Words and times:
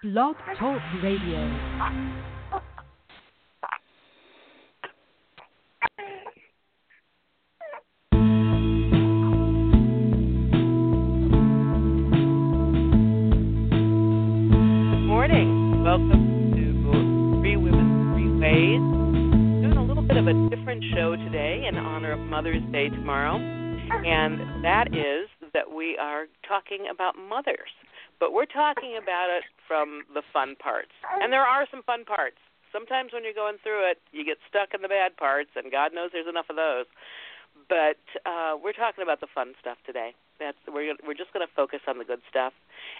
Blog 0.00 0.36
Talk 0.56 0.80
Radio. 1.02 1.42
morning. 15.04 15.82
Welcome 15.82 16.52
to 16.54 17.40
Three 17.40 17.56
Women, 17.56 18.12
Three 18.14 18.30
Ways. 18.38 18.78
Doing 19.64 19.76
a 19.76 19.82
little 19.82 20.04
bit 20.04 20.16
of 20.16 20.28
a 20.28 20.48
different 20.48 20.84
show 20.94 21.16
today 21.16 21.64
in 21.68 21.76
honor 21.76 22.12
of 22.12 22.20
Mother's 22.20 22.62
Day 22.70 22.88
tomorrow. 22.88 23.38
And 24.06 24.64
that 24.64 24.94
is 24.94 25.07
talking 26.78 26.90
about 26.90 27.14
mothers. 27.18 27.70
But 28.20 28.32
we're 28.32 28.46
talking 28.46 28.98
about 29.00 29.28
it 29.30 29.44
from 29.66 30.02
the 30.14 30.22
fun 30.32 30.56
parts. 30.56 30.90
And 31.20 31.32
there 31.32 31.42
are 31.42 31.66
some 31.70 31.82
fun 31.82 32.04
parts. 32.04 32.36
Sometimes 32.72 33.12
when 33.12 33.24
you're 33.24 33.34
going 33.34 33.56
through 33.62 33.90
it, 33.90 33.98
you 34.12 34.24
get 34.24 34.38
stuck 34.48 34.74
in 34.74 34.82
the 34.82 34.88
bad 34.88 35.16
parts, 35.16 35.50
and 35.56 35.72
God 35.72 35.94
knows 35.94 36.10
there's 36.12 36.28
enough 36.28 36.50
of 36.50 36.56
those. 36.56 36.86
But 37.68 38.02
uh, 38.26 38.56
we're 38.62 38.76
talking 38.76 39.02
about 39.02 39.20
the 39.20 39.26
fun 39.32 39.54
stuff 39.60 39.78
today. 39.86 40.14
That's 40.38 40.58
we're 40.66 40.94
we're 41.06 41.18
just 41.18 41.32
going 41.32 41.46
to 41.46 41.52
focus 41.54 41.80
on 41.88 41.98
the 41.98 42.04
good 42.04 42.20
stuff. 42.28 42.52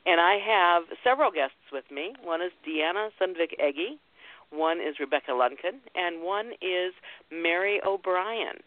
And 0.07 0.21
I 0.21 0.39
have 0.39 0.85
several 1.05 1.31
guests 1.31 1.71
with 1.73 1.85
me. 1.91 2.15
One 2.25 2.43
is 2.43 2.51
Deanna 2.67 3.11
Sundvick-Egge, 3.21 3.99
one 4.51 4.79
is 4.81 4.99
Rebecca 4.99 5.31
Luncan, 5.31 5.79
and 5.95 6.23
one 6.23 6.53
is 6.61 6.93
Mary 7.31 7.81
O'Brien. 7.87 8.59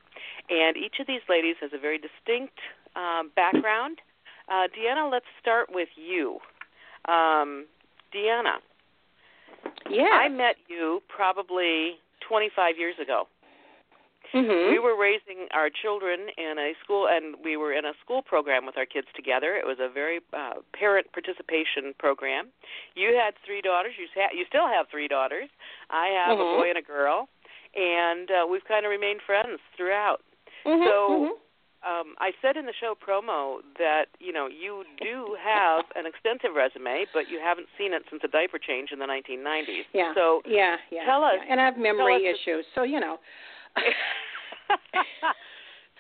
And 0.50 0.78
each 0.78 1.00
of 1.00 1.08
these 1.08 1.22
ladies 1.28 1.56
has 1.60 1.72
a 1.74 1.80
very 1.80 2.00
distinct 2.00 2.60
um, 2.96 3.32
background. 3.36 4.00
Uh, 4.52 4.68
Deanna, 4.78 5.10
let's 5.10 5.26
start 5.42 5.70
with 5.72 5.88
you. 5.96 6.40
Um, 7.08 7.66
Deanna, 8.14 8.60
Yeah. 9.90 10.10
I 10.12 10.28
met 10.28 10.58
you 10.68 11.02
probably 11.08 11.98
25 12.28 12.78
years 12.78 12.96
ago. 13.02 13.28
mm-hmm. 14.34 14.72
We 14.72 14.80
were 14.80 14.96
raising 15.00 15.48
our 15.52 15.70
children 15.70 16.28
in 16.38 16.56
a 16.60 16.74
school, 16.84 17.08
and 17.08 17.36
we 17.44 17.56
were 17.58 17.74
in 17.74 17.86
a 17.86 17.94
school 18.04 18.22
program 18.22 18.66
with 18.66 18.78
our 18.78 18.86
kids 18.86 19.08
together. 19.16 19.56
It 19.56 19.66
was 19.66 19.78
a 19.80 19.90
very 19.90 20.20
uh, 20.34 20.60
parent 20.78 21.08
participation 21.14 21.94
program. 22.00 22.48
You 22.96 23.16
had 23.16 23.34
three 23.46 23.62
daughters. 23.62 23.94
You 23.98 24.08
ha- 24.16 24.32
you 24.34 24.46
still 24.48 24.68
have 24.68 24.88
three 24.90 25.08
daughters. 25.08 25.50
I 25.90 26.08
have 26.28 26.38
Mhm. 26.38 26.42
a 26.56 26.58
boy 26.60 26.70
and 26.70 26.78
a 26.78 26.82
girl, 26.82 27.28
and 27.76 28.30
uh, 28.32 28.46
we've 28.50 28.64
kind 28.66 28.86
of 28.86 28.90
remained 28.92 29.22
friends 29.22 29.60
throughout. 29.76 30.22
Mhm, 30.66 30.86
so- 30.86 31.10
mhm. 31.10 31.32
Um, 31.84 32.14
I 32.20 32.32
said 32.44 32.58
in 32.58 32.66
the 32.68 32.74
show 32.80 32.94
promo 32.94 33.58
that 33.80 34.06
you 34.20 34.32
know 34.32 34.48
you 34.48 34.84
do 35.02 35.36
have 35.44 35.86
an 35.96 36.06
extensive 36.06 36.56
resume, 36.56 37.06
but 37.14 37.28
you 37.30 37.40
haven't 37.44 37.68
seen 37.78 37.92
it 37.94 38.04
since 38.10 38.22
a 38.24 38.28
diaper 38.28 38.60
change 38.60 38.92
in 38.92 39.00
the 39.00 39.06
1990s. 39.06 39.86
yeah. 39.94 40.14
So 40.14 40.42
yeah, 40.46 40.76
yeah. 40.92 41.06
tell 41.06 41.24
us- 41.24 41.34
yeah. 41.44 41.52
And 41.52 41.60
I 41.60 41.66
have 41.66 41.78
memory 41.78 42.26
issues, 42.28 42.66
so 42.76 42.84
you 42.84 43.00
know. 43.00 43.18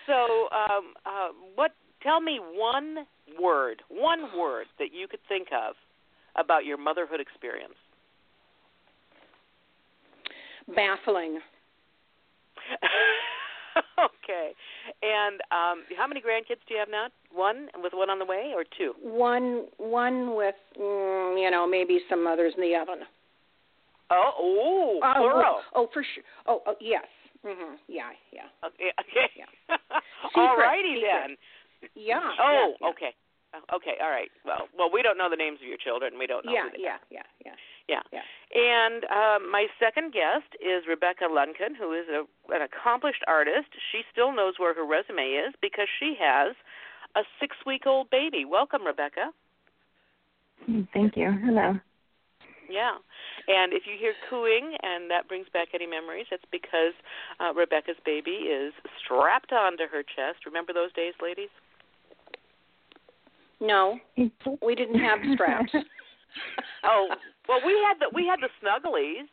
so, 0.08 0.50
um, 0.54 0.94
uh, 1.06 1.30
what? 1.56 1.72
Tell 2.04 2.20
me 2.22 2.40
one 2.40 3.06
word, 3.40 3.82
one 3.90 4.38
word 4.38 4.66
that 4.80 4.90
you 4.94 5.08
could 5.08 5.20
think 5.28 5.48
of 5.52 5.76
about 6.36 6.66
your 6.66 6.78
motherhood 6.78 7.20
experience. 7.20 7.74
Baffling. 10.76 11.40
okay. 14.00 14.52
And 15.02 15.42
um, 15.52 15.84
how 15.98 16.08
many 16.08 16.22
grandkids 16.22 16.62
do 16.68 16.74
you 16.74 16.80
have 16.80 16.90
now? 16.90 17.08
One, 17.34 17.68
and 17.74 17.84
with 17.84 17.94
one 17.94 18.10
on 18.10 18.20
the 18.20 18.26
way, 18.26 18.52
or 18.56 18.64
two? 18.78 18.94
One, 19.02 19.66
one 19.78 20.36
with, 20.36 20.56
mm, 20.80 21.42
you 21.42 21.50
know, 21.52 21.68
maybe 21.68 22.00
some 22.10 22.28
others 22.28 22.54
in 22.58 22.64
the 22.64 22.76
oven. 22.76 23.06
Oh, 24.12 24.32
oh, 24.38 25.00
Oh, 25.04 25.14
plural. 25.16 25.44
oh, 25.46 25.62
oh, 25.76 25.90
for 25.94 26.04
sure. 26.04 26.24
Oh, 26.48 26.62
oh 26.68 26.76
yes. 26.82 27.06
Mhm. 27.46 27.78
Yeah, 27.88 28.12
yeah. 28.32 28.52
Okay. 28.64 28.92
okay. 29.02 29.30
Yeah. 29.38 29.78
All 30.36 30.58
righty 30.58 31.02
then. 31.02 31.38
Yeah. 31.96 32.20
Oh, 32.40 32.76
yeah, 32.80 32.88
okay. 32.90 33.16
Uh, 33.54 33.76
Okay, 33.76 34.00
all 34.00 34.10
right. 34.10 34.32
Well, 34.46 34.70
well, 34.78 34.90
we 34.94 35.02
don't 35.02 35.18
know 35.18 35.30
the 35.30 35.36
names 35.36 35.60
of 35.62 35.68
your 35.68 35.78
children. 35.78 36.14
We 36.18 36.26
don't 36.28 36.46
know. 36.46 36.54
Yeah, 36.54 36.72
yeah, 36.78 36.98
yeah, 37.10 37.28
yeah. 37.44 37.52
Yeah. 37.92 38.00
Yeah. 38.14 38.24
And 38.56 39.04
um, 39.06 39.52
my 39.52 39.68
second 39.80 40.14
guest 40.14 40.48
is 40.64 40.88
Rebecca 40.88 41.26
Luncan, 41.30 41.76
who 41.78 41.92
is 41.92 42.08
a, 42.08 42.24
an 42.56 42.62
accomplished 42.62 43.24
artist. 43.28 43.68
She 43.92 44.02
still 44.12 44.34
knows 44.34 44.56
where 44.58 44.74
her 44.74 44.86
resume 44.86 45.36
is 45.36 45.54
because 45.62 45.88
she 46.00 46.16
has 46.20 46.56
a 47.16 47.22
six 47.40 47.58
week 47.66 47.84
old 47.86 48.10
baby. 48.10 48.46
Welcome, 48.46 48.86
Rebecca. 48.86 49.32
Thank 50.94 51.18
you. 51.18 51.32
Hello. 51.44 51.74
Yeah. 52.70 52.96
And 53.48 53.74
if 53.74 53.84
you 53.86 54.00
hear 54.00 54.14
cooing 54.30 54.78
and 54.84 55.12
that 55.12 55.28
brings 55.28 55.48
back 55.52 55.70
any 55.74 55.88
memories, 55.88 56.28
it's 56.32 56.46
because 56.52 56.94
uh, 57.42 57.54
Rebecca's 57.54 58.00
baby 58.06 58.48
is 58.48 58.72
strapped 59.04 59.52
onto 59.52 59.84
her 59.92 60.04
chest. 60.04 60.46
Remember 60.46 60.72
those 60.72 60.94
days, 60.94 61.14
ladies? 61.22 61.50
No, 63.60 64.00
we 64.64 64.76
didn't 64.76 65.00
have 65.00 65.20
straps. 65.34 65.74
Oh, 66.84 67.10
well, 67.48 67.60
we 67.66 67.74
had 67.88 67.98
the 68.00 68.10
we 68.14 68.26
had 68.28 68.40
the 68.40 68.50
snugglies. 68.62 69.28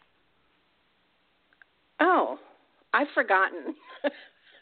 oh, 2.00 2.38
I've 2.92 3.08
forgotten. 3.14 3.74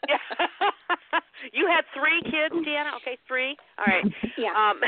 Yeah. 0.07 0.17
you 1.53 1.67
had 1.67 1.83
three 1.93 2.21
kids, 2.23 2.53
Deanna. 2.65 2.95
Okay, 3.01 3.17
three. 3.27 3.57
All 3.79 3.85
right. 3.87 4.03
yeah. 4.37 4.53
Um, 4.53 4.79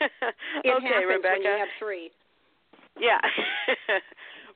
it 0.64 0.70
okay, 0.70 0.86
happens 0.86 1.06
Rebecca. 1.08 1.28
when 1.32 1.42
you 1.42 1.58
have 1.58 1.68
three. 1.78 2.10
Yeah. 2.98 3.20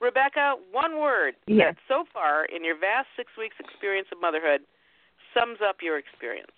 Rebecca, 0.00 0.54
one 0.72 0.98
word 1.00 1.34
Yes. 1.46 1.74
that 1.74 1.76
so 1.88 2.04
far 2.12 2.44
in 2.46 2.64
your 2.64 2.76
vast 2.78 3.06
six 3.16 3.30
weeks 3.38 3.56
experience 3.60 4.08
of 4.12 4.20
motherhood 4.20 4.60
sums 5.32 5.58
up 5.66 5.76
your 5.80 5.98
experience. 5.98 6.50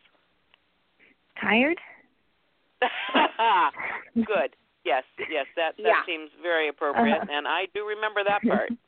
Tired? 1.41 1.79
Good. 4.17 4.57
Yes, 4.87 5.03
yes, 5.29 5.47
that 5.57 5.75
that 5.77 5.83
Yeah. 5.83 6.05
seems 6.07 6.31
very 6.41 6.69
appropriate, 6.69 7.23
Uh-huh. 7.23 7.33
and 7.37 7.49
I 7.49 7.67
do 7.75 7.85
remember 7.87 8.23
that 8.25 8.43
part. 8.43 8.71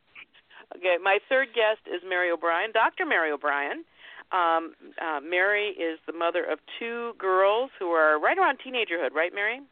Okay, 0.77 0.99
my 1.03 1.19
third 1.31 1.55
guest 1.55 1.81
is 1.87 2.03
Mary 2.05 2.31
O'Brien, 2.31 2.73
Dr. 2.73 3.07
Mary 3.07 3.31
O'Brien. 3.33 3.87
Um, 4.33 4.75
uh, 5.01 5.19
Mary 5.25 5.69
is 5.71 5.99
the 6.07 6.13
mother 6.13 6.45
of 6.45 6.59
two 6.79 7.15
girls 7.17 7.71
who 7.79 7.89
are 7.93 8.19
right 8.21 8.37
around 8.37 8.59
teenagerhood, 8.59 9.15
right, 9.15 9.33
Mary? 9.33 9.63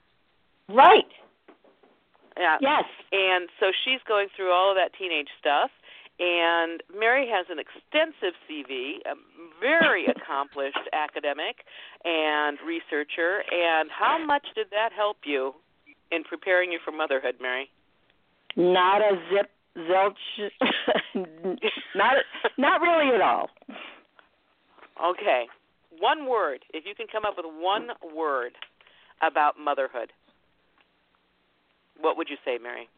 Right. 0.70 1.06
Yeah. 2.38 2.56
Yes. 2.62 2.84
And 3.12 3.50
so 3.60 3.72
she's 3.84 4.00
going 4.08 4.28
through 4.34 4.52
all 4.52 4.70
of 4.70 4.76
that 4.76 4.94
teenage 4.94 5.28
stuff. 5.38 5.70
And 6.18 6.82
Mary 6.98 7.28
has 7.28 7.44
an 7.50 7.58
extensive 7.58 8.32
CV, 8.48 9.04
a 9.04 9.16
very 9.60 10.06
accomplished 10.16 10.88
academic 10.94 11.66
and 12.06 12.56
researcher. 12.66 13.44
And 13.52 13.90
how 13.90 14.16
much 14.24 14.46
did 14.54 14.68
that 14.70 14.92
help 14.96 15.18
you 15.26 15.54
in 16.10 16.24
preparing 16.24 16.72
you 16.72 16.78
for 16.84 16.92
motherhood, 16.92 17.36
Mary? 17.40 17.68
Not 18.56 19.02
a 19.02 19.16
zip 19.30 19.50
zilch. 19.76 20.14
not 21.94 22.16
not 22.58 22.80
really 22.80 23.14
at 23.14 23.20
all. 23.20 23.50
Okay. 25.04 25.46
One 25.98 26.28
word. 26.28 26.60
If 26.72 26.84
you 26.86 26.94
can 26.94 27.06
come 27.10 27.24
up 27.24 27.34
with 27.36 27.46
one 27.46 27.88
word 28.14 28.52
about 29.22 29.54
motherhood, 29.58 30.12
what 32.00 32.16
would 32.16 32.28
you 32.28 32.36
say, 32.44 32.58
Mary? 32.62 32.88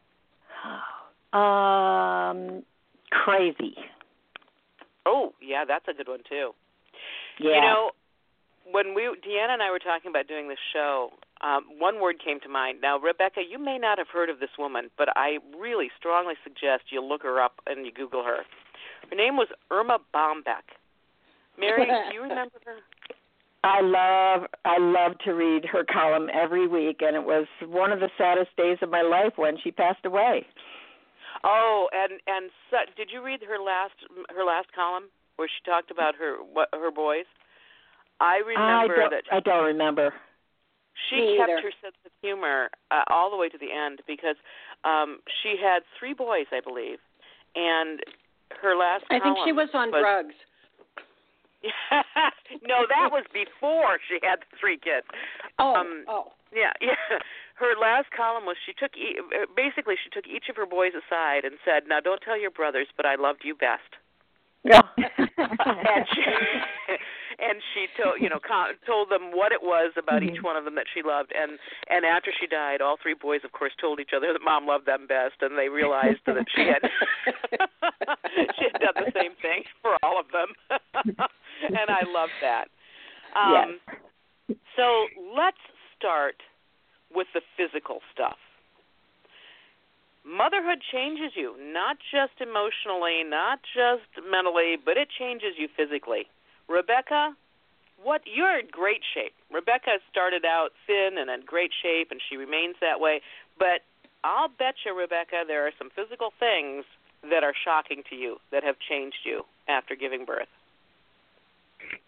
Um, 1.33 2.63
crazy. 3.11 3.77
Oh, 5.07 5.33
yeah, 5.41 5.65
that's 5.67 5.87
a 5.89 5.95
good 5.95 6.09
one 6.09 6.21
too. 6.29 6.51
Yeah. 7.41 7.55
You 7.55 7.61
know, 7.61 7.91
when 8.71 8.95
we 8.95 9.03
Deanna 9.03 9.55
and 9.55 9.63
I 9.63 9.71
were 9.71 9.79
talking 9.79 10.11
about 10.11 10.29
doing 10.29 10.49
this 10.49 10.59
show, 10.73 11.11
um, 11.41 11.65
one 11.79 12.01
word 12.01 12.17
came 12.25 12.41
to 12.41 12.49
mind. 12.49 12.79
Now, 12.83 12.99
Rebecca, 12.99 13.41
you 13.49 13.59
may 13.59 13.79
not 13.79 13.99
have 13.99 14.09
heard 14.13 14.31
of 14.31 14.41
this 14.41 14.51
woman, 14.59 14.91
but 14.99 15.09
I 15.17 15.39
really 15.59 15.89
strongly 15.99 16.35
suggest 16.43 16.91
you 16.91 17.03
look 17.03 17.23
her 17.23 17.41
up 17.41 17.61
and 17.67 17.87
you 17.87 17.93
Google 17.93 18.25
her. 18.25 18.43
Her 19.11 19.17
name 19.17 19.37
was 19.37 19.49
Erma 19.71 19.99
Bombeck. 20.15 20.67
Mary, 21.59 21.87
do 22.09 22.15
you 22.15 22.23
remember 22.23 22.59
her? 22.65 22.79
I 23.65 23.81
love 23.83 24.49
I 24.65 24.79
love 24.79 25.19
to 25.25 25.33
read 25.33 25.65
her 25.65 25.85
column 25.85 26.29
every 26.33 26.69
week, 26.69 26.99
and 27.01 27.17
it 27.17 27.25
was 27.25 27.47
one 27.67 27.91
of 27.91 27.99
the 27.99 28.09
saddest 28.17 28.55
days 28.57 28.79
of 28.83 28.91
my 28.91 29.03
life 29.03 29.33
when 29.35 29.57
she 29.63 29.73
passed 29.73 30.05
away. 30.05 30.47
Oh, 31.43 31.89
and 31.93 32.21
and 32.27 32.51
so, 32.71 32.79
did 32.97 33.11
you 33.13 33.23
read 33.23 33.41
her 33.43 33.59
last 33.59 33.95
her 34.35 34.45
last 34.45 34.69
column 34.75 35.05
where 35.37 35.49
she 35.49 35.69
talked 35.69 35.91
about 35.91 36.15
her 36.17 36.37
what 36.37 36.69
her 36.73 36.93
boys? 36.93 37.27
I 38.21 38.37
I 38.37 38.47
remember 38.47 38.97
don't, 38.97 39.11
that 39.11 39.25
I 39.33 39.41
don't 39.41 39.65
remember. 39.65 40.15
She 41.09 41.17
Me 41.17 41.37
kept 41.39 41.51
either. 41.51 41.63
her 41.63 41.73
sense 41.83 41.97
of 42.05 42.13
humor 42.23 42.71
uh, 42.91 43.05
all 43.09 43.31
the 43.31 43.37
way 43.37 43.49
to 43.49 43.59
the 43.59 43.71
end 43.73 44.01
because 44.07 44.37
um 44.85 45.19
she 45.43 45.57
had 45.61 45.83
three 45.99 46.15
boys, 46.15 46.47
I 46.53 46.61
believe, 46.61 46.99
and 47.55 48.01
her 48.63 48.77
last 48.77 49.05
I 49.11 49.19
think 49.21 49.39
she 49.45 49.53
was 49.53 49.69
on 49.75 49.91
drugs. 49.91 50.35
no, 52.63 52.87
that 52.89 53.11
was 53.11 53.25
before 53.35 53.99
she 54.09 54.19
had 54.23 54.39
the 54.41 54.57
three 54.61 54.79
kids. 54.79 55.07
Oh, 55.59 55.75
Um, 55.75 56.05
oh. 56.09 56.33
Yeah, 56.55 56.73
yeah. 56.81 56.95
Her 57.57 57.75
last 57.79 58.07
column 58.17 58.47
was 58.47 58.57
she 58.65 58.73
took 58.73 58.97
e- 58.97 59.19
uh, 59.19 59.47
basically 59.57 59.97
she 60.03 60.09
took 60.11 60.25
each 60.27 60.49
of 60.49 60.57
her 60.57 60.65
boys 60.67 60.93
aside 60.95 61.45
and 61.45 61.57
said, 61.65 61.83
"Now 61.89 62.01
don't 62.01 62.23
tell 62.23 62.39
your 62.41 62.51
brothers, 62.53 62.87
but 62.97 63.05
I 63.05 63.17
loved 63.17 63.41
you 63.45 63.55
best." 63.55 63.91
Yeah. 64.65 64.81
and 64.97 66.07
she 66.15 66.23
and 67.39 67.63
she 67.75 67.87
told 68.01 68.21
you 68.21 68.29
know 68.29 68.41
co- 68.41 68.75
told 68.87 69.11
them 69.11 69.31
what 69.33 69.53
it 69.53 69.63
was 69.63 69.93
about 69.97 70.23
each 70.23 70.41
Mhm. 70.41 70.43
one 70.43 70.57
of 70.57 70.65
them 70.65 70.75
that 70.75 70.87
she 70.93 71.03
loved. 71.03 71.33
And 71.33 71.59
and 71.89 72.05
after 72.05 72.33
she 72.33 72.47
died 72.47 72.81
all 72.81 72.97
three 72.97 73.15
boys 73.15 73.45
of 73.45 73.53
course 73.53 73.73
told 73.81 74.01
each 74.01 74.13
other 74.13 74.33
that 74.33 74.43
mom 74.43 74.67
loved 74.67 74.87
them 74.87 75.07
best. 75.07 75.41
And 75.41 75.57
they 75.57 75.69
realized 75.69 76.21
that 76.27 76.47
she 76.55 76.67
had 76.67 76.83
she 78.59 78.65
had 78.73 78.81
done 78.81 78.95
the 78.97 79.13
same 79.15 79.35
thing 79.41 79.65
for 79.83 79.97
all 80.03 80.19
of 80.19 80.27
them. 80.33 80.55
And 81.61 81.91
i 81.91 82.03
love 82.05 82.31
that. 82.41 82.69
Um 83.35 83.81
so 84.77 85.07
let's 85.37 85.59
start 85.97 86.37
with 87.15 87.27
the 87.35 87.43
physical 87.57 88.01
stuff. 88.13 88.39
Motherhood 90.25 90.83
changes 90.93 91.33
you, 91.35 91.57
not 91.59 91.97
just 92.13 92.41
emotionally, 92.41 93.25
not 93.25 93.61
just 93.75 94.05
mentally, 94.29 94.77
but 94.77 94.97
it 94.97 95.09
changes 95.19 95.57
you 95.57 95.69
physically. 95.75 96.29
Rebecca, 96.69 97.35
what 98.03 98.23
you're 98.25 98.59
in 98.59 98.67
great 98.71 99.03
shape. 99.15 99.35
Rebecca 99.53 99.99
started 100.11 100.45
out 100.45 100.71
thin 100.87 101.19
and 101.19 101.31
in 101.31 101.45
great 101.47 101.73
shape 101.83 102.09
and 102.11 102.21
she 102.29 102.37
remains 102.37 102.77
that 102.81 103.01
way, 103.01 103.21
but 103.59 103.83
I'll 104.25 104.49
bet 104.49 104.75
you 104.85 104.99
Rebecca 104.99 105.45
there 105.47 105.67
are 105.67 105.73
some 105.79 105.91
physical 105.95 106.31
things 106.39 106.85
that 107.31 107.43
are 107.43 107.55
shocking 107.65 108.03
to 108.11 108.17
you 108.17 108.37
that 108.53 108.63
have 108.63 108.77
changed 108.89 109.19
you 109.25 109.43
after 109.69 109.95
giving 109.95 110.25
birth. 110.25 110.49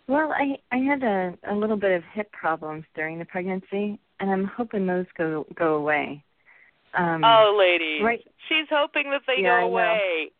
Well, 0.07 0.33
I 0.33 0.59
I 0.73 0.79
had 0.79 1.03
a 1.03 1.35
a 1.49 1.55
little 1.55 1.77
bit 1.77 1.93
of 1.93 2.03
hip 2.13 2.33
problems 2.33 2.85
during 2.95 3.19
the 3.19 3.25
pregnancy, 3.25 3.99
and 4.19 4.31
I'm 4.31 4.45
hoping 4.45 4.87
those 4.87 5.07
go 5.17 5.47
go 5.55 5.77
away. 5.77 6.23
Um, 6.95 7.23
oh, 7.25 7.55
lady. 7.57 8.03
right. 8.03 8.25
She's 8.49 8.67
hoping 8.69 9.11
that 9.11 9.23
they 9.27 9.43
Yeah, 9.43 9.61
go 9.61 9.67
away. 9.67 10.31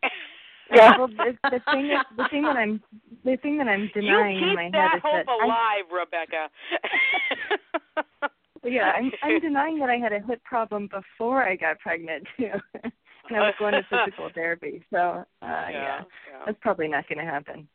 Yeah. 0.73 0.97
Well, 0.97 1.07
the, 1.17 1.37
the 1.43 1.61
thing 1.71 1.87
that 1.89 2.05
the 2.17 2.27
thing 2.29 2.43
that 2.43 2.57
I'm 2.57 2.81
the 3.23 3.37
thing 3.37 3.57
that 3.57 3.67
I'm 3.67 3.81
you 3.93 4.01
denying 4.01 4.39
keep 4.39 4.49
in 4.49 4.55
my 4.55 4.69
that 4.71 4.89
head 4.91 4.97
is 4.97 5.01
hope 5.03 5.25
that 5.25 5.31
I, 5.31 5.45
alive, 5.45 5.85
Rebecca. 5.91 6.49
yeah, 8.63 8.91
I'm 8.91 9.11
I'm 9.23 9.39
denying 9.41 9.79
that 9.79 9.89
I 9.89 9.97
had 9.97 10.13
a 10.13 10.19
hip 10.25 10.43
problem 10.43 10.87
before 10.87 11.43
I 11.43 11.55
got 11.55 11.79
pregnant 11.79 12.27
too, 12.37 12.51
and 12.83 13.37
I 13.37 13.39
was 13.39 13.53
going 13.59 13.73
to 13.73 13.81
physical 13.89 14.29
therapy. 14.33 14.83
So 14.91 14.97
uh, 14.97 15.23
yeah, 15.41 15.69
yeah. 15.71 16.03
that's 16.45 16.57
probably 16.61 16.87
not 16.87 17.07
going 17.07 17.25
to 17.25 17.31
happen. 17.31 17.67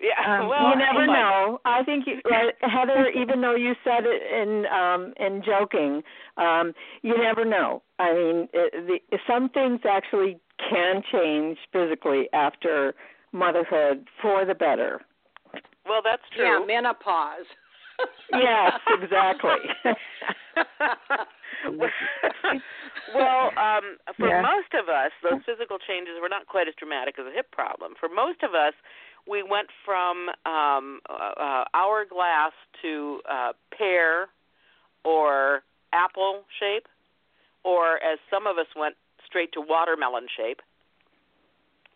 Yeah, 0.00 0.40
Um, 0.40 0.48
well, 0.48 0.70
you 0.70 0.76
never 0.78 1.06
but- 1.06 1.12
know. 1.12 1.60
I 1.66 1.82
think 1.84 2.06
you, 2.06 2.20
right, 2.30 2.54
Heather. 2.62 3.08
Even 3.10 3.42
though 3.42 3.54
you 3.54 3.74
said 3.84 4.04
it 4.06 4.22
in 4.32 4.64
um, 4.66 5.12
in 5.18 5.42
joking, 5.44 6.02
um, 6.38 6.72
you 7.02 7.18
never 7.18 7.44
know. 7.44 7.82
I 7.98 8.14
mean, 8.14 8.48
it, 8.54 9.00
the, 9.10 9.18
some 9.28 9.50
things 9.50 9.80
actually 9.88 10.38
can 10.70 11.02
change 11.12 11.58
physically 11.72 12.28
after 12.32 12.94
motherhood 13.32 14.06
for 14.20 14.44
the 14.44 14.54
better. 14.54 15.00
Well, 15.86 16.02
that's 16.04 16.22
true. 16.34 16.44
Yeah, 16.44 16.58
true. 16.58 16.66
menopause. 16.66 17.46
Yes, 18.32 18.80
exactly. 19.02 19.50
well, 23.14 23.50
um, 23.58 23.98
for 24.18 24.28
Yeah. 24.28 24.42
most 24.42 24.72
of 24.74 24.88
us, 24.88 25.10
those 25.22 25.40
physical 25.44 25.78
changes 25.78 26.14
were 26.20 26.28
not 26.28 26.46
quite 26.46 26.68
as 26.68 26.74
dramatic 26.78 27.18
as 27.18 27.26
a 27.26 27.32
hip 27.32 27.50
problem. 27.50 27.94
For 27.98 28.08
most 28.08 28.42
of 28.42 28.54
us, 28.54 28.74
we 29.28 29.42
went 29.42 29.68
from 29.84 30.28
um, 30.46 31.00
uh, 31.08 31.32
uh, 31.36 31.64
hourglass 31.74 32.52
to 32.82 33.20
uh, 33.28 33.52
pear 33.76 34.28
or 35.04 35.62
apple 35.92 36.44
shape, 36.58 36.86
or 37.64 38.02
as 38.02 38.18
some 38.30 38.46
of 38.46 38.58
us 38.58 38.66
went 38.76 38.94
straight 39.26 39.52
to 39.52 39.60
watermelon 39.60 40.26
shape. 40.36 40.60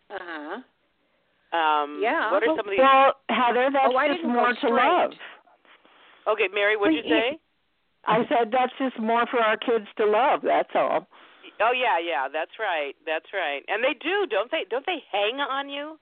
Uh-huh. 0.09 0.61
Um, 1.55 2.01
Yeah. 2.03 2.31
What 2.31 2.43
are 2.43 2.47
some 2.47 2.67
of 2.67 2.71
these? 2.71 2.79
well, 2.79 3.15
Heather, 3.29 3.69
that's 3.71 3.87
Oh, 3.87 4.07
just 4.07 4.23
more 4.23 4.53
to 4.53 4.69
love. 4.69 5.13
Okay, 6.27 6.47
Mary, 6.51 6.75
what'd 6.75 6.95
you 6.95 7.03
say? 7.03 7.39
I 8.05 8.25
said 8.27 8.51
that's 8.51 8.73
just 8.77 8.99
more 8.99 9.25
for 9.27 9.39
our 9.39 9.57
kids 9.57 9.87
to 9.97 10.05
love. 10.05 10.41
That's 10.41 10.69
all. 10.75 11.07
Oh 11.61 11.71
yeah, 11.71 11.97
yeah, 11.97 12.27
that's 12.27 12.59
right. 12.59 12.93
That's 13.05 13.31
right. 13.33 13.63
And 13.67 13.83
they 13.83 13.93
do, 13.93 14.27
don't 14.27 14.51
they? 14.51 14.65
Don't 14.69 14.85
they 14.85 15.01
hang 15.11 15.39
on 15.39 15.69
you? 15.69 15.97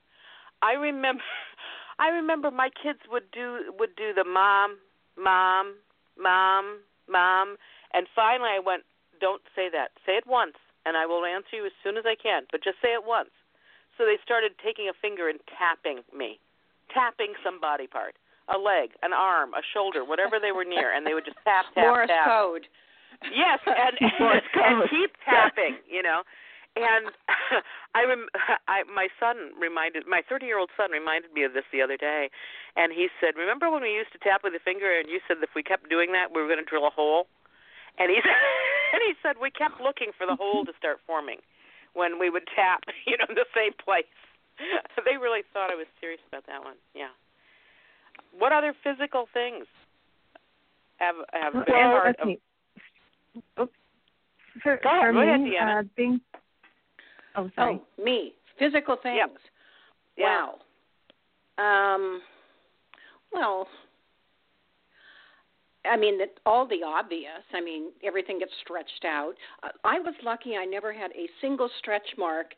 I 0.62 0.74
remember 0.74 1.24
I 2.00 2.10
remember 2.10 2.50
my 2.52 2.70
kids 2.82 3.00
would 3.12 3.30
do 3.32 3.72
would 3.78 3.96
do 3.96 4.14
the 4.14 4.24
mom, 4.24 4.78
mom, 5.16 5.76
mom, 6.18 6.80
mom, 7.08 7.58
and 7.94 8.08
finally 8.16 8.50
I 8.50 8.60
went, 8.60 8.84
"Don't 9.22 9.44
say 9.56 9.70
that. 9.72 9.92
Say 10.06 10.14
it 10.18 10.26
once, 10.26 10.58
and 10.86 10.98
I 10.98 11.06
will 11.06 11.24
answer 11.24 11.56
you 11.56 11.66
as 11.66 11.76
soon 11.84 11.98
as 11.98 12.06
I 12.06 12.16
can, 12.16 12.44
but 12.52 12.64
just 12.64 12.82
say 12.82 12.90
it 12.94 13.06
once." 13.06 13.30
So 13.98 14.06
they 14.06 14.18
started 14.26 14.54
taking 14.64 14.90
a 14.90 14.96
finger 14.98 15.30
and 15.30 15.40
tapping 15.58 16.02
me. 16.16 16.40
Tapping 16.94 17.34
some 17.44 17.60
body 17.62 17.88
part. 17.88 18.16
A 18.52 18.58
leg, 18.58 18.92
an 19.02 19.14
arm, 19.14 19.54
a 19.54 19.64
shoulder, 19.64 20.04
whatever 20.04 20.36
they 20.36 20.52
were 20.52 20.68
near, 20.68 20.92
and 20.92 21.08
they 21.08 21.14
would 21.14 21.24
just 21.24 21.40
tap 21.48 21.66
tap 21.76 21.80
tap. 21.80 21.88
Morse 21.88 22.12
tap. 22.12 22.28
code. 22.28 22.66
Yes, 23.32 23.60
and 23.64 23.96
and 24.02 24.44
code. 24.52 24.90
keep 24.92 25.12
tapping, 25.24 25.80
you 25.88 26.04
know. 26.04 26.24
And 26.76 27.14
I 27.96 28.04
rem 28.04 28.28
I 28.68 28.84
my 28.90 29.08
son 29.22 29.54
reminded 29.56 30.04
my 30.10 30.26
30-year-old 30.28 30.74
son 30.76 30.92
reminded 30.92 31.32
me 31.32 31.46
of 31.46 31.54
this 31.54 31.64
the 31.72 31.82
other 31.82 31.96
day, 31.96 32.30
and 32.76 32.92
he 32.92 33.08
said, 33.22 33.40
"Remember 33.40 33.72
when 33.72 33.82
we 33.86 33.94
used 33.94 34.12
to 34.12 34.20
tap 34.20 34.42
with 34.44 34.52
a 34.58 34.64
finger 34.64 34.92
and 34.92 35.08
you 35.08 35.22
said 35.24 35.38
if 35.40 35.56
we 35.56 35.64
kept 35.64 35.88
doing 35.88 36.12
that 36.12 36.34
we 36.34 36.42
were 36.42 36.50
going 36.52 36.60
to 36.60 36.68
drill 36.68 36.86
a 36.86 36.92
hole?" 36.92 37.28
And 37.96 38.10
he 38.12 38.20
said 38.20 38.36
and 38.92 39.02
he 39.06 39.14
said 39.24 39.38
we 39.40 39.52
kept 39.56 39.80
looking 39.80 40.12
for 40.18 40.26
the 40.28 40.36
hole 40.36 40.66
to 40.66 40.74
start 40.76 41.00
forming 41.08 41.40
when 41.94 42.20
we 42.20 42.30
would 42.30 42.44
tap, 42.56 42.82
you 43.08 43.18
know, 43.18 43.26
in 43.30 43.36
the 43.36 43.46
same 43.56 43.74
place. 43.84 44.06
they 45.06 45.18
really 45.18 45.42
thought 45.54 45.72
I 45.72 45.76
was 45.76 45.88
serious 46.00 46.22
about 46.28 46.46
that 46.48 46.64
one. 46.64 46.76
Yeah. 46.94 47.14
What 48.38 48.52
other 48.52 48.74
physical 48.84 49.26
things 49.34 49.66
have 50.98 51.16
have 51.34 51.54
been 51.54 51.64
Well, 51.68 51.92
part 51.92 52.16
let's 52.20 52.22
of. 52.22 53.64
Oops. 53.64 53.74
For, 54.62 54.80
Go 54.84 54.90
ahead, 54.90 55.02
for 55.02 55.14
go 55.14 55.20
ahead, 55.22 55.40
Deanna. 55.40 55.80
uh, 55.80 55.84
being 55.98 56.22
oh 57.36 57.50
sorry. 57.56 57.82
Oh, 57.82 58.04
me. 58.04 58.34
Physical 58.60 58.98
things. 59.02 59.18
Yep. 59.18 59.38
Yeah. 60.18 60.48
Wow. 61.58 61.94
Um 61.94 62.22
well, 63.32 63.68
I 65.86 65.98
mean, 65.98 66.22
it, 66.22 66.40
all 66.46 66.68
the 66.68 66.84
obvious. 66.86 67.44
I 67.54 67.62
mean, 67.62 67.92
everything 68.04 68.40
gets 68.40 68.52
stretched 68.64 69.06
out. 69.06 69.34
Uh, 69.64 69.70
I 69.84 70.00
was 70.00 70.14
lucky 70.24 70.56
I 70.56 70.66
never 70.66 70.94
had 70.94 71.12
a 71.12 71.28
single 71.42 71.70
stretch 71.80 72.08
mark 72.18 72.54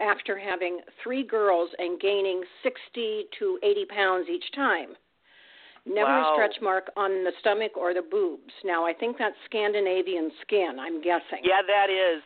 after 0.00 0.38
having 0.38 0.80
three 1.02 1.22
girls 1.24 1.70
and 1.78 2.00
gaining 2.00 2.42
60 2.62 3.26
to 3.38 3.58
80 3.62 3.84
pounds 3.86 4.28
each 4.28 4.44
time. 4.54 4.96
Never 5.86 6.10
Wow. 6.10 6.32
a 6.32 6.34
stretch 6.34 6.60
mark 6.60 6.90
on 6.96 7.22
the 7.22 7.32
stomach 7.38 7.76
or 7.76 7.94
the 7.94 8.02
boobs. 8.02 8.52
Now, 8.64 8.84
I 8.84 8.92
think 8.92 9.16
that's 9.18 9.36
Scandinavian 9.44 10.32
skin, 10.42 10.78
I'm 10.80 11.00
guessing. 11.00 11.44
Yeah, 11.44 11.62
that 11.62 11.88
is. 11.90 12.22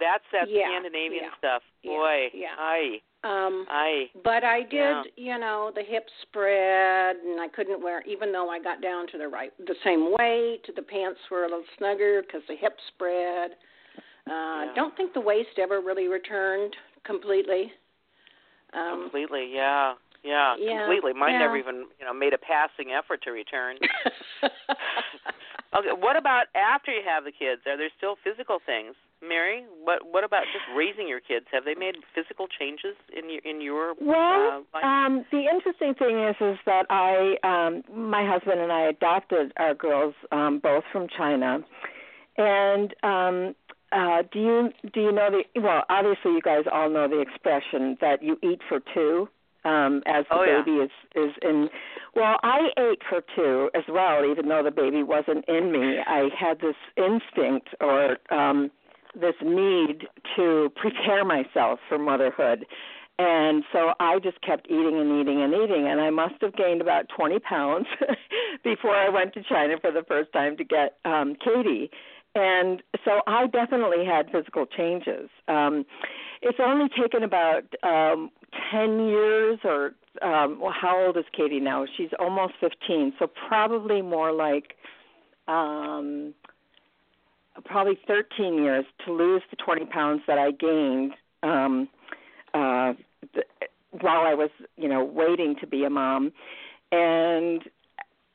That's 0.00 0.24
that 0.32 0.48
Yeah, 0.48 0.66
Scandinavian 0.66 1.24
yeah, 1.24 1.38
stuff. 1.38 1.62
yeah, 1.82 1.90
Boy, 1.92 2.30
yeah. 2.34 2.54
aye, 2.58 3.00
Um, 3.24 3.64
aye. 3.70 4.10
But 4.22 4.44
I 4.44 4.60
did, 4.62 4.70
Yeah. 4.70 5.02
you 5.16 5.38
know, 5.38 5.72
the 5.74 5.82
hip 5.82 6.06
spread, 6.22 7.16
and 7.16 7.40
I 7.40 7.48
couldn't 7.48 7.82
wear, 7.82 8.02
even 8.02 8.32
though 8.32 8.50
I 8.50 8.58
got 8.60 8.82
down 8.82 9.06
to 9.08 9.18
the 9.18 9.28
right, 9.28 9.50
the 9.58 9.74
same 9.82 10.12
weight. 10.12 10.62
The 10.76 10.82
pants 10.82 11.18
were 11.30 11.44
a 11.44 11.48
little 11.48 11.64
snugger 11.78 12.20
because 12.22 12.42
the 12.46 12.56
hip 12.56 12.76
spread. 12.88 13.52
Uh, 14.26 14.66
Yeah. 14.66 14.72
Don't 14.74 14.94
think 14.96 15.14
the 15.14 15.20
waist 15.20 15.58
ever 15.58 15.80
really 15.80 16.08
returned 16.08 16.76
completely. 17.04 17.72
Um, 18.74 19.02
completely, 19.02 19.46
yeah, 19.54 19.94
yeah, 20.22 20.56
yeah, 20.58 20.78
completely. 20.84 21.12
Mine 21.14 21.32
yeah. 21.34 21.38
never 21.38 21.56
even, 21.56 21.86
you 21.98 22.04
know, 22.04 22.12
made 22.12 22.32
a 22.34 22.38
passing 22.38 22.92
effort 22.92 23.22
to 23.22 23.30
return. 23.30 23.76
okay, 24.42 25.92
what 25.96 26.16
about 26.16 26.46
after 26.56 26.90
you 26.90 27.02
have 27.06 27.24
the 27.24 27.32
kids? 27.32 27.62
Are 27.66 27.76
there 27.76 27.90
still 27.96 28.16
physical 28.24 28.58
things, 28.66 28.96
Mary? 29.28 29.64
What 29.82 30.06
What 30.10 30.24
about 30.24 30.42
just 30.52 30.64
raising 30.76 31.08
your 31.08 31.20
kids? 31.20 31.46
Have 31.52 31.64
they 31.64 31.74
made 31.74 31.96
physical 32.14 32.46
changes 32.48 32.96
in 33.16 33.30
your 33.30 33.40
in 33.44 33.60
your 33.60 33.94
Well, 34.00 34.64
uh, 34.72 34.78
life? 34.78 34.84
um, 34.84 35.24
the 35.30 35.44
interesting 35.52 35.94
thing 35.94 36.18
is, 36.22 36.36
is 36.40 36.58
that 36.66 36.86
I, 36.90 37.36
um, 37.42 37.82
my 37.92 38.26
husband 38.28 38.60
and 38.60 38.70
I 38.72 38.82
adopted 38.88 39.52
our 39.56 39.74
girls 39.74 40.14
um, 40.32 40.58
both 40.62 40.84
from 40.92 41.08
China, 41.08 41.58
and 42.36 42.94
um, 43.02 43.54
uh, 43.92 44.22
do 44.32 44.38
you 44.40 44.70
do 44.92 45.00
you 45.00 45.12
know 45.12 45.28
the? 45.30 45.60
Well, 45.60 45.84
obviously, 45.88 46.32
you 46.32 46.40
guys 46.42 46.64
all 46.70 46.90
know 46.90 47.08
the 47.08 47.20
expression 47.20 47.96
that 48.00 48.22
you 48.22 48.36
eat 48.42 48.60
for 48.68 48.80
two. 48.94 49.28
Um, 49.66 50.02
as 50.06 50.26
the 50.28 50.36
Oh, 50.36 50.44
yeah. 50.44 50.60
baby 50.62 50.76
is 50.76 50.90
is 51.14 51.32
in, 51.40 51.70
well, 52.14 52.36
I 52.42 52.68
ate 52.76 53.00
for 53.08 53.22
two 53.34 53.70
as 53.74 53.84
well, 53.88 54.22
even 54.30 54.46
though 54.48 54.62
the 54.62 54.70
baby 54.70 55.02
wasn't 55.02 55.46
in 55.48 55.72
me. 55.72 56.00
I 56.06 56.28
had 56.38 56.60
this 56.60 56.76
instinct 56.98 57.68
or 57.80 58.18
um, 58.30 58.70
this 59.14 59.34
need 59.42 60.06
to 60.36 60.70
prepare 60.76 61.24
myself 61.24 61.78
for 61.88 61.98
motherhood 61.98 62.66
and 63.18 63.62
so 63.72 63.92
I 64.00 64.18
just 64.18 64.40
kept 64.40 64.66
eating 64.66 64.98
and 64.98 65.20
eating 65.20 65.40
and 65.40 65.54
eating, 65.54 65.86
and 65.88 66.00
I 66.00 66.10
must 66.10 66.34
have 66.40 66.56
gained 66.56 66.80
about 66.80 67.06
20 67.16 67.38
pounds 67.40 67.86
before 68.64 68.96
I 68.96 69.08
went 69.08 69.34
to 69.34 69.42
China 69.42 69.76
for 69.80 69.92
the 69.92 70.02
first 70.08 70.32
time 70.32 70.56
to 70.56 70.64
get 70.64 70.98
um, 71.04 71.36
Katie. 71.36 71.90
And 72.34 72.82
so 73.04 73.20
I 73.28 73.46
definitely 73.46 74.04
had 74.04 74.32
physical 74.32 74.66
changes. 74.66 75.30
Um, 75.46 75.86
it's 76.42 76.58
only 76.60 76.88
taken 77.00 77.22
about 77.22 77.62
um, 77.84 78.30
10 78.72 79.06
years 79.06 79.60
or 79.62 79.94
um, 80.22 80.60
well, 80.60 80.72
how 80.72 81.06
old 81.06 81.16
is 81.16 81.24
Katie 81.36 81.60
now? 81.60 81.86
She's 81.96 82.10
almost 82.18 82.54
15, 82.60 83.14
so 83.18 83.28
probably 83.48 84.00
more 84.02 84.32
like 84.32 84.74
um, 85.48 86.34
probably 87.64 87.98
13 88.06 88.62
years 88.62 88.84
to 89.04 89.12
lose 89.12 89.42
the 89.50 89.56
20 89.56 89.86
pounds 89.86 90.22
that 90.26 90.38
I 90.38 90.50
gained. 90.50 91.12
Um, 91.42 91.88
uh, 92.52 92.94
while 94.00 94.22
I 94.26 94.34
was, 94.34 94.50
you 94.76 94.88
know, 94.88 95.04
waiting 95.04 95.56
to 95.60 95.66
be 95.66 95.84
a 95.84 95.90
mom, 95.90 96.32
and 96.90 97.62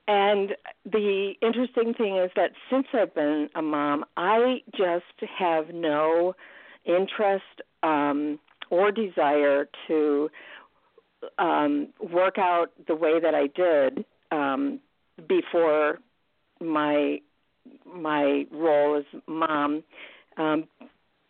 and 0.07 0.55
the 0.85 1.33
interesting 1.41 1.93
thing 1.93 2.17
is 2.17 2.31
that 2.35 2.51
since 2.69 2.87
I've 2.93 3.13
been 3.13 3.49
a 3.55 3.61
mom, 3.61 4.05
I 4.17 4.61
just 4.75 5.31
have 5.37 5.69
no 5.73 6.33
interest 6.85 7.43
um, 7.83 8.39
or 8.71 8.91
desire 8.91 9.69
to 9.87 10.29
um, 11.37 11.89
work 11.99 12.37
out 12.37 12.71
the 12.87 12.95
way 12.95 13.19
that 13.19 13.35
I 13.35 13.47
did 13.47 14.05
um, 14.31 14.79
before 15.27 15.99
my 16.59 17.19
my 17.85 18.45
role 18.51 18.97
as 18.97 19.21
mom 19.27 19.83
um, 20.37 20.65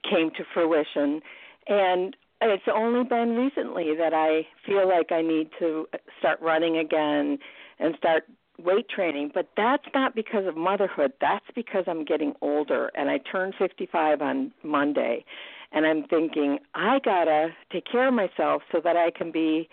came 0.10 0.32
to 0.32 0.44
fruition, 0.54 1.22
and 1.68 2.16
it's 2.42 2.64
only 2.74 3.04
been 3.04 3.36
recently 3.36 3.96
that 3.98 4.14
I 4.14 4.48
feel 4.66 4.88
like 4.88 5.12
I 5.12 5.22
need 5.22 5.50
to 5.60 5.88
start 6.20 6.42
running 6.42 6.78
again 6.78 7.38
and 7.80 7.96
start 7.98 8.24
weight 8.64 8.90
training, 8.90 9.32
but 9.34 9.48
that's 9.56 9.86
not 9.94 10.16
because 10.16 10.46
of 10.46 10.56
motherhood. 10.56 11.14
That's 11.22 11.46
because 11.56 11.86
I'm 11.88 12.06
getting 12.06 12.34
older 12.42 12.92
and 12.96 13.10
I 13.10 13.20
turned 13.20 13.54
55 13.58 14.22
on 14.22 14.52
Monday. 14.64 15.26
And 15.72 15.86
I'm 15.86 16.04
thinking 16.08 16.60
I 16.76 17.00
got 17.04 17.26
to 17.26 17.50
take 17.72 17.86
care 17.90 18.08
of 18.08 18.14
myself 18.14 18.64
so 18.72 18.82
that 18.84 18.98
I 18.98 19.12
can 19.16 19.32
be 19.32 19.70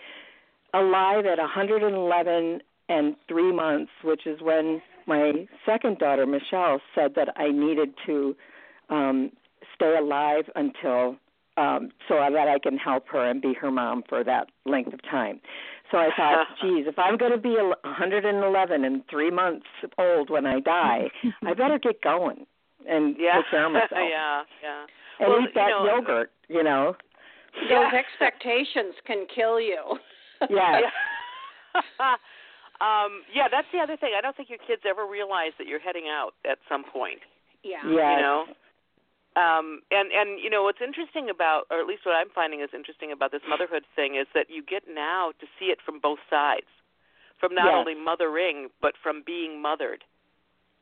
alive 0.73 1.25
at 1.25 1.39
111 1.39 2.61
and 2.89 3.15
3 3.27 3.51
months, 3.51 3.91
which 4.03 4.27
is 4.27 4.39
when 4.41 4.81
my 5.07 5.47
second 5.65 5.97
daughter 5.97 6.25
Michelle 6.25 6.81
said 6.93 7.15
that 7.15 7.29
I 7.37 7.49
needed 7.51 7.93
to 8.05 8.35
um 8.89 9.31
stay 9.75 9.95
alive 9.97 10.45
until 10.55 11.17
um, 11.57 11.89
so 12.07 12.15
that 12.15 12.47
I 12.47 12.59
can 12.59 12.77
help 12.77 13.07
her 13.09 13.27
and 13.29 13.41
be 13.41 13.53
her 13.55 13.71
mom 13.71 14.03
for 14.07 14.23
that 14.23 14.47
length 14.65 14.93
of 14.93 15.01
time. 15.01 15.41
So 15.91 15.97
I 15.97 16.09
thought, 16.15 16.45
geez, 16.61 16.85
if 16.87 16.99
I'm 16.99 17.17
going 17.17 17.31
to 17.31 17.37
be 17.37 17.55
111 17.57 18.85
and 18.85 19.01
three 19.09 19.31
months 19.31 19.65
old 19.97 20.29
when 20.29 20.45
I 20.45 20.59
die, 20.59 21.09
I 21.45 21.53
better 21.53 21.79
get 21.79 22.01
going 22.01 22.45
and 22.87 23.15
yeah. 23.19 23.37
take 23.37 23.51
care 23.51 23.65
of 23.65 23.71
myself. 23.73 23.89
yeah, 23.93 24.43
yeah. 24.61 24.85
And 25.19 25.29
well, 25.29 25.41
eat 25.41 25.55
that 25.55 25.67
you 25.67 25.85
know, 25.85 25.95
yogurt, 25.95 26.31
you 26.47 26.63
know. 26.63 26.95
Those 27.69 27.91
expectations 27.91 28.93
can 29.07 29.25
kill 29.33 29.59
you. 29.59 29.97
Yes. 30.47 30.83
Um, 32.79 33.23
yeah, 33.33 33.47
that's 33.49 33.67
the 33.73 33.79
other 33.79 33.97
thing. 33.97 34.11
I 34.17 34.21
don't 34.21 34.35
think 34.35 34.49
your 34.49 34.61
kids 34.61 34.81
ever 34.87 35.05
realize 35.05 35.51
that 35.57 35.67
you're 35.67 35.79
heading 35.81 36.05
out 36.09 36.33
at 36.45 36.59
some 36.69 36.83
point. 36.83 37.19
Yeah. 37.63 37.81
Yes. 37.85 38.17
You 38.17 38.21
know, 38.21 38.39
um, 39.37 39.81
and 39.91 40.09
and 40.11 40.39
you 40.41 40.49
know 40.49 40.63
what's 40.63 40.81
interesting 40.81 41.29
about, 41.29 41.65
or 41.69 41.79
at 41.79 41.87
least 41.87 42.05
what 42.05 42.13
I'm 42.15 42.29
finding 42.33 42.61
is 42.61 42.69
interesting 42.73 43.11
about 43.11 43.31
this 43.31 43.41
motherhood 43.47 43.83
thing 43.95 44.15
is 44.15 44.27
that 44.33 44.47
you 44.49 44.63
get 44.63 44.83
now 44.89 45.31
to 45.39 45.45
see 45.59 45.65
it 45.65 45.79
from 45.85 45.99
both 45.99 46.19
sides, 46.29 46.69
from 47.39 47.53
not 47.53 47.65
Yes. 47.65 47.75
only 47.77 47.95
mothering 47.95 48.69
but 48.81 48.93
from 49.01 49.21
being 49.25 49.61
mothered, 49.61 50.03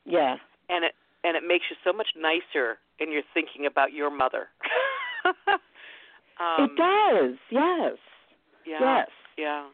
Yeah. 0.05 0.37
and 0.69 0.85
it 0.85 0.95
and 1.23 1.35
it 1.35 1.43
makes 1.43 1.65
you 1.69 1.75
so 1.83 1.91
much 1.91 2.09
nicer 2.15 2.77
in 2.99 3.11
your 3.11 3.23
thinking 3.33 3.65
about 3.65 3.91
your 3.91 4.09
mother. 4.09 4.47
um, 6.39 6.69
it 6.69 6.75
does. 6.77 7.35
Yes. 7.49 7.97
Yeah. 8.65 8.79
Yes. 8.79 9.09
Yeah. 9.37 9.65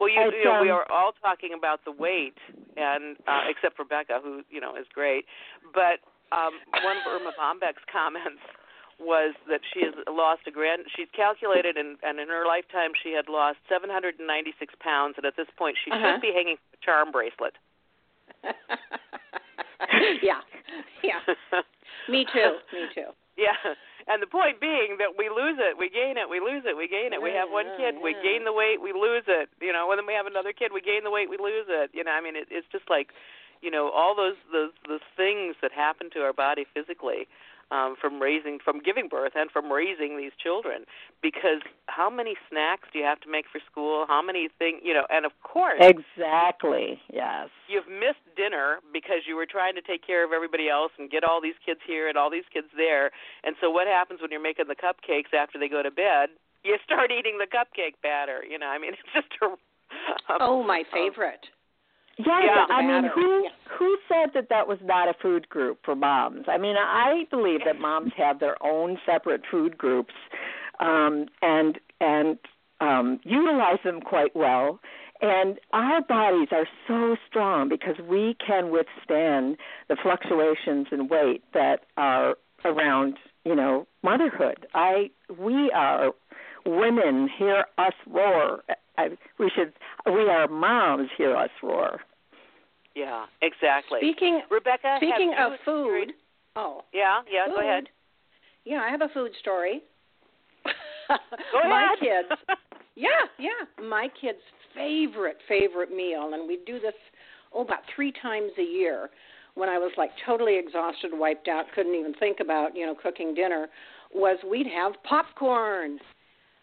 Well, 0.00 0.08
you, 0.08 0.20
you 0.38 0.44
know, 0.44 0.62
we 0.62 0.70
um, 0.70 0.78
are 0.78 0.86
all 0.92 1.12
talking 1.20 1.50
about 1.56 1.84
the 1.84 1.90
weight, 1.92 2.38
and 2.76 3.16
uh, 3.26 3.42
except 3.50 3.76
for 3.76 3.84
Becca, 3.84 4.20
who 4.22 4.42
you 4.50 4.60
know 4.60 4.76
is 4.76 4.86
great. 4.94 5.24
But 5.74 5.98
um, 6.30 6.52
one 6.84 6.96
of 6.98 7.02
Erma 7.08 7.32
Bombeck's 7.38 7.82
comments 7.90 8.40
was 9.00 9.34
that 9.48 9.60
she 9.72 9.82
has 9.82 9.94
lost 10.10 10.42
a 10.46 10.50
grand. 10.50 10.82
She's 10.96 11.06
calculated, 11.14 11.76
and, 11.76 11.98
and 12.02 12.18
in 12.18 12.28
her 12.28 12.44
lifetime, 12.46 12.90
she 13.02 13.12
had 13.12 13.28
lost 13.28 13.58
796 13.68 14.74
pounds, 14.80 15.14
and 15.16 15.24
at 15.26 15.36
this 15.36 15.46
point, 15.56 15.76
she 15.84 15.90
Uh-huh. 15.90 16.14
should 16.14 16.20
be 16.20 16.32
hanging 16.34 16.56
a 16.74 16.76
charm 16.84 17.12
bracelet. 17.12 17.54
yeah. 20.22 20.40
Yeah. 21.02 21.20
Me 22.08 22.26
too. 22.32 22.58
Me 22.72 22.86
too. 22.94 23.10
Yeah, 23.46 23.54
and 24.10 24.18
the 24.18 24.26
point 24.26 24.58
being 24.58 24.98
that 24.98 25.14
we 25.14 25.30
lose 25.30 25.62
it, 25.62 25.78
we 25.78 25.86
gain 25.86 26.18
it, 26.18 26.26
we 26.26 26.42
lose 26.42 26.66
it, 26.66 26.74
we 26.74 26.90
gain 26.90 27.14
it. 27.14 27.22
We 27.22 27.30
have 27.38 27.46
one 27.54 27.70
kid, 27.78 27.94
we 28.02 28.18
gain 28.18 28.42
the 28.42 28.50
weight, 28.50 28.82
we 28.82 28.90
lose 28.90 29.22
it. 29.30 29.46
You 29.62 29.70
know, 29.70 29.86
and 29.94 29.98
then 30.00 30.10
we 30.10 30.14
have 30.18 30.26
another 30.26 30.50
kid, 30.50 30.74
we 30.74 30.82
gain 30.82 31.06
the 31.06 31.14
weight, 31.14 31.30
we 31.30 31.38
lose 31.38 31.70
it. 31.70 31.94
You 31.94 32.02
know, 32.02 32.10
I 32.10 32.18
mean, 32.18 32.34
it, 32.34 32.50
it's 32.50 32.66
just 32.74 32.90
like, 32.90 33.14
you 33.62 33.70
know, 33.70 33.94
all 33.94 34.18
those 34.18 34.34
those 34.50 34.74
those 34.90 35.06
things 35.14 35.54
that 35.62 35.70
happen 35.70 36.10
to 36.18 36.26
our 36.26 36.34
body 36.34 36.66
physically 36.74 37.30
um, 37.70 37.96
from 38.00 38.20
raising, 38.20 38.58
from 38.64 38.80
giving 38.80 39.08
birth, 39.08 39.32
and 39.34 39.50
from 39.50 39.70
raising 39.70 40.16
these 40.16 40.32
children. 40.42 40.84
Because 41.22 41.60
how 41.86 42.08
many 42.10 42.34
snacks 42.48 42.88
do 42.92 42.98
you 42.98 43.04
have 43.04 43.20
to 43.20 43.30
make 43.30 43.44
for 43.50 43.60
school? 43.70 44.06
How 44.08 44.22
many 44.22 44.48
things, 44.58 44.80
you 44.82 44.94
know? 44.94 45.04
And 45.10 45.24
of 45.26 45.32
course, 45.42 45.80
Exactly. 45.80 47.00
Yes. 47.12 47.48
you've 47.68 47.88
missed 47.88 48.22
dinner 48.36 48.78
because 48.92 49.26
you 49.26 49.36
were 49.36 49.46
trying 49.46 49.74
to 49.74 49.82
take 49.82 50.06
care 50.06 50.24
of 50.24 50.32
everybody 50.32 50.68
else 50.68 50.92
and 50.98 51.10
get 51.10 51.24
all 51.24 51.40
these 51.40 51.58
kids 51.64 51.80
here 51.86 52.08
and 52.08 52.16
all 52.16 52.30
these 52.30 52.48
kids 52.52 52.68
there. 52.76 53.10
And 53.44 53.56
so 53.60 53.70
what 53.70 53.86
happens 53.86 54.20
when 54.20 54.30
you're 54.30 54.42
making 54.42 54.66
the 54.68 54.76
cupcakes 54.76 55.34
after 55.36 55.58
they 55.58 55.68
go 55.68 55.82
to 55.82 55.90
bed? 55.90 56.30
You 56.64 56.76
start 56.84 57.10
eating 57.12 57.38
the 57.38 57.46
cupcake 57.46 57.94
batter. 58.02 58.42
You 58.48 58.58
know, 58.58 58.66
I 58.66 58.78
mean, 58.78 58.92
it's 58.94 59.02
just 59.14 59.28
a. 59.42 59.46
a 60.32 60.36
Oh, 60.40 60.62
my 60.62 60.82
favorite. 60.92 61.46
Yes, 62.18 62.26
Yeah. 62.44 62.66
I 62.68 62.82
mean, 62.82 63.04
who 63.04 63.42
Yeah. 63.44 63.50
who 63.78 63.96
said 64.08 64.32
that 64.32 64.48
that 64.48 64.66
was 64.66 64.80
not 64.82 65.08
a 65.08 65.14
food 65.14 65.48
group 65.48 65.78
for 65.84 65.94
moms? 65.94 66.48
I 66.48 66.58
mean, 66.58 66.76
I 66.76 67.26
believe 67.30 67.64
that 67.64 67.78
moms 67.78 68.12
have 68.14 68.40
their 68.40 68.56
own 68.62 69.00
separate 69.06 69.46
food 69.46 69.78
groups, 69.78 70.14
um, 70.80 71.28
and 71.42 71.78
and 72.00 72.38
um, 72.80 73.20
utilize 73.24 73.80
them 73.84 74.00
quite 74.00 74.34
well. 74.34 74.80
And 75.20 75.58
our 75.72 76.00
bodies 76.00 76.48
are 76.52 76.68
so 76.86 77.16
strong 77.28 77.68
because 77.68 77.98
we 77.98 78.34
can 78.34 78.70
withstand 78.70 79.56
the 79.88 79.96
fluctuations 79.96 80.88
in 80.92 81.08
weight 81.08 81.42
that 81.54 81.84
are 81.96 82.36
around, 82.64 83.18
you 83.44 83.54
know, 83.54 83.86
motherhood. 84.02 84.66
I 84.74 85.10
we 85.36 85.70
are 85.72 86.12
women 86.66 87.28
hear 87.28 87.66
us 87.78 87.94
roar. 88.06 88.62
I, 88.96 89.10
we 89.38 89.50
should 89.54 89.72
we 90.06 90.28
are 90.28 90.48
moms 90.48 91.10
hear 91.16 91.36
us 91.36 91.50
roar. 91.62 92.00
Yeah, 92.94 93.26
exactly. 93.42 94.00
Speaking 94.00 94.42
Rebecca, 94.50 94.96
speaking 94.98 95.34
of 95.38 95.52
food. 95.64 96.12
Oh. 96.56 96.82
Yeah, 96.92 97.20
yeah. 97.30 97.46
food. 97.46 97.54
Go 97.56 97.60
ahead. 97.60 97.84
Yeah, 98.64 98.82
I 98.86 98.90
have 98.90 99.02
a 99.02 99.08
food 99.14 99.32
story. 99.40 99.82
Go 101.08 101.58
ahead. 101.60 101.70
My 101.70 101.96
kids. 102.00 102.40
Yeah, 102.98 103.30
yeah. 103.38 103.86
My 103.88 104.08
kids' 104.20 104.38
favorite 104.74 105.36
favorite 105.48 105.94
meal, 105.94 106.32
and 106.34 106.48
we 106.48 106.58
do 106.66 106.80
this 106.80 106.94
oh 107.54 107.62
about 107.62 107.82
three 107.94 108.12
times 108.20 108.50
a 108.58 108.62
year. 108.62 109.08
When 109.54 109.68
I 109.68 109.78
was 109.78 109.92
like 109.96 110.10
totally 110.26 110.58
exhausted, 110.58 111.12
wiped 111.14 111.46
out, 111.46 111.66
couldn't 111.76 111.94
even 111.94 112.12
think 112.14 112.40
about 112.40 112.76
you 112.76 112.84
know 112.84 112.96
cooking 113.00 113.34
dinner, 113.34 113.68
was 114.12 114.38
we'd 114.50 114.66
have 114.66 114.94
popcorn. 115.08 116.00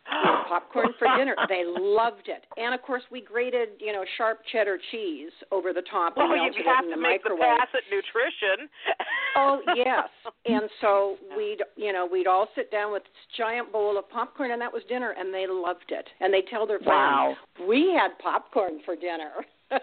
We 0.05 0.17
had 0.23 0.47
popcorn 0.47 0.93
for 0.99 1.07
dinner. 1.17 1.35
They 1.49 1.63
loved 1.65 2.27
it, 2.27 2.45
and 2.57 2.73
of 2.73 2.81
course 2.81 3.03
we 3.11 3.21
grated 3.21 3.69
you 3.79 3.91
know 3.93 4.03
sharp 4.17 4.39
cheddar 4.51 4.77
cheese 4.91 5.31
over 5.51 5.73
the 5.73 5.81
top 5.89 6.17
and 6.17 6.29
well, 6.29 6.37
melted 6.37 6.55
you 6.55 6.61
it 6.61 6.67
have 6.75 6.85
in 6.85 6.91
to 6.91 6.95
the 6.95 7.01
make 7.01 7.23
the 7.23 7.29
microwave. 7.29 7.57
pass 7.59 7.67
at 7.73 7.83
nutrition. 7.89 8.69
Oh 9.37 9.59
yes, 9.75 10.07
and 10.45 10.63
so 10.79 11.17
we'd 11.35 11.59
you 11.75 11.91
know 11.91 12.07
we'd 12.09 12.25
all 12.27 12.47
sit 12.55 12.71
down 12.71 12.93
with 12.93 13.03
this 13.03 13.35
giant 13.37 13.69
bowl 13.73 13.97
of 13.99 14.07
popcorn, 14.09 14.51
and 14.51 14.61
that 14.61 14.71
was 14.71 14.81
dinner, 14.87 15.11
and 15.17 15.33
they 15.33 15.45
loved 15.45 15.89
it. 15.91 16.07
And 16.21 16.33
they 16.33 16.41
tell 16.49 16.65
their 16.65 16.79
friends, 16.79 16.87
Wow. 16.87 17.35
friends, 17.57 17.67
"We 17.69 17.91
had 17.99 18.17
popcorn 18.19 18.79
for 18.85 18.95
dinner." 18.95 19.31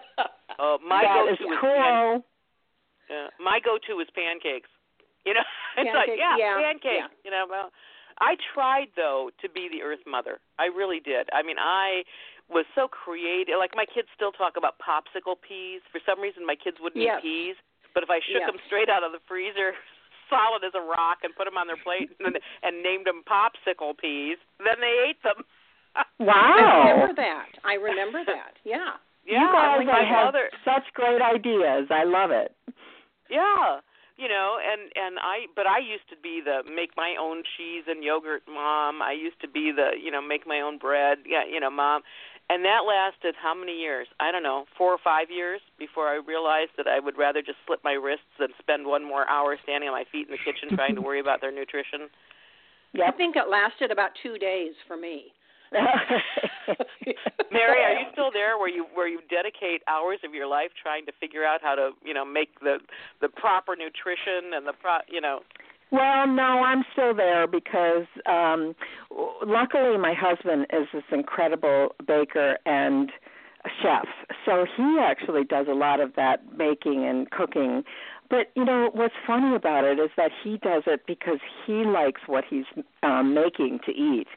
Oh, 0.59 0.77
my 0.87 1.01
that 1.01 1.13
go-to 1.17 1.33
is 1.33 1.39
was 1.41 1.57
cool. 1.61 2.23
Yeah, 3.09 3.27
my 3.43 3.59
go-to 3.59 3.99
is 4.01 4.07
pancakes. 4.15 4.69
You 5.25 5.33
know, 5.33 5.41
it's 5.77 5.89
like 5.93 6.07
Pancakes, 6.13 6.21
yeah, 6.21 6.37
yeah, 6.37 6.55
pancakes. 6.61 7.13
You 7.25 7.31
know, 7.31 7.45
well, 7.49 7.69
I 8.19 8.35
tried 8.53 8.87
though 8.95 9.29
to 9.41 9.49
be 9.49 9.69
the 9.71 9.81
Earth 9.81 10.03
Mother. 10.05 10.39
I 10.59 10.65
really 10.65 10.99
did. 10.99 11.29
I 11.33 11.41
mean, 11.43 11.57
I 11.59 12.03
was 12.49 12.65
so 12.75 12.87
creative. 12.87 13.55
Like 13.57 13.71
my 13.75 13.85
kids 13.85 14.07
still 14.15 14.31
talk 14.31 14.53
about 14.57 14.75
popsicle 14.77 15.35
peas. 15.39 15.81
For 15.91 15.99
some 16.05 16.19
reason, 16.21 16.45
my 16.45 16.55
kids 16.55 16.77
wouldn't 16.79 17.01
Yes. 17.01 17.19
eat 17.23 17.23
peas, 17.23 17.55
but 17.93 18.03
if 18.03 18.09
I 18.09 18.19
shook 18.19 18.41
Yes. 18.43 18.51
them 18.51 18.59
straight 18.67 18.89
out 18.89 19.03
of 19.03 19.11
the 19.11 19.19
freezer, 19.27 19.73
solid 20.29 20.63
as 20.63 20.73
a 20.75 20.81
rock, 20.81 21.19
and 21.23 21.35
put 21.35 21.45
them 21.45 21.57
on 21.57 21.67
their 21.67 21.77
plate 21.81 22.09
and, 22.19 22.37
and 22.63 22.83
named 22.83 23.05
them 23.05 23.23
popsicle 23.27 23.97
peas, 23.97 24.37
then 24.59 24.79
they 24.79 25.09
ate 25.09 25.21
them. 25.23 25.43
Wow. 26.19 26.33
I 26.57 26.89
remember 26.89 27.13
that. 27.21 27.45
I 27.63 27.73
remember 27.75 28.23
that. 28.27 28.57
Yeah. 28.65 28.97
Yeah, 29.25 29.39
you 29.45 29.51
guys 29.53 29.77
like 29.77 29.87
my 29.87 30.03
have 30.03 30.25
mother. 30.33 30.49
such 30.65 30.83
great 30.95 31.21
ideas. 31.21 31.87
I 31.91 32.03
love 32.03 32.31
it. 32.31 32.51
Yeah, 33.29 33.79
you 34.17 34.27
know, 34.27 34.57
and 34.61 34.91
and 34.95 35.17
I, 35.19 35.47
but 35.55 35.65
I 35.65 35.79
used 35.79 36.07
to 36.09 36.17
be 36.21 36.41
the 36.43 36.61
make 36.69 36.91
my 36.95 37.15
own 37.19 37.43
cheese 37.57 37.83
and 37.87 38.03
yogurt 38.03 38.43
mom. 38.47 39.01
I 39.01 39.13
used 39.13 39.39
to 39.41 39.47
be 39.47 39.71
the, 39.75 39.91
you 39.97 40.11
know, 40.11 40.21
make 40.21 40.45
my 40.45 40.61
own 40.61 40.77
bread. 40.77 41.19
Yeah, 41.25 41.43
you 41.49 41.59
know, 41.59 41.71
mom. 41.71 42.01
And 42.49 42.65
that 42.65 42.83
lasted 42.85 43.35
how 43.41 43.55
many 43.55 43.79
years? 43.79 44.07
I 44.19 44.31
don't 44.31 44.43
know, 44.43 44.65
four 44.77 44.91
or 44.91 44.99
five 45.01 45.31
years 45.31 45.61
before 45.79 46.09
I 46.09 46.15
realized 46.15 46.71
that 46.77 46.87
I 46.87 46.99
would 46.99 47.17
rather 47.17 47.41
just 47.41 47.57
slit 47.65 47.79
my 47.83 47.93
wrists 47.93 48.27
than 48.37 48.49
spend 48.59 48.85
one 48.85 49.03
more 49.03 49.27
hour 49.29 49.57
standing 49.63 49.89
on 49.89 49.95
my 49.95 50.03
feet 50.11 50.27
in 50.27 50.31
the 50.35 50.43
kitchen 50.43 50.75
trying 50.75 50.95
to 50.95 51.01
worry 51.01 51.21
about 51.21 51.41
their 51.41 51.51
nutrition. 51.51 52.11
I 53.03 53.11
think 53.11 53.35
it 53.35 53.49
lasted 53.49 53.89
about 53.89 54.11
two 54.21 54.37
days 54.37 54.73
for 54.87 54.97
me. 54.97 55.33
Mary, 57.51 57.81
are 57.83 57.93
you 57.99 58.05
still 58.11 58.31
there 58.31 58.57
where 58.57 58.69
you 58.69 58.85
where 58.93 59.07
you 59.07 59.19
dedicate 59.29 59.81
hours 59.87 60.19
of 60.23 60.33
your 60.33 60.47
life 60.47 60.71
trying 60.81 61.05
to 61.05 61.11
figure 61.19 61.43
out 61.43 61.61
how 61.61 61.75
to, 61.75 61.91
you 62.03 62.13
know, 62.13 62.25
make 62.25 62.59
the 62.59 62.77
the 63.21 63.29
proper 63.29 63.75
nutrition 63.75 64.53
and 64.53 64.67
the 64.67 64.73
pro, 64.73 64.97
you 65.09 65.21
know, 65.21 65.39
Well, 65.91 66.25
no, 66.27 66.63
I'm 66.63 66.83
still 66.91 67.13
there 67.13 67.45
because 67.47 68.07
um 68.25 68.75
luckily 69.45 69.97
my 69.97 70.13
husband 70.17 70.65
is 70.73 70.87
this 70.93 71.03
incredible 71.11 71.95
baker 72.07 72.57
and 72.65 73.11
chef. 73.81 74.07
So 74.45 74.65
he 74.75 74.97
actually 74.99 75.43
does 75.43 75.67
a 75.69 75.73
lot 75.75 75.99
of 75.99 76.15
that 76.15 76.57
baking 76.57 77.05
and 77.05 77.29
cooking. 77.29 77.83
But 78.29 78.51
you 78.55 78.65
know 78.65 78.89
what's 78.93 79.13
funny 79.27 79.55
about 79.55 79.83
it 79.83 79.99
is 79.99 80.09
that 80.17 80.31
he 80.43 80.57
does 80.57 80.83
it 80.87 81.01
because 81.05 81.39
he 81.65 81.83
likes 81.85 82.21
what 82.25 82.43
he's 82.49 82.65
um 83.03 83.35
making 83.35 83.79
to 83.85 83.91
eat. 83.91 84.27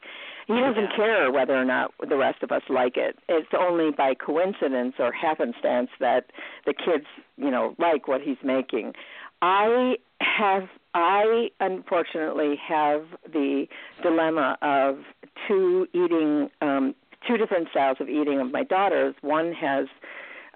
He 0.47 0.53
doesn't 0.53 0.95
care 0.95 1.29
whether 1.29 1.53
or 1.53 1.65
not 1.65 1.93
the 2.07 2.15
rest 2.15 2.41
of 2.41 2.53
us 2.53 2.61
like 2.69 2.95
it. 2.95 3.17
It's 3.27 3.49
only 3.57 3.91
by 3.91 4.13
coincidence 4.13 4.95
or 4.97 5.11
happenstance 5.11 5.89
that 5.99 6.27
the 6.65 6.73
kids, 6.73 7.05
you 7.35 7.51
know, 7.51 7.75
like 7.77 8.07
what 8.07 8.21
he's 8.21 8.37
making. 8.43 8.93
I 9.41 9.95
have 10.21 10.69
I 10.93 11.49
unfortunately 11.59 12.55
have 12.65 13.03
the 13.31 13.67
dilemma 14.01 14.57
of 14.61 14.99
two 15.47 15.85
eating 15.93 16.49
um 16.61 16.95
two 17.27 17.35
different 17.35 17.67
styles 17.71 17.97
of 17.99 18.07
eating 18.07 18.39
of 18.39 18.49
my 18.51 18.63
daughters. 18.63 19.15
One 19.21 19.51
has 19.51 19.87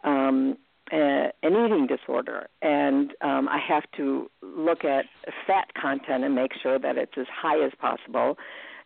um 0.06 0.58
uh, 0.92 1.32
an 1.44 1.54
eating 1.66 1.86
disorder 1.88 2.48
and 2.62 3.12
um 3.22 3.50
I 3.50 3.60
have 3.68 3.84
to 3.98 4.32
look 4.42 4.86
at 4.86 5.06
fat 5.46 5.74
content 5.80 6.24
and 6.24 6.34
make 6.34 6.52
sure 6.64 6.80
that 6.80 6.98
it's 6.98 7.18
as 7.18 7.28
high 7.30 7.64
as 7.64 7.74
possible. 7.78 8.38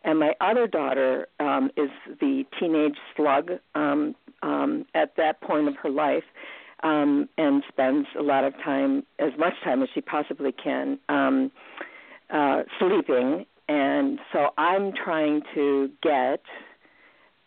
And 0.05 0.19
my 0.19 0.33
other 0.39 0.67
daughter 0.67 1.27
um 1.39 1.71
is 1.75 1.89
the 2.21 2.45
teenage 2.59 2.97
slug 3.15 3.51
um 3.73 4.15
um 4.43 4.85
at 4.93 5.15
that 5.17 5.41
point 5.41 5.67
of 5.67 5.75
her 5.77 5.89
life 5.89 6.23
um 6.83 7.27
and 7.37 7.63
spends 7.67 8.07
a 8.17 8.23
lot 8.23 8.43
of 8.43 8.53
time 8.63 9.03
as 9.19 9.31
much 9.37 9.53
time 9.63 9.81
as 9.83 9.89
she 9.93 10.01
possibly 10.01 10.51
can 10.51 10.99
um 11.09 11.51
uh 12.29 12.63
sleeping 12.79 13.45
and 13.67 14.19
so 14.31 14.49
I'm 14.57 14.93
trying 14.93 15.41
to 15.55 15.89
get 16.03 16.41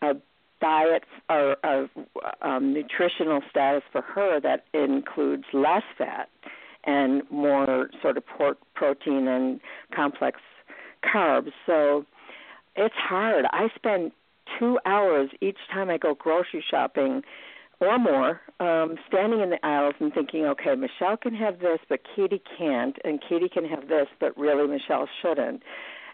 a 0.01 0.15
diet 0.59 1.03
or 1.29 1.55
a 1.63 1.89
um, 2.41 2.73
nutritional 2.73 3.41
status 3.49 3.83
for 3.91 4.01
her 4.01 4.39
that 4.41 4.65
includes 4.73 5.45
less 5.53 5.83
fat 5.97 6.29
and 6.83 7.21
more 7.29 7.89
sort 8.01 8.17
of 8.17 8.25
pork 8.25 8.57
protein 8.73 9.27
and 9.27 9.59
complex 9.95 10.39
carbs. 11.03 11.51
So 11.65 12.05
it's 12.85 12.95
hard. 12.95 13.45
I 13.51 13.67
spend 13.75 14.11
two 14.57 14.79
hours 14.85 15.29
each 15.41 15.57
time 15.71 15.89
I 15.89 15.97
go 15.97 16.15
grocery 16.15 16.63
shopping 16.69 17.21
or 17.81 17.97
more, 17.97 18.41
um, 18.59 18.95
standing 19.07 19.39
in 19.41 19.51
the 19.51 19.65
aisles 19.65 19.95
and 19.99 20.13
thinking, 20.13 20.45
okay, 20.45 20.75
Michelle 20.75 21.15
can 21.15 21.33
have 21.33 21.59
this, 21.59 21.79
but 21.87 22.01
Katie 22.15 22.41
can't, 22.57 22.97
and 23.05 23.21
Katie 23.27 23.47
can 23.47 23.63
have 23.65 23.87
this, 23.87 24.07
but 24.19 24.37
really 24.37 24.67
Michelle 24.67 25.07
shouldn't. 25.21 25.61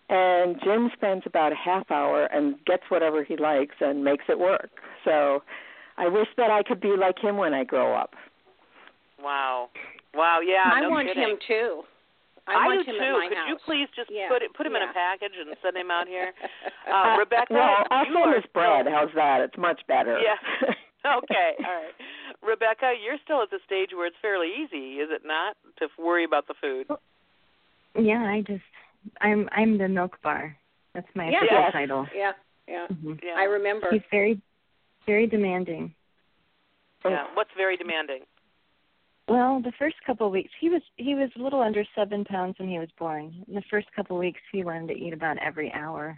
And 0.09 0.57
Jim 0.63 0.91
spends 0.93 1.23
about 1.25 1.51
a 1.53 1.55
half 1.55 1.89
hour 1.89 2.25
and 2.25 2.63
gets 2.65 2.83
whatever 2.89 3.23
he 3.23 3.35
likes 3.37 3.75
and 3.79 4.03
makes 4.03 4.25
it 4.29 4.37
work. 4.37 4.69
So 5.03 5.41
I 5.97 6.07
wish 6.07 6.27
that 6.37 6.51
I 6.51 6.61
could 6.61 6.79
be 6.79 6.95
like 6.99 7.17
him 7.17 7.37
when 7.37 7.53
I 7.55 7.63
grow 7.63 7.95
up. 7.95 8.13
wow. 9.21 9.69
Wow, 10.13 10.39
yeah, 10.45 10.71
I 10.73 10.79
no 10.81 10.91
want 10.91 11.07
kidding. 11.09 11.23
him 11.23 11.37
too. 11.45 11.81
I, 12.47 12.67
want 12.67 12.85
do 12.85 12.91
him 12.93 12.97
too. 13.01 13.03
at 13.03 13.17
my 13.17 13.27
Could 13.27 13.37
house. 13.37 13.49
you 13.49 13.57
please 13.65 13.87
just 13.95 14.09
Yeah. 14.11 14.29
put 14.29 14.41
it 14.41 14.53
put 14.53 14.65
him 14.65 14.75
in 14.75 14.83
a 14.83 14.93
package 14.93 15.33
and 15.39 15.49
send 15.61 15.75
him 15.77 15.89
out 15.91 16.07
here? 16.07 16.33
Uh, 16.85 17.17
Rebecca, 17.17 17.51
well, 17.51 17.83
I'll 17.89 18.05
you 18.05 18.13
send 18.13 18.35
his 18.35 18.45
bread. 18.53 18.85
How's 18.87 19.09
that? 19.15 19.41
It's 19.41 19.57
much 19.57 19.81
better. 19.87 20.19
Yeah. 20.21 20.37
okay, 21.17 21.57
all 21.65 21.73
right. 21.81 21.93
Rebecca, 22.43 22.93
you're 23.03 23.17
still 23.23 23.41
at 23.41 23.49
the 23.49 23.57
stage 23.65 23.89
where 23.91 24.05
it's 24.05 24.15
fairly 24.21 24.47
easy, 24.53 25.01
is 25.01 25.09
it 25.11 25.23
not, 25.25 25.57
to 25.79 25.87
worry 25.97 26.23
about 26.23 26.47
the 26.47 26.53
food? 26.61 26.85
Yeah, 27.97 28.21
I 28.21 28.41
just 28.45 28.61
I'm 29.21 29.49
I'm 29.51 29.77
the 29.79 29.87
milk 29.87 30.21
bar. 30.21 30.55
That's 30.93 31.07
my 31.15 31.29
Yeah. 31.29 31.37
official 31.39 31.57
Yes. 31.57 31.71
title. 31.73 32.07
Yeah, 32.15 32.31
yeah. 32.67 32.87
hmm 32.87 33.13
Yeah. 33.23 33.33
I 33.35 33.43
remember. 33.45 33.87
He's 33.91 34.05
very 34.11 34.39
very 35.07 35.25
demanding. 35.27 35.93
yeah. 37.03 37.25
What's 37.33 37.51
very 37.57 37.77
demanding? 37.77 38.21
Well, 39.27 39.59
the 39.61 39.71
first 39.79 39.95
couple 40.05 40.27
of 40.27 40.33
weeks 40.33 40.51
he 40.59 40.69
was 40.69 40.81
he 40.97 41.15
was 41.15 41.29
a 41.37 41.41
little 41.41 41.61
under 41.61 41.83
seven 41.95 42.23
pounds 42.25 42.55
when 42.59 42.69
he 42.69 42.77
was 42.79 42.89
born. 42.99 43.43
In 43.47 43.55
the 43.55 43.63
first 43.71 43.87
couple 43.95 44.15
of 44.17 44.19
weeks 44.19 44.41
he 44.51 44.63
learned 44.63 44.89
to 44.89 44.93
eat 44.95 45.13
about 45.13 45.37
every 45.39 45.71
hour. 45.73 46.17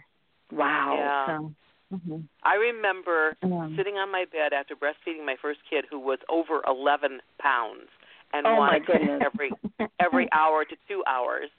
Wow. 0.52 0.94
Yeah. 0.96 1.36
So 1.38 1.52
hmm 1.96 2.20
I 2.44 2.54
remember 2.54 3.34
um, 3.42 3.74
sitting 3.76 3.94
on 3.94 4.12
my 4.12 4.24
bed 4.30 4.52
after 4.52 4.74
breastfeeding 4.76 5.24
my 5.24 5.36
first 5.40 5.60
kid 5.68 5.84
who 5.90 5.98
was 5.98 6.18
over 6.28 6.62
11 6.66 7.20
pounds 7.40 7.88
and 8.32 8.46
Oh, 8.46 8.56
my 8.58 8.78
wanted 8.78 8.86
goodness. 8.86 9.22
every 9.24 9.50
every 10.00 10.28
hour 10.32 10.64
to 10.64 10.76
2 10.86 11.02
hours. 11.08 11.50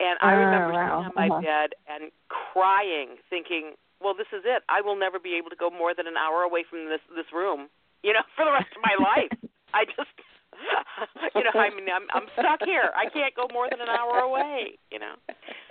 And 0.00 0.18
I 0.20 0.32
Oh, 0.32 0.38
remember 0.40 0.72
wow. 0.72 0.82
sitting 0.88 1.04
on 1.04 1.14
my 1.14 1.28
Uh-huh. 1.28 1.42
bed 1.44 1.68
and 1.86 2.10
crying 2.28 3.20
thinking, 3.30 3.76
well 4.00 4.14
this 4.14 4.28
is 4.32 4.42
it. 4.44 4.62
I 4.68 4.80
will 4.80 4.96
never 4.96 5.18
be 5.20 5.36
able 5.36 5.50
to 5.50 5.56
go 5.56 5.70
more 5.70 5.94
than 5.94 6.06
an 6.08 6.16
hour 6.16 6.42
away 6.42 6.64
from 6.68 6.88
this 6.88 7.04
this 7.14 7.28
room, 7.32 7.68
you 8.02 8.12
know, 8.12 8.24
for 8.36 8.44
the 8.44 8.52
rest 8.52 8.72
of 8.74 8.80
my 8.82 8.96
life. 8.96 9.32
I 9.74 9.84
just 9.84 10.12
you 11.34 11.42
know, 11.44 11.60
I 11.60 11.70
mean 11.70 11.86
I'm 11.94 12.06
I'm 12.12 12.28
stuck 12.34 12.60
here. 12.64 12.90
I 12.94 13.08
can't 13.10 13.34
go 13.34 13.46
more 13.52 13.68
than 13.70 13.80
an 13.80 13.88
hour 13.88 14.18
away, 14.18 14.78
you 14.90 14.98
know. 14.98 15.14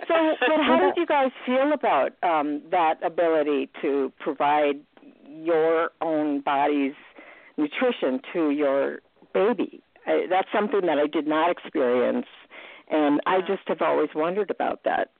So, 0.08 0.14
but 0.40 0.60
how 0.64 0.78
did 0.80 0.96
you 1.00 1.06
guys 1.06 1.30
feel 1.46 1.72
about 1.72 2.12
um, 2.22 2.62
that 2.70 2.94
ability 3.04 3.70
to 3.82 4.12
provide 4.20 4.80
your 5.26 5.90
own 6.00 6.40
body's 6.40 6.94
nutrition 7.56 8.20
to 8.32 8.50
your 8.50 9.00
baby? 9.32 9.82
I, 10.06 10.26
that's 10.28 10.48
something 10.52 10.82
that 10.86 10.98
I 10.98 11.06
did 11.06 11.26
not 11.26 11.50
experience, 11.50 12.26
and 12.90 13.20
I 13.26 13.40
just 13.40 13.62
have 13.66 13.80
always 13.80 14.10
wondered 14.14 14.50
about 14.50 14.80
that. 14.84 15.10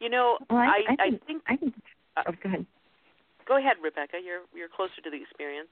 You 0.00 0.10
know, 0.10 0.38
well, 0.50 0.58
I, 0.58 0.82
I 0.88 0.96
I 0.98 1.10
think, 1.10 1.20
I 1.20 1.26
think 1.26 1.42
I 1.46 1.56
think 1.56 1.74
uh, 2.16 2.22
oh, 2.26 2.32
go 2.42 2.48
ahead. 2.48 2.66
go 3.46 3.58
ahead, 3.58 3.76
Rebecca. 3.82 4.18
You're 4.22 4.42
you're 4.54 4.68
closer 4.68 5.00
to 5.04 5.10
the 5.10 5.20
experience. 5.22 5.70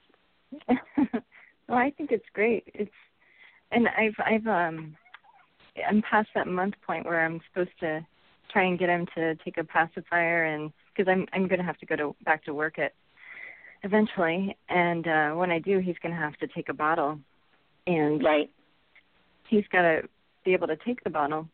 well, 1.71 1.79
I 1.79 1.93
think 1.97 2.11
it's 2.11 2.27
great. 2.35 2.65
It's 2.75 2.91
and 3.71 3.87
I've 3.89 4.15
I've 4.19 4.47
um 4.47 4.97
I'm 5.89 6.03
past 6.03 6.29
that 6.35 6.49
month 6.49 6.75
point 6.85 7.07
where 7.07 7.25
I'm 7.25 7.41
supposed 7.49 7.79
to 7.81 8.05
try 8.53 8.65
and 8.65 8.79
get 8.79 8.89
him 8.89 9.07
to 9.15 9.37
take 9.37 9.57
a 9.57 9.65
pacifier 9.65 10.47
and 10.47 10.73
because 10.95 11.09
I'm 11.09 11.27
I'm 11.33 11.47
going 11.47 11.61
to 11.61 11.65
have 11.65 11.79
to 11.79 11.87
go 11.87 11.95
to 11.97 12.17
back 12.25 12.45
to 12.45 12.55
work 12.55 12.79
at 12.81 12.93
eventually 13.85 14.57
and 14.69 15.07
uh 15.07 15.31
when 15.31 15.53
I 15.53 15.61
do 15.61 15.79
he's 15.79 15.95
going 16.03 16.13
to 16.15 16.21
have 16.21 16.37
to 16.39 16.49
take 16.49 16.69
a 16.69 16.75
bottle 16.75 17.19
and 17.87 18.23
Right. 18.23 18.51
he's 19.49 19.65
got 19.73 19.83
to 19.83 20.03
be 20.45 20.53
able 20.53 20.67
to 20.67 20.77
take 20.85 21.03
the 21.05 21.11
bottle. 21.11 21.49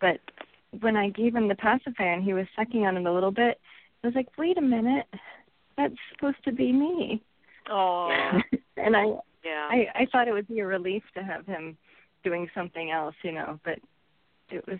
But 0.00 0.20
when 0.80 0.96
I 0.96 1.10
gave 1.10 1.34
him 1.34 1.48
the 1.48 1.54
pacifier 1.56 2.12
and 2.12 2.22
he 2.22 2.32
was 2.32 2.46
sucking 2.56 2.86
on 2.86 2.96
it 2.96 3.06
a 3.06 3.12
little 3.12 3.30
bit, 3.32 3.58
I 4.04 4.06
was 4.06 4.14
like, 4.14 4.28
"Wait 4.38 4.58
a 4.58 4.62
minute, 4.62 5.06
that's 5.76 5.94
supposed 6.12 6.42
to 6.44 6.52
be 6.52 6.72
me." 6.72 7.22
Oh. 7.70 8.38
And 8.76 8.96
I, 8.96 9.04
Yeah. 9.44 9.68
I, 9.70 9.86
I 9.94 10.06
thought 10.10 10.28
it 10.28 10.32
would 10.32 10.48
be 10.48 10.60
a 10.60 10.66
relief 10.66 11.02
to 11.14 11.22
have 11.22 11.46
him 11.46 11.76
doing 12.24 12.48
something 12.54 12.90
else, 12.90 13.14
you 13.22 13.32
know. 13.32 13.58
But 13.64 13.78
it 14.50 14.66
was, 14.66 14.78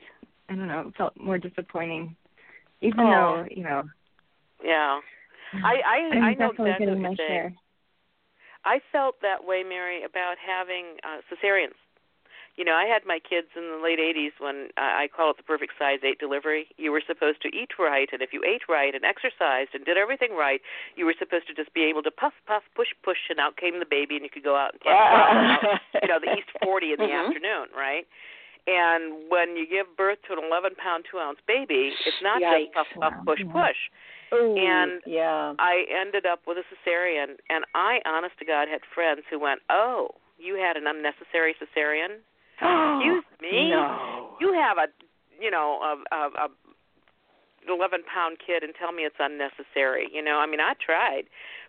I 0.48 0.54
don't 0.54 0.68
know, 0.68 0.88
it 0.88 0.96
felt 0.96 1.16
more 1.16 1.38
disappointing, 1.38 2.16
even 2.80 3.00
Oh. 3.00 3.10
though, 3.10 3.46
you 3.50 3.62
know. 3.62 3.84
Yeah. 4.62 5.00
I 5.54 5.80
I 5.86 6.16
I'm 6.16 6.24
I 6.24 6.34
know 6.34 6.50
exactly 6.50 6.86
what 6.88 6.98
you're 6.98 7.14
saying. 7.16 7.56
I 8.64 8.80
felt 8.90 9.14
that 9.22 9.44
way, 9.44 9.62
Mary, 9.62 10.02
about 10.02 10.34
having 10.44 10.96
uh, 11.04 11.20
cesareans. 11.30 11.78
You 12.56 12.64
know, 12.64 12.72
I 12.72 12.86
had 12.88 13.04
my 13.04 13.20
kids 13.20 13.48
in 13.54 13.68
the 13.68 13.80
late 13.84 14.00
80s 14.00 14.32
when 14.40 14.72
uh, 14.80 15.04
I 15.04 15.08
call 15.14 15.28
it 15.30 15.36
the 15.36 15.44
perfect 15.44 15.76
size 15.78 16.00
8 16.02 16.18
delivery. 16.18 16.68
You 16.80 16.90
were 16.90 17.02
supposed 17.06 17.42
to 17.42 17.48
eat 17.52 17.76
right, 17.78 18.08
and 18.12 18.22
if 18.22 18.32
you 18.32 18.40
ate 18.48 18.64
right 18.66 18.94
and 18.94 19.04
exercised 19.04 19.76
and 19.76 19.84
did 19.84 19.98
everything 20.00 20.32
right, 20.32 20.62
you 20.96 21.04
were 21.04 21.14
supposed 21.18 21.46
to 21.48 21.54
just 21.54 21.72
be 21.74 21.84
able 21.84 22.02
to 22.02 22.10
puff, 22.10 22.32
puff, 22.48 22.62
push, 22.74 22.96
push, 23.04 23.28
and 23.28 23.38
out 23.38 23.56
came 23.60 23.78
the 23.78 23.84
baby, 23.84 24.16
and 24.16 24.24
you 24.24 24.30
could 24.32 24.42
go 24.44 24.56
out 24.56 24.72
and 24.72 24.80
play, 24.80 24.96
you 26.00 26.08
know, 26.08 26.16
the 26.16 26.32
East 26.32 26.48
40 26.64 26.92
in 26.92 26.98
the 26.98 27.12
Mhm. 27.12 27.28
afternoon, 27.28 27.68
right? 27.76 28.08
And 28.66 29.28
when 29.28 29.56
you 29.56 29.66
give 29.68 29.92
birth 29.94 30.18
to 30.26 30.32
an 30.32 30.42
11 30.42 30.74
pound, 30.80 31.04
2 31.10 31.18
ounce 31.20 31.38
baby, 31.46 31.92
it's 32.08 32.22
not 32.22 32.40
Yikes. 32.40 32.72
just 32.72 32.72
puff, 32.72 32.86
puff, 32.98 33.12
Wow. 33.12 33.22
push, 33.36 33.40
Yeah. 33.44 33.52
push. 33.52 33.80
Ooh, 34.32 34.56
And 34.56 35.02
yeah. 35.04 35.52
I 35.58 35.84
ended 35.92 36.24
up 36.24 36.40
with 36.46 36.56
a 36.56 36.64
cesarean, 36.72 37.36
and 37.50 37.64
I, 37.74 38.00
honest 38.06 38.38
to 38.38 38.44
God, 38.44 38.66
had 38.68 38.80
friends 38.94 39.22
who 39.28 39.38
went, 39.38 39.60
"Oh, 39.68 40.16
you 40.38 40.56
had 40.56 40.76
an 40.76 40.86
unnecessary 40.86 41.54
cesarean? 41.54 42.24
Excuse 42.62 43.24
me? 43.40 43.70
No. 43.70 44.36
You 44.40 44.52
have 44.54 44.78
a, 44.78 44.86
you 45.40 45.50
know, 45.50 45.80
a, 45.82 46.14
a, 46.14 46.18
a 46.46 46.48
11 47.68 48.00
pound 48.12 48.38
kid, 48.44 48.62
and 48.62 48.72
tell 48.78 48.92
me 48.92 49.02
it's 49.02 49.16
unnecessary? 49.18 50.08
You 50.12 50.22
know, 50.22 50.38
I 50.38 50.46
mean, 50.46 50.60
I 50.60 50.74
tried, 50.84 51.24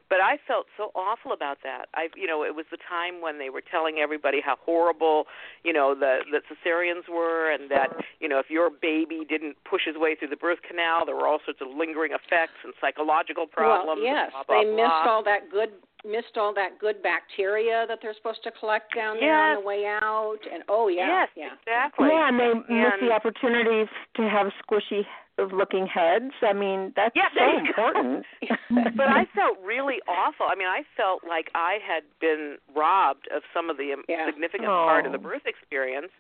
but 0.10 0.20
I 0.20 0.38
felt 0.48 0.68
so 0.78 0.92
awful 0.96 1.34
about 1.34 1.60
that. 1.64 1.88
I, 1.94 2.08
you 2.16 2.28
know, 2.28 2.44
it 2.44 2.56
was 2.56 2.66
the 2.72 2.78
time 2.78 3.22
when 3.22 3.40
they 3.40 3.50
were 3.50 3.62
telling 3.62 3.98
everybody 4.00 4.40
how 4.44 4.56
horrible, 4.64 5.26
you 5.64 5.74
know, 5.74 5.96
the 5.96 6.20
the 6.32 6.42
cesareans 6.48 7.10
were, 7.10 7.52
and 7.52 7.70
that, 7.72 7.90
you 8.20 8.28
know, 8.28 8.40
if 8.40 8.50
your 8.50 8.70
baby 8.70 9.26
didn't 9.28 9.58
push 9.70 9.82
his 9.86 9.96
way 9.98 10.16
through 10.16 10.30
the 10.30 10.38
birth 10.38 10.60
canal, 10.68 11.06
there 11.06 11.16
were 11.16 11.28
all 11.28 11.40
sorts 11.46 11.60
of 11.62 11.68
lingering 11.76 12.12
effects 12.12 12.60
and 12.64 12.74
psychological 12.80 13.48
problems. 13.48 14.00
Well, 14.02 14.14
yes, 14.14 14.32
and 14.34 14.46
blah, 14.48 14.48
blah, 14.48 14.64
they 14.64 14.66
blah. 14.66 14.76
missed 14.76 15.08
all 15.08 15.24
that 15.24 15.52
good 15.52 15.70
missed 16.06 16.38
all 16.38 16.54
that 16.54 16.80
good 16.80 17.02
bacteria 17.02 17.86
that 17.88 18.00
they're 18.02 18.14
supposed 18.14 18.44
to 18.44 18.52
collect 18.52 18.96
down 18.96 19.18
there 19.20 19.58
on 19.58 19.62
the 19.62 19.68
way 19.68 19.86
out, 19.86 20.40
and 20.52 20.64
oh 20.70 20.88
yeah, 20.88 21.26
yes, 21.26 21.30
yeah. 21.36 21.50
exactly. 21.60 22.08
Yeah, 22.12 22.30
and 22.30 22.40
they 22.40 22.54
miss 22.54 22.94
And- 23.00 23.10
the 23.10 23.12
opportunities 23.14 23.88
to 24.16 24.24
have 24.24 24.48
squishy 24.64 25.06
looking 25.38 25.86
heads. 25.88 26.34
I 26.42 26.54
mean, 26.54 26.94
that's 26.96 27.16
Yeah, 27.16 27.30
so 27.34 27.40
there 27.40 27.54
you 27.64 27.74
go. 27.74 27.88
important. 27.88 28.26
but 28.98 29.08
I 29.10 29.26
felt 29.36 29.58
really 29.64 30.02
awful. 30.08 30.48
I 30.50 30.56
mean, 30.56 30.68
I 30.68 30.82
felt 30.96 31.22
like 31.28 31.50
I 31.54 31.78
had 31.86 32.04
been 32.20 32.58
robbed 32.76 33.28
of 33.36 33.44
some 33.54 33.70
of 33.70 33.78
the 33.78 33.94
um, 33.94 34.04
Yeah. 34.10 34.26
significant 34.26 34.68
part 34.70 35.06
of 35.06 35.12
the 35.12 35.20
Oh. 35.20 35.22
birth 35.30 35.46
experience. 35.46 36.12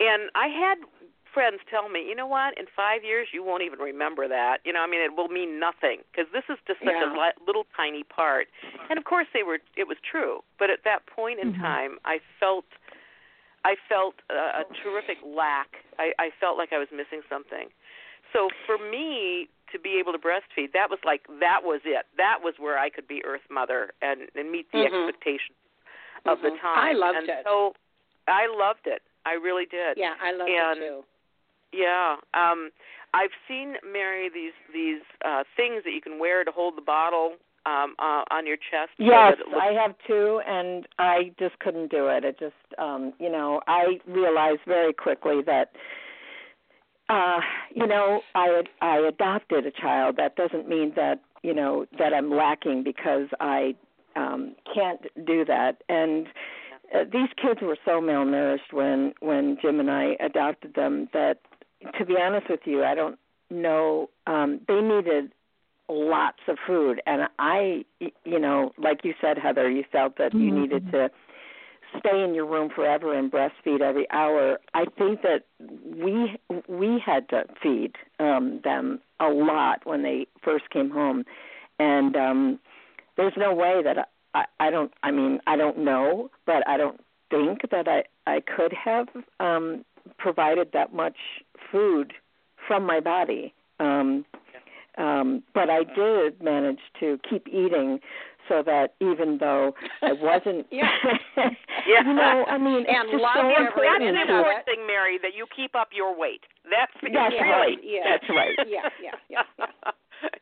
And 0.00 0.30
I 0.34 0.48
had 0.48 0.78
friends 1.32 1.60
tell 1.68 1.88
me, 1.90 2.00
you 2.08 2.14
know 2.14 2.26
what? 2.26 2.56
In 2.56 2.64
five 2.74 3.04
years, 3.04 3.28
you 3.32 3.44
won't 3.44 3.62
even 3.62 3.78
remember 3.78 4.26
that. 4.26 4.60
You 4.64 4.72
know, 4.72 4.80
I 4.80 4.86
mean, 4.86 5.00
it 5.04 5.12
will 5.16 5.28
mean 5.28 5.60
nothing 5.60 6.00
because 6.10 6.32
this 6.32 6.44
is 6.48 6.56
just 6.66 6.80
such 6.80 6.96
Yeah. 6.96 7.12
a 7.12 7.12
li- 7.12 7.36
little 7.46 7.66
tiny 7.76 8.04
part. 8.04 8.48
And 8.88 8.98
of 8.98 9.04
course, 9.04 9.26
they 9.34 9.42
were. 9.42 9.58
It 9.76 9.86
was 9.86 9.98
true. 10.00 10.40
But 10.58 10.70
at 10.70 10.84
that 10.84 11.04
point 11.06 11.40
in 11.40 11.52
Mhm. 11.52 11.60
time, 11.60 11.98
I 12.06 12.20
felt. 12.40 12.64
I 13.66 13.74
felt 13.88 14.14
a, 14.30 14.62
a 14.62 14.64
terrific 14.82 15.18
lack. 15.24 15.82
I, 15.98 16.12
I 16.20 16.30
felt 16.38 16.56
like 16.56 16.72
I 16.72 16.78
was 16.78 16.86
missing 16.92 17.20
something. 17.28 17.68
So 18.36 18.50
for 18.66 18.76
me 18.78 19.48
to 19.72 19.78
be 19.78 19.96
able 19.98 20.12
to 20.12 20.18
breastfeed, 20.18 20.72
that 20.74 20.90
was 20.90 20.98
like 21.04 21.22
that 21.40 21.60
was 21.64 21.80
it. 21.84 22.04
That 22.16 22.38
was 22.42 22.54
where 22.58 22.78
I 22.78 22.90
could 22.90 23.08
be 23.08 23.22
Earth 23.24 23.40
Mother 23.50 23.92
and 24.02 24.28
and 24.34 24.52
meet 24.52 24.70
the 24.72 24.78
Mhm. 24.78 25.08
expectations 25.08 25.56
of 26.26 26.42
the 26.42 26.50
Mhm. 26.50 26.60
time. 26.60 26.78
I 26.78 26.92
loved 26.92 27.18
and 27.18 27.28
it. 27.30 27.44
So 27.44 27.74
I 28.28 28.46
loved 28.46 28.86
it. 28.86 29.02
I 29.24 29.32
really 29.34 29.64
did. 29.66 29.96
Yeah, 29.96 30.14
I 30.20 30.32
love 30.32 30.48
And- 30.48 30.82
it 30.82 30.86
too. 30.86 31.04
Yeah. 31.72 32.16
Um 32.34 32.70
I've 33.14 33.32
seen 33.48 33.78
Mary 33.82 34.28
these 34.28 34.52
these 34.72 35.02
uh 35.24 35.44
things 35.56 35.82
that 35.84 35.92
you 35.92 36.02
can 36.02 36.18
wear 36.18 36.44
to 36.44 36.50
hold 36.52 36.76
the 36.76 36.82
bottle 36.82 37.36
um 37.64 37.94
uh, 37.98 38.24
on 38.30 38.46
your 38.46 38.58
chest. 38.58 38.92
so 38.98 39.02
Yes, 39.04 39.34
it 39.40 39.48
looks, 39.48 39.60
I 39.60 39.72
have 39.72 39.94
two, 40.06 40.40
and 40.46 40.86
I 40.98 41.32
just 41.38 41.58
couldn't 41.58 41.88
do 41.90 42.06
it. 42.08 42.24
It 42.24 42.38
just, 42.38 42.54
um, 42.78 43.12
you 43.18 43.28
know, 43.28 43.60
I 43.66 43.98
realized 44.06 44.60
very 44.66 44.92
quickly 44.92 45.42
that, 45.42 45.72
uh, 47.08 47.40
you 47.74 47.86
know, 47.86 48.20
I 48.34 48.62
I 48.80 48.98
adopted 48.98 49.66
a 49.66 49.70
child. 49.70 50.16
That 50.16 50.36
doesn't 50.36 50.68
mean 50.68 50.92
that 50.96 51.20
you 51.42 51.54
know 51.54 51.86
that 51.98 52.12
I'm 52.12 52.30
lacking 52.30 52.82
because 52.82 53.28
I 53.40 53.74
um, 54.16 54.56
can't 54.74 55.02
do 55.26 55.44
that. 55.44 55.82
And 55.88 56.26
uh, 56.94 57.04
these 57.04 57.28
kids 57.40 57.60
were 57.62 57.78
so 57.84 58.00
malnourished 58.00 58.72
when 58.72 59.12
when 59.20 59.56
Jim 59.62 59.80
and 59.80 59.90
I 59.90 60.16
adopted 60.20 60.74
them 60.74 61.08
that, 61.12 61.40
to 61.98 62.04
be 62.04 62.16
honest 62.20 62.48
with 62.50 62.60
you, 62.64 62.84
I 62.84 62.94
don't 62.94 63.18
know. 63.50 64.10
Um, 64.26 64.60
they 64.66 64.80
needed 64.80 65.32
lots 65.88 66.40
of 66.48 66.58
food 66.66 67.00
and 67.06 67.28
I, 67.38 67.84
you 68.24 68.40
know 68.40 68.72
like 68.76 69.04
you 69.04 69.14
said 69.20 69.38
heather 69.38 69.70
you 69.70 69.84
felt 69.92 70.18
that 70.18 70.34
you 70.34 70.50
Mhm. 70.50 70.62
needed 70.62 70.90
to 70.90 71.10
stay 71.98 72.22
in 72.22 72.34
your 72.34 72.46
room 72.46 72.70
forever 72.74 73.16
and 73.16 73.30
breastfeed 73.30 73.80
every 73.80 74.10
hour 74.10 74.58
i 74.74 74.84
think 74.98 75.22
that 75.22 75.44
we 75.96 76.36
we 76.68 77.02
had 77.04 77.28
to 77.28 77.44
feed 77.62 77.92
um 78.18 78.60
them 78.64 79.00
a 79.20 79.28
lot 79.28 79.80
when 79.84 80.02
they 80.02 80.26
first 80.42 80.68
came 80.70 80.90
home. 80.90 81.24
And 81.78 82.16
um 82.16 82.58
there's 83.16 83.34
no 83.36 83.54
way 83.54 83.82
that 83.82 84.08
i 84.34 84.44
i 84.60 84.70
don't 84.70 84.92
i 85.02 85.10
mean 85.10 85.40
i 85.46 85.56
don't 85.56 85.78
know 85.78 86.30
but 86.46 86.66
i 86.68 86.76
don't 86.76 87.00
think 87.30 87.62
that 87.70 87.88
i 87.88 88.04
i 88.26 88.40
could 88.40 88.72
have 88.72 89.08
um 89.40 89.84
provided 90.18 90.70
that 90.72 90.92
much 90.94 91.16
food 91.70 92.12
from 92.66 92.84
my 92.86 93.00
body. 93.00 93.54
Um 93.80 94.24
um, 94.98 95.42
but 95.52 95.68
I 95.68 95.84
did 95.84 96.42
manage 96.42 96.80
to 97.00 97.18
keep 97.28 97.48
eating 97.48 98.00
so 98.48 98.62
that 98.64 98.94
even 99.00 99.38
though 99.38 99.74
I 100.02 100.12
wasn't, 100.12 100.66
Yeah. 100.70 100.90
Yeah. 101.86 102.02
you 102.06 102.14
know, 102.14 102.44
I 102.48 102.58
mean, 102.58 102.84
And 102.88 103.08
it's 103.08 103.12
just 103.12 103.24
so 103.34 103.40
every 103.40 103.54
That's 103.54 103.68
important 103.70 104.02
an 104.02 104.12
minute 104.14 104.26
to. 104.26 104.32
of 104.32 104.38
important 104.38 104.64
thing, 104.66 104.86
Mary, 104.86 105.18
that 105.22 105.34
you 105.36 105.46
keep 105.54 105.74
up 105.76 105.88
your 105.94 106.16
weight. 106.18 106.42
That's 106.64 106.92
That's 107.02 107.34
Yeah, 107.34 107.50
right. 107.50 107.78
yeah. 107.82 108.00
That's 108.10 108.28
right. 108.30 108.58
Yeah, 108.66 108.88
yeah, 109.02 109.10
yeah, 109.28 109.42
yeah. 109.58 109.66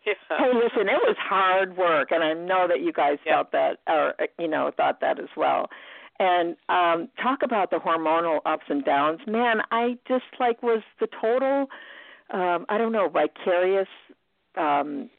yeah. 0.06 0.36
Hey, 0.38 0.52
listen, 0.54 0.88
it 0.88 1.00
was 1.02 1.16
hard 1.18 1.76
work, 1.76 2.12
and 2.12 2.22
I 2.22 2.32
know 2.32 2.66
that 2.68 2.80
you 2.80 2.92
guys 2.92 3.18
Yeah. 3.26 3.34
felt 3.42 3.52
that, 3.52 3.78
or 3.88 4.14
you 4.38 4.48
know, 4.48 4.70
thought 4.76 5.00
that 5.00 5.18
as 5.18 5.28
well. 5.36 5.68
And 6.20 6.56
um 6.68 7.08
talk 7.20 7.42
about 7.42 7.70
the 7.70 7.78
hormonal 7.78 8.38
ups 8.46 8.66
and 8.68 8.84
downs. 8.84 9.20
Man, 9.26 9.62
I 9.72 9.98
just 10.06 10.24
like 10.38 10.62
was 10.62 10.82
the 11.00 11.08
total, 11.20 11.66
um 12.32 12.64
I 12.68 12.78
don't 12.78 12.92
know, 12.92 13.08
vicarious 13.08 13.88
um 14.56 15.10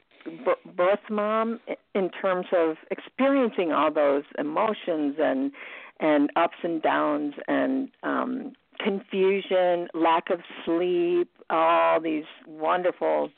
birth 0.76 1.00
mom 1.10 1.60
in 1.94 2.10
terms 2.10 2.46
of 2.52 2.76
experiencing 2.90 3.72
all 3.72 3.92
those 3.92 4.24
emotions 4.38 5.16
and 5.18 5.52
and 5.98 6.30
ups 6.36 6.58
and 6.62 6.82
downs 6.82 7.34
and 7.48 7.88
um 8.02 8.52
confusion, 8.78 9.88
lack 9.94 10.28
of 10.30 10.40
sleep, 10.64 11.30
all 11.48 11.98
these 12.00 12.24
wonderful 12.46 13.30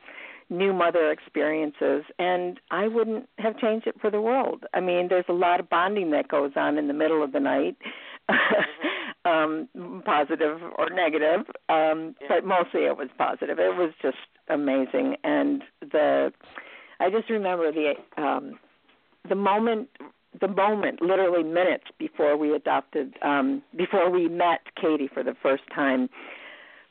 new 0.51 0.73
mother 0.73 1.11
experiences 1.13 2.05
and 2.19 2.59
I 2.71 2.89
wouldn't 2.89 3.29
have 3.39 3.59
changed 3.59 3.87
it 3.87 3.97
for 4.01 4.11
the 4.11 4.21
world. 4.21 4.65
I 4.75 4.81
mean, 4.81 5.09
there's 5.09 5.27
a 5.29 5.33
lot 5.35 5.61
of 5.61 5.69
bonding 5.69 6.11
that 6.13 6.29
goes 6.29 6.53
on 6.57 6.79
in 6.79 6.89
the 6.89 6.95
middle 6.95 7.23
of 7.23 7.33
the 7.33 7.41
night. 7.41 7.77
um 9.25 9.69
positive 10.05 10.59
or 10.79 10.89
negative. 10.91 11.41
Um 11.69 12.15
Yeah. 12.21 12.29
but 12.29 12.45
mostly 12.45 12.85
it 12.87 12.97
was 12.97 13.09
positive. 13.19 13.59
It 13.59 13.77
was 13.77 13.93
just 14.03 14.17
amazing 14.49 15.17
and 15.25 15.63
the 15.81 16.33
I 17.01 17.11
just 17.11 17.31
remember 17.31 17.73
the 17.73 17.95
um 18.21 18.59
the 19.29 19.35
moment 19.35 19.89
the 20.41 20.49
moment 20.49 21.01
literally 21.03 21.43
minutes 21.43 21.85
before 21.99 22.37
we 22.37 22.55
adopted 22.55 23.15
um 23.23 23.63
before 23.77 24.11
we 24.11 24.29
met 24.29 24.61
Katie 24.81 25.09
for 25.13 25.23
the 25.23 25.35
first 25.43 25.63
time 25.75 26.09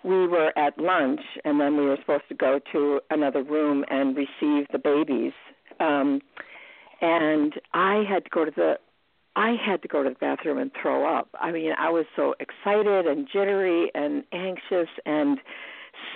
we 0.03 0.27
were 0.27 0.57
at 0.57 0.77
lunch 0.77 1.21
and 1.43 1.59
then 1.59 1.75
we 1.77 1.85
were 1.85 1.97
supposed 1.99 2.27
to 2.29 2.35
go 2.35 2.59
to 2.71 2.99
another 3.09 3.43
room 3.43 3.83
and 3.89 4.15
receive 4.15 4.67
the 4.71 4.79
babies 4.79 5.33
um 5.79 6.21
and 7.01 7.53
I 7.73 8.03
had 8.09 8.23
to 8.25 8.29
go 8.29 8.45
to 8.45 8.51
the 8.51 8.79
I 9.35 9.55
had 9.63 9.83
to 9.83 9.87
go 9.87 10.01
to 10.01 10.09
the 10.09 10.15
bathroom 10.15 10.57
and 10.57 10.71
throw 10.81 11.05
up. 11.15 11.29
I 11.39 11.51
mean, 11.51 11.71
I 11.77 11.91
was 11.91 12.05
so 12.15 12.33
excited 12.39 13.05
and 13.05 13.27
jittery 13.31 13.91
and 13.93 14.23
anxious 14.33 14.89
and 15.05 15.37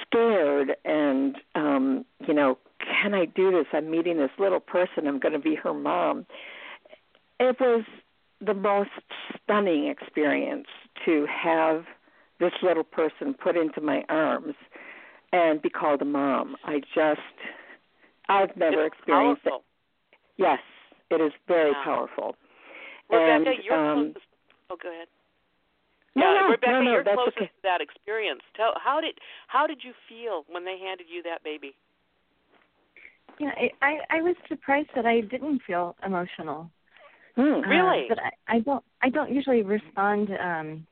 scared 0.01 0.71
and 0.85 1.35
um 1.55 2.05
you 2.27 2.33
know, 2.33 2.57
can 2.85 3.13
I 3.13 3.25
do 3.25 3.51
this? 3.51 3.65
I'm 3.73 3.89
meeting 3.89 4.17
this 4.17 4.31
little 4.39 4.59
person. 4.59 5.07
I'm 5.07 5.19
going 5.19 5.33
to 5.33 5.39
be 5.39 5.55
her 5.55 5.73
mom. 5.73 6.25
It 7.39 7.57
was 7.59 7.83
the 8.45 8.53
most 8.53 8.89
stunning 9.43 9.87
experience 9.87 10.67
to 11.05 11.25
have 11.27 11.85
this 12.39 12.53
little 12.63 12.83
person 12.83 13.33
put 13.33 13.55
into 13.55 13.81
my 13.81 14.03
arms 14.09 14.55
and 15.31 15.61
be 15.61 15.69
called 15.69 16.01
a 16.01 16.05
mom. 16.05 16.55
I 16.65 16.81
just 16.93 17.21
I've 18.29 18.55
never 18.55 18.85
It's 18.85 18.95
experienced 18.95 19.43
powerful. 19.43 19.63
it. 20.11 20.17
Yes, 20.37 20.59
it 21.09 21.21
is 21.21 21.33
very 21.47 21.71
Wow. 21.71 21.83
powerful. 21.83 22.35
Rebecca, 23.09 23.51
and, 23.51 23.63
you're 23.63 23.75
um, 23.75 24.13
closest. 24.13 24.25
Oh, 24.69 24.77
go 24.81 24.89
ahead. 24.89 25.07
No, 26.15 26.33
yeah, 26.33 26.41
no, 26.41 26.49
Rebecca, 26.49 26.71
no, 26.71 26.81
no, 26.81 26.91
you're 26.91 27.03
closest 27.03 27.37
okay. 27.37 27.45
to 27.47 27.61
that 27.63 27.81
experience. 27.81 28.41
Tell 28.55 28.73
how 28.79 28.99
did 29.01 29.19
how 29.47 29.67
did 29.67 29.83
you 29.83 29.93
feel 30.07 30.45
when 30.49 30.65
they 30.65 30.77
handed 30.79 31.07
you 31.09 31.21
that 31.23 31.43
baby? 31.43 31.75
Yeah, 33.41 33.51
I, 33.81 33.93
I 34.09 34.21
was 34.21 34.35
surprised 34.47 34.89
that 34.95 35.05
I 35.05 35.21
didn't 35.21 35.61
feel 35.65 35.95
emotional. 36.05 36.69
Uh, 37.37 37.41
Really? 37.67 38.05
but 38.07 38.19
I, 38.19 38.55
I 38.55 38.59
don't 38.59 38.83
I 39.01 39.09
don't 39.09 39.31
usually 39.31 39.63
respond 39.63 40.29
um 40.39 40.85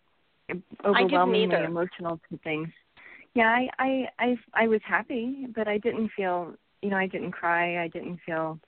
overwhelmingly 0.83 1.55
either. 1.55 1.65
emotional 1.65 2.19
to 2.31 2.37
things. 2.39 2.69
Yeah, 3.35 3.49
I, 3.49 3.67
I 3.77 4.07
I 4.19 4.35
I 4.63 4.67
was 4.67 4.81
happy, 4.83 5.47
but 5.55 5.67
I 5.67 5.77
didn't 5.77 6.09
feel 6.15 6.55
you 6.81 6.89
know, 6.89 6.97
I 6.97 7.07
didn't 7.07 7.33
cry, 7.33 7.83
I 7.83 7.87
didn't 7.89 8.19
feel 8.25 8.59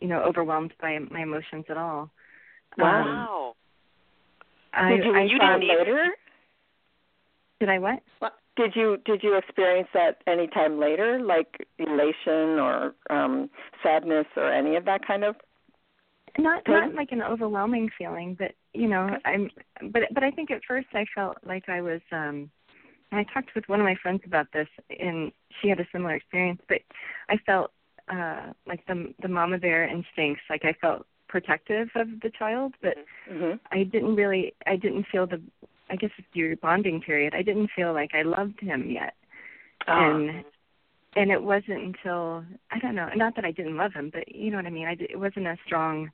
you 0.00 0.08
know, 0.08 0.22
overwhelmed 0.22 0.72
by 0.80 0.98
my 1.10 1.22
emotions 1.22 1.64
at 1.68 1.76
all. 1.76 2.02
Um, 2.02 2.10
Wow. 2.78 3.54
I, 4.72 4.90
Did 4.96 5.04
you 5.04 5.14
I 5.14 5.22
respond 5.22 5.62
didn't 5.62 5.70
either? 5.70 5.78
later? 5.78 6.04
Did 7.60 7.68
I 7.68 7.78
what? 7.78 8.00
what? 8.18 8.32
Did 8.56 8.76
you 8.76 8.98
did 9.04 9.22
you 9.22 9.36
experience 9.36 9.88
that 9.94 10.22
any 10.26 10.46
time 10.46 10.78
later, 10.78 11.18
like 11.20 11.66
elation 11.78 12.58
or 12.60 12.94
um 13.10 13.50
sadness 13.82 14.26
or 14.36 14.52
any 14.52 14.76
of 14.76 14.84
that 14.84 15.06
kind 15.06 15.24
of? 15.24 15.36
Not 16.38 16.62
not 16.68 16.94
like 16.94 17.12
an 17.12 17.22
overwhelming 17.22 17.90
feeling, 17.96 18.34
but 18.38 18.52
you 18.72 18.88
know, 18.88 19.06
Okay. 19.06 19.20
I'm. 19.24 19.50
But 19.90 20.02
but 20.12 20.22
I 20.24 20.30
think 20.30 20.50
at 20.50 20.62
first 20.66 20.88
I 20.94 21.04
felt 21.14 21.36
like 21.44 21.68
I 21.68 21.80
was. 21.80 22.00
um 22.12 22.50
and 23.12 23.20
I 23.20 23.32
talked 23.32 23.54
with 23.54 23.68
one 23.68 23.80
of 23.80 23.84
my 23.84 23.94
friends 24.02 24.22
about 24.26 24.46
this, 24.52 24.66
and 24.98 25.30
she 25.60 25.68
had 25.68 25.78
a 25.78 25.86
similar 25.92 26.14
experience. 26.14 26.60
But 26.68 26.80
I 27.28 27.36
felt 27.46 27.72
uh 28.08 28.52
like 28.66 28.84
the 28.86 29.14
the 29.22 29.28
mama 29.28 29.58
bear 29.58 29.84
instincts. 29.84 30.42
Like 30.48 30.64
I 30.64 30.74
felt 30.80 31.06
protective 31.28 31.88
of 31.96 32.08
the 32.22 32.30
child, 32.38 32.74
but 32.82 32.96
Mhm. 33.30 33.58
I 33.72 33.82
didn't 33.84 34.14
really. 34.14 34.54
I 34.66 34.76
didn't 34.76 35.06
feel 35.10 35.26
the. 35.26 35.40
I 35.90 35.96
guess 35.96 36.10
it's 36.16 36.28
your 36.32 36.56
bonding 36.56 37.00
period. 37.00 37.34
I 37.34 37.42
didn't 37.42 37.70
feel 37.76 37.92
like 37.92 38.10
I 38.14 38.22
loved 38.22 38.60
him 38.60 38.90
yet, 38.90 39.14
Ah. 39.86 40.10
and 40.10 40.44
and 41.16 41.30
it 41.30 41.42
wasn't 41.42 41.82
until 41.82 42.44
I 42.70 42.78
don't 42.78 42.94
know. 42.94 43.08
Not 43.14 43.36
that 43.36 43.44
I 43.44 43.52
didn't 43.52 43.76
love 43.76 43.92
him, 43.92 44.10
but 44.12 44.34
you 44.34 44.50
know 44.50 44.56
what 44.58 44.66
I 44.66 44.70
mean. 44.70 44.86
I 44.86 44.96
it 44.98 45.18
wasn't 45.18 45.46
a 45.46 45.56
strong 45.66 46.10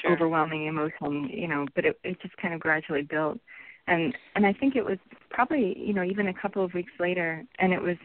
Sure. 0.00 0.12
overwhelming 0.12 0.66
emotion, 0.66 1.28
you 1.28 1.46
know, 1.48 1.66
but 1.74 1.84
it 1.84 1.98
it 2.02 2.20
just 2.22 2.36
kind 2.38 2.54
of 2.54 2.60
gradually 2.60 3.02
built. 3.02 3.38
And 3.86 4.16
and 4.34 4.46
I 4.46 4.52
think 4.52 4.74
it 4.76 4.84
was 4.84 4.98
probably, 5.30 5.78
you 5.78 5.92
know, 5.92 6.02
even 6.02 6.28
a 6.28 6.34
couple 6.34 6.64
of 6.64 6.72
weeks 6.74 6.92
later 6.98 7.44
and 7.58 7.72
it 7.72 7.82
was 7.82 7.96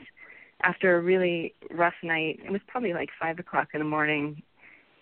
after 0.64 0.98
a 0.98 1.02
really 1.02 1.54
rough 1.72 1.94
night. 2.04 2.40
It 2.44 2.52
was 2.52 2.62
probably 2.68 2.94
like 2.94 3.10
five 3.22 3.40
o'clock 3.40 3.70
in 3.74 3.80
the 3.80 3.86
morning. 3.86 4.42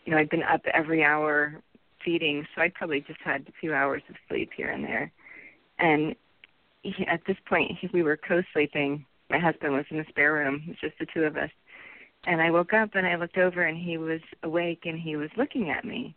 You 0.05 0.11
know, 0.11 0.17
I'd 0.19 0.29
been 0.29 0.43
up 0.43 0.61
every 0.73 1.03
hour 1.03 1.61
feeding, 2.03 2.45
so 2.53 2.61
I'd 2.61 2.73
probably 2.73 3.01
just 3.01 3.21
had 3.21 3.41
a 3.47 3.53
few 3.59 3.73
hours 3.73 4.03
of 4.09 4.15
sleep 4.27 4.51
here 4.55 4.69
and 4.69 4.83
there. 4.83 5.11
And 5.79 6.15
he, 6.83 7.05
at 7.07 7.21
this 7.27 7.37
point, 7.47 7.71
he, 7.79 7.89
we 7.93 8.03
were 8.03 8.17
co-sleeping. 8.17 9.05
My 9.29 9.39
husband 9.39 9.73
was 9.73 9.85
in 9.89 9.97
the 9.97 10.05
spare 10.09 10.33
room. 10.33 10.61
It 10.65 10.69
was 10.69 10.77
just 10.81 10.99
the 10.99 11.07
two 11.13 11.23
of 11.23 11.35
us. 11.35 11.49
And 12.27 12.41
I 12.41 12.51
woke 12.51 12.73
up 12.73 12.95
and 12.95 13.05
I 13.05 13.15
looked 13.15 13.37
over 13.37 13.63
and 13.63 13.77
he 13.77 13.97
was 13.97 14.21
awake 14.43 14.81
and 14.85 14.99
he 14.99 15.15
was 15.15 15.29
looking 15.37 15.69
at 15.69 15.85
me 15.85 16.15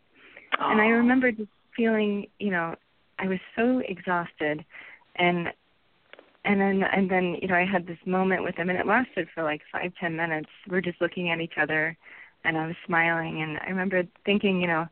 and 0.57 0.81
I 0.81 0.87
remember 0.87 1.31
just 1.31 1.49
feeling, 1.75 2.27
you 2.39 2.51
know, 2.51 2.75
I 3.17 3.27
was 3.27 3.39
so 3.55 3.81
exhausted, 3.87 4.63
and 5.15 5.47
and 6.45 6.61
then 6.61 6.83
and 6.83 7.09
then 7.09 7.37
you 7.41 7.47
know 7.47 7.55
I 7.55 7.65
had 7.65 7.85
this 7.85 7.97
moment 8.05 8.43
with 8.43 8.55
him, 8.55 8.69
and 8.69 8.79
it 8.79 8.87
lasted 8.87 9.27
for 9.33 9.43
like 9.43 9.61
five 9.71 9.91
ten 9.99 10.15
minutes. 10.15 10.49
We're 10.69 10.81
just 10.81 11.01
looking 11.01 11.29
at 11.29 11.41
each 11.41 11.57
other, 11.61 11.97
and 12.43 12.57
I 12.57 12.67
was 12.67 12.75
smiling, 12.85 13.41
and 13.41 13.59
I 13.59 13.69
remember 13.69 14.03
thinking, 14.25 14.61
you 14.61 14.67
know, 14.67 14.87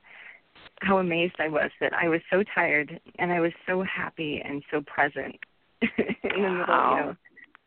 how 0.82 1.00
amazed 1.00 1.36
I 1.40 1.48
was 1.50 1.72
that 1.82 1.94
I 1.94 2.08
was 2.08 2.22
so 2.32 2.44
tired 2.56 3.00
and 3.20 3.32
I 3.32 3.40
was 3.40 3.52
so 3.68 3.84
happy 3.84 4.42
and 4.44 4.64
so 4.72 4.82
present 4.82 5.36
in 5.82 5.90
the 6.34 6.50
middle, 6.50 6.66
Wow. 6.68 6.96
you 7.00 7.06
know, 7.06 7.16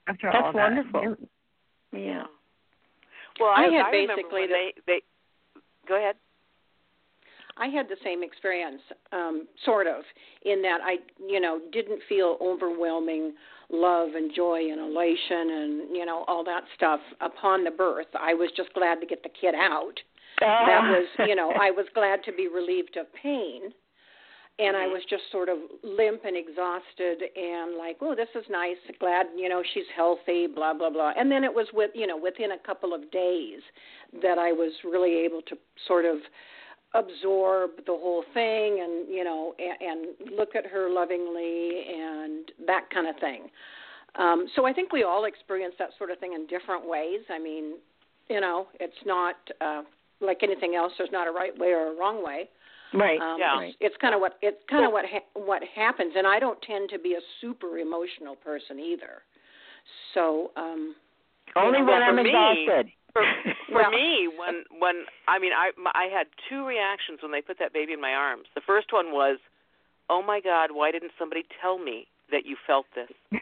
after 0.08 0.30
That's 0.32 0.44
all 0.44 0.52
that. 0.52 0.74
wonderful. 0.92 1.16
Yeah. 1.92 2.24
Well, 3.38 3.50
I 3.56 3.66
I, 3.66 3.72
had 3.72 3.86
I 3.86 3.90
basically 3.90 4.46
the- 4.46 4.52
they 4.52 4.72
they 4.86 5.00
go 5.88 5.96
ahead. 5.96 6.16
I 7.56 7.66
had 7.66 7.88
the 7.88 7.96
same 8.02 8.22
experience, 8.22 8.80
um, 9.12 9.46
sort 9.66 9.86
of, 9.86 10.02
in 10.46 10.62
that 10.62 10.78
I, 10.82 10.96
you 11.28 11.40
know, 11.40 11.60
didn't 11.72 12.00
feel 12.08 12.38
overwhelming 12.40 13.34
love 13.70 14.10
and 14.14 14.32
joy 14.34 14.70
and 14.70 14.80
elation 14.80 15.50
and 15.50 15.96
you 15.96 16.06
know 16.06 16.24
all 16.26 16.42
that 16.44 16.62
stuff 16.74 17.00
upon 17.20 17.64
the 17.64 17.70
birth. 17.70 18.06
I 18.18 18.34
was 18.34 18.50
just 18.56 18.72
glad 18.72 19.00
to 19.00 19.06
get 19.06 19.22
the 19.22 19.28
kid 19.28 19.54
out. 19.54 19.94
That 20.40 20.82
was, 20.82 21.28
you 21.28 21.34
know, 21.34 21.50
I 21.50 21.70
was 21.70 21.86
glad 21.94 22.24
to 22.24 22.32
be 22.32 22.48
relieved 22.48 22.96
of 22.96 23.06
pain. 23.22 23.72
And 24.58 24.76
I 24.76 24.86
was 24.86 25.00
just 25.08 25.22
sort 25.32 25.48
of 25.48 25.56
limp 25.82 26.20
and 26.26 26.36
exhausted 26.36 27.22
and 27.34 27.78
like, 27.78 27.96
oh, 28.02 28.14
this 28.14 28.28
is 28.34 28.44
nice. 28.50 28.76
Glad, 28.98 29.26
you 29.34 29.48
know, 29.48 29.62
she's 29.72 29.88
healthy, 29.96 30.46
blah, 30.46 30.74
blah, 30.74 30.90
blah. 30.90 31.12
And 31.16 31.32
then 31.32 31.44
it 31.44 31.54
was 31.54 31.66
with, 31.72 31.92
you 31.94 32.06
know, 32.06 32.18
within 32.18 32.52
a 32.52 32.58
couple 32.58 32.92
of 32.92 33.10
days 33.10 33.60
that 34.20 34.36
I 34.36 34.52
was 34.52 34.72
really 34.84 35.24
able 35.24 35.40
to 35.48 35.56
sort 35.86 36.04
of 36.04 36.18
absorb 36.94 37.70
the 37.86 37.92
whole 37.92 38.24
thing 38.34 38.80
and 38.82 39.08
you 39.08 39.22
know 39.22 39.54
and, 39.58 40.16
and 40.18 40.36
look 40.36 40.56
at 40.56 40.66
her 40.66 40.90
lovingly 40.90 41.84
and 41.88 42.50
that 42.66 42.82
kind 42.92 43.06
of 43.06 43.14
thing 43.20 43.48
um 44.18 44.48
so 44.56 44.66
i 44.66 44.72
think 44.72 44.92
we 44.92 45.04
all 45.04 45.24
experience 45.24 45.72
that 45.78 45.90
sort 45.96 46.10
of 46.10 46.18
thing 46.18 46.32
in 46.32 46.48
different 46.48 46.88
ways 46.88 47.20
i 47.30 47.38
mean 47.38 47.74
you 48.28 48.40
know 48.40 48.66
it's 48.80 48.92
not 49.06 49.36
uh 49.60 49.82
like 50.20 50.38
anything 50.42 50.74
else 50.74 50.92
there's 50.98 51.12
not 51.12 51.26
a 51.26 51.30
right 51.32 51.56
way 51.58 51.68
or 51.68 51.92
a 51.92 51.96
wrong 51.96 52.24
way 52.24 52.48
Right. 52.92 53.20
um 53.20 53.36
Yeah. 53.38 53.60
it's, 53.62 53.76
it's 53.80 53.96
kind 54.00 54.14
of 54.14 54.20
what 54.20 54.34
it's 54.42 54.62
kind 54.68 54.84
of 54.84 54.92
what 54.92 55.04
ha- 55.06 55.28
what 55.34 55.62
happens 55.74 56.12
and 56.16 56.26
i 56.26 56.38
don't 56.38 56.60
tend 56.62 56.90
to 56.90 56.98
be 56.98 57.14
a 57.14 57.20
super 57.40 57.78
emotional 57.78 58.34
person 58.36 58.78
either 58.80 59.22
so 60.14 60.50
um 60.56 60.94
Only 61.56 61.82
Well, 61.82 61.86
when 61.98 62.02
I'm 62.02 62.16
for 62.16 62.22
me- 62.22 62.30
exhausted. 62.30 62.92
For, 63.12 63.22
for 63.68 63.74
Well- 63.82 63.90
me, 63.90 64.28
when 64.38 64.62
when 64.78 64.96
I 65.26 65.38
mean 65.38 65.52
I 65.52 65.70
my, 65.76 65.90
I 65.94 66.06
had 66.16 66.26
two 66.48 66.64
reactions 66.66 67.18
when 67.22 67.32
they 67.32 67.42
put 67.42 67.58
that 67.58 67.72
baby 67.72 67.92
in 67.92 68.00
my 68.00 68.12
arms. 68.14 68.46
The 68.54 68.60
first 68.64 68.92
one 68.92 69.10
was, 69.10 69.38
"Oh 70.08 70.22
my 70.22 70.40
God, 70.40 70.70
why 70.72 70.92
didn't 70.92 71.10
somebody 71.18 71.42
tell 71.60 71.76
me 71.78 72.06
that 72.30 72.46
you 72.46 72.56
felt 72.68 72.86
this?" 72.94 73.10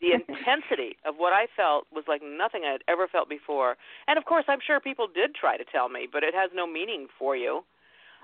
the 0.00 0.12
intensity 0.12 0.96
of 1.04 1.16
what 1.16 1.32
I 1.32 1.46
felt 1.54 1.86
was 1.92 2.04
like 2.08 2.22
nothing 2.24 2.62
I 2.64 2.72
had 2.72 2.82
ever 2.88 3.06
felt 3.06 3.28
before. 3.28 3.76
And 4.08 4.18
of 4.18 4.24
course, 4.24 4.44
I'm 4.48 4.60
sure 4.64 4.80
people 4.80 5.06
did 5.06 5.34
try 5.34 5.56
to 5.56 5.64
tell 5.64 5.88
me, 5.88 6.08
but 6.10 6.22
it 6.22 6.34
has 6.34 6.50
no 6.54 6.66
meaning 6.66 7.08
for 7.18 7.36
you 7.36 7.64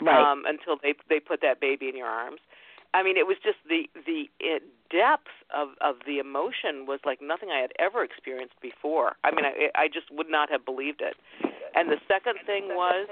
right. 0.01 0.17
um, 0.17 0.45
until 0.47 0.77
they 0.83 0.95
they 1.09 1.21
put 1.21 1.41
that 1.43 1.61
baby 1.61 1.89
in 1.89 1.97
your 1.97 2.09
arms. 2.09 2.41
I 2.95 3.03
mean, 3.03 3.17
it 3.17 3.27
was 3.27 3.37
just 3.43 3.59
the 3.69 3.89
the 4.07 4.31
uh, 4.41 4.61
depth 4.91 5.29
of 5.55 5.69
of 5.81 5.97
the 6.07 6.19
emotion 6.19 6.87
was 6.87 7.01
like 7.05 7.21
nothing 7.21 7.51
I 7.51 7.61
had 7.61 7.73
ever 7.79 8.03
experienced 8.03 8.57
before. 8.63 9.17
I 9.25 9.31
mean, 9.31 9.45
I 9.45 9.69
I 9.75 9.89
just 9.89 10.11
would 10.11 10.31
not 10.31 10.51
have 10.51 10.65
believed 10.65 11.03
it. 11.03 11.17
And 11.75 11.91
the 11.91 12.01
second 12.09 12.41
thing 12.47 12.69
was, 12.69 13.07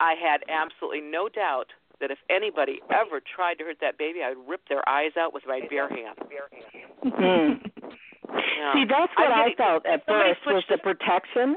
I 0.00 0.14
had 0.16 0.40
absolutely 0.48 1.02
no 1.02 1.28
doubt 1.28 1.76
that 2.00 2.10
if 2.10 2.18
anybody 2.28 2.80
ever 2.90 3.20
tried 3.20 3.54
to 3.58 3.64
hurt 3.64 3.78
that 3.80 3.98
baby, 3.98 4.20
I 4.22 4.30
would 4.34 4.48
rip 4.48 4.62
their 4.68 4.86
eyes 4.88 5.12
out 5.18 5.32
with 5.32 5.44
my 5.46 5.60
bare 5.68 5.88
hand. 5.88 6.16
Mm. 7.04 7.60
Yeah. 8.30 8.72
See, 8.74 8.84
that's 8.88 9.12
what 9.16 9.32
I 9.32 9.50
I, 9.50 9.54
felt 9.56 9.86
at 9.86 10.04
somebody 10.06 10.34
first 10.44 10.46
was 10.46 10.64
the 10.68 10.78
protection, 10.78 11.56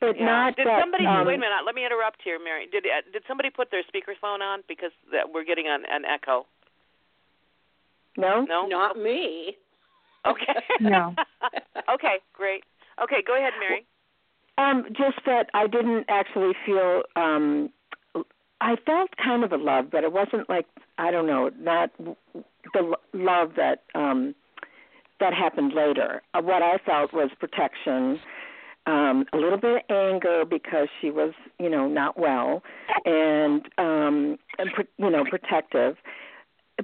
but 0.00 0.16
Yeah. 0.16 0.26
not 0.26 0.56
did 0.56 0.66
that. 0.66 0.80
somebody 0.80 1.06
um, 1.06 1.26
wait 1.26 1.34
a 1.34 1.38
minute? 1.38 1.64
Let 1.64 1.74
me 1.74 1.84
interrupt 1.84 2.22
here, 2.22 2.38
Mary. 2.38 2.66
Did 2.70 2.86
uh, 2.86 3.02
did 3.12 3.22
somebody 3.26 3.50
put 3.50 3.70
their 3.70 3.82
speakerphone 3.82 4.40
on 4.40 4.62
because 4.68 4.92
that 5.12 5.32
we're 5.32 5.44
getting 5.44 5.66
an, 5.66 5.84
an 5.90 6.04
echo? 6.04 6.46
No. 8.16 8.42
No. 8.42 8.66
not 8.66 8.98
me 8.98 9.56
Okay. 10.26 10.54
No. 10.80 11.14
okay, 11.94 12.16
great. 12.32 12.64
Okay, 13.02 13.22
go 13.26 13.36
ahead, 13.36 13.52
Mary. 13.60 13.86
Um, 14.58 14.86
just 14.90 15.24
that 15.26 15.48
I 15.54 15.66
didn't 15.66 16.04
actually 16.08 16.52
feel. 16.66 17.02
um 17.16 17.70
I 18.60 18.76
felt 18.84 19.10
kind 19.22 19.44
of 19.44 19.52
a 19.52 19.56
love, 19.56 19.86
but 19.90 20.04
it 20.04 20.12
wasn't 20.12 20.48
like 20.48 20.66
I 20.98 21.10
don't 21.10 21.26
know, 21.26 21.50
not 21.58 21.90
the 22.74 22.94
love 23.12 23.52
that 23.56 23.84
um 23.94 24.34
that 25.20 25.34
happened 25.34 25.72
later. 25.74 26.22
Uh, 26.34 26.42
what 26.42 26.62
I 26.62 26.78
felt 26.84 27.12
was 27.12 27.30
protection, 27.38 28.18
um, 28.86 29.26
a 29.32 29.36
little 29.36 29.58
bit 29.58 29.84
of 29.88 29.96
anger 29.96 30.44
because 30.48 30.88
she 31.00 31.10
was, 31.10 31.32
you 31.58 31.68
know, 31.68 31.86
not 31.86 32.18
well, 32.18 32.62
and 33.04 33.62
um, 33.78 34.38
and 34.58 34.70
you 34.96 35.10
know, 35.10 35.24
protective. 35.28 35.96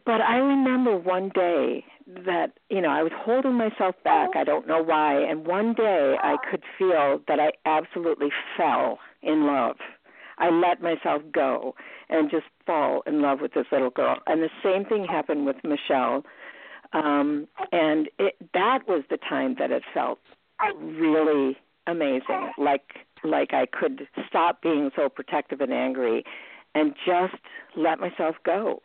But 0.04 0.20
I 0.20 0.36
remember 0.36 0.96
one 0.96 1.30
day 1.34 1.84
that 2.06 2.52
you 2.68 2.80
know 2.80 2.90
I 2.90 3.02
was 3.02 3.12
holding 3.16 3.54
myself 3.54 3.96
back. 4.04 4.30
I 4.36 4.44
don't 4.44 4.68
know 4.68 4.82
why, 4.82 5.18
and 5.20 5.46
one 5.46 5.74
day 5.74 6.16
I 6.22 6.36
could 6.50 6.62
feel 6.78 7.20
that 7.28 7.40
I 7.40 7.52
absolutely 7.64 8.28
fell 8.56 8.98
in 9.22 9.46
love. 9.46 9.76
I 10.38 10.50
let 10.50 10.82
myself 10.82 11.22
go 11.32 11.74
and 12.08 12.30
just 12.30 12.46
fall 12.66 13.02
in 13.06 13.22
love 13.22 13.40
with 13.40 13.54
this 13.54 13.66
little 13.72 13.90
girl. 13.90 14.18
And 14.26 14.42
the 14.42 14.50
same 14.62 14.84
thing 14.84 15.04
happened 15.04 15.46
with 15.46 15.56
Michelle. 15.64 16.24
Um, 16.92 17.48
and 17.72 18.08
it, 18.18 18.36
that 18.54 18.80
was 18.86 19.02
the 19.10 19.16
time 19.16 19.56
that 19.58 19.70
it 19.70 19.82
felt 19.92 20.18
really 20.74 21.56
amazing. 21.86 22.52
Like 22.58 23.06
like 23.24 23.52
I 23.52 23.66
could 23.66 24.06
stop 24.28 24.62
being 24.62 24.90
so 24.94 25.08
protective 25.08 25.60
and 25.60 25.72
angry 25.72 26.24
and 26.74 26.94
just 27.06 27.42
let 27.76 27.98
myself 27.98 28.36
go. 28.44 28.82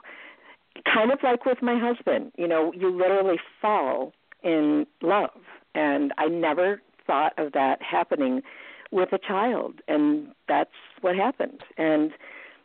Kind 0.92 1.12
of 1.12 1.20
like 1.22 1.46
with 1.46 1.62
my 1.62 1.78
husband, 1.78 2.32
you 2.38 2.48
know, 2.48 2.72
you 2.74 2.90
literally 2.90 3.38
fall 3.62 4.14
in 4.44 4.86
love. 5.02 5.42
And 5.76 6.14
I 6.18 6.28
never 6.28 6.82
thought 7.06 7.34
of 7.38 7.52
that 7.54 7.82
happening 7.82 8.42
with 8.91 9.13
a 9.13 9.17
child 9.17 9.75
and 9.88 10.27
that's 10.47 10.69
what 11.01 11.15
happened. 11.15 11.62
And 11.77 12.12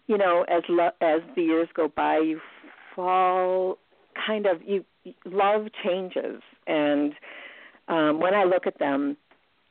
you 0.07 0.19
know 0.19 0.45
as 0.49 0.63
lo- 0.69 0.91
as 1.01 1.21
the 1.35 1.43
years 1.43 1.69
go 1.75 1.89
by 1.89 2.19
you 2.19 2.41
fall 2.95 3.79
kind 4.27 4.47
of 4.47 4.63
you 4.63 4.85
love 5.25 5.67
changes. 5.85 6.43
And 6.67 7.15
um 7.89 8.21
when 8.21 8.35
i 8.35 8.45
look 8.45 8.67
at 8.67 8.79
them 8.79 9.17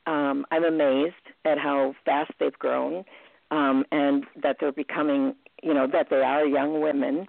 um 0.06 0.46
i'm 0.50 0.64
amazed 0.64 1.14
at 1.44 1.58
how 1.58 1.94
fast 2.04 2.32
they've 2.40 2.58
grown 2.58 3.04
um 3.50 3.84
and 3.92 4.24
that 4.42 4.56
they're 4.60 4.72
becoming 4.72 5.34
you 5.62 5.74
know 5.74 5.86
that 5.86 6.08
they 6.10 6.16
are 6.16 6.46
young 6.46 6.80
women. 6.80 7.26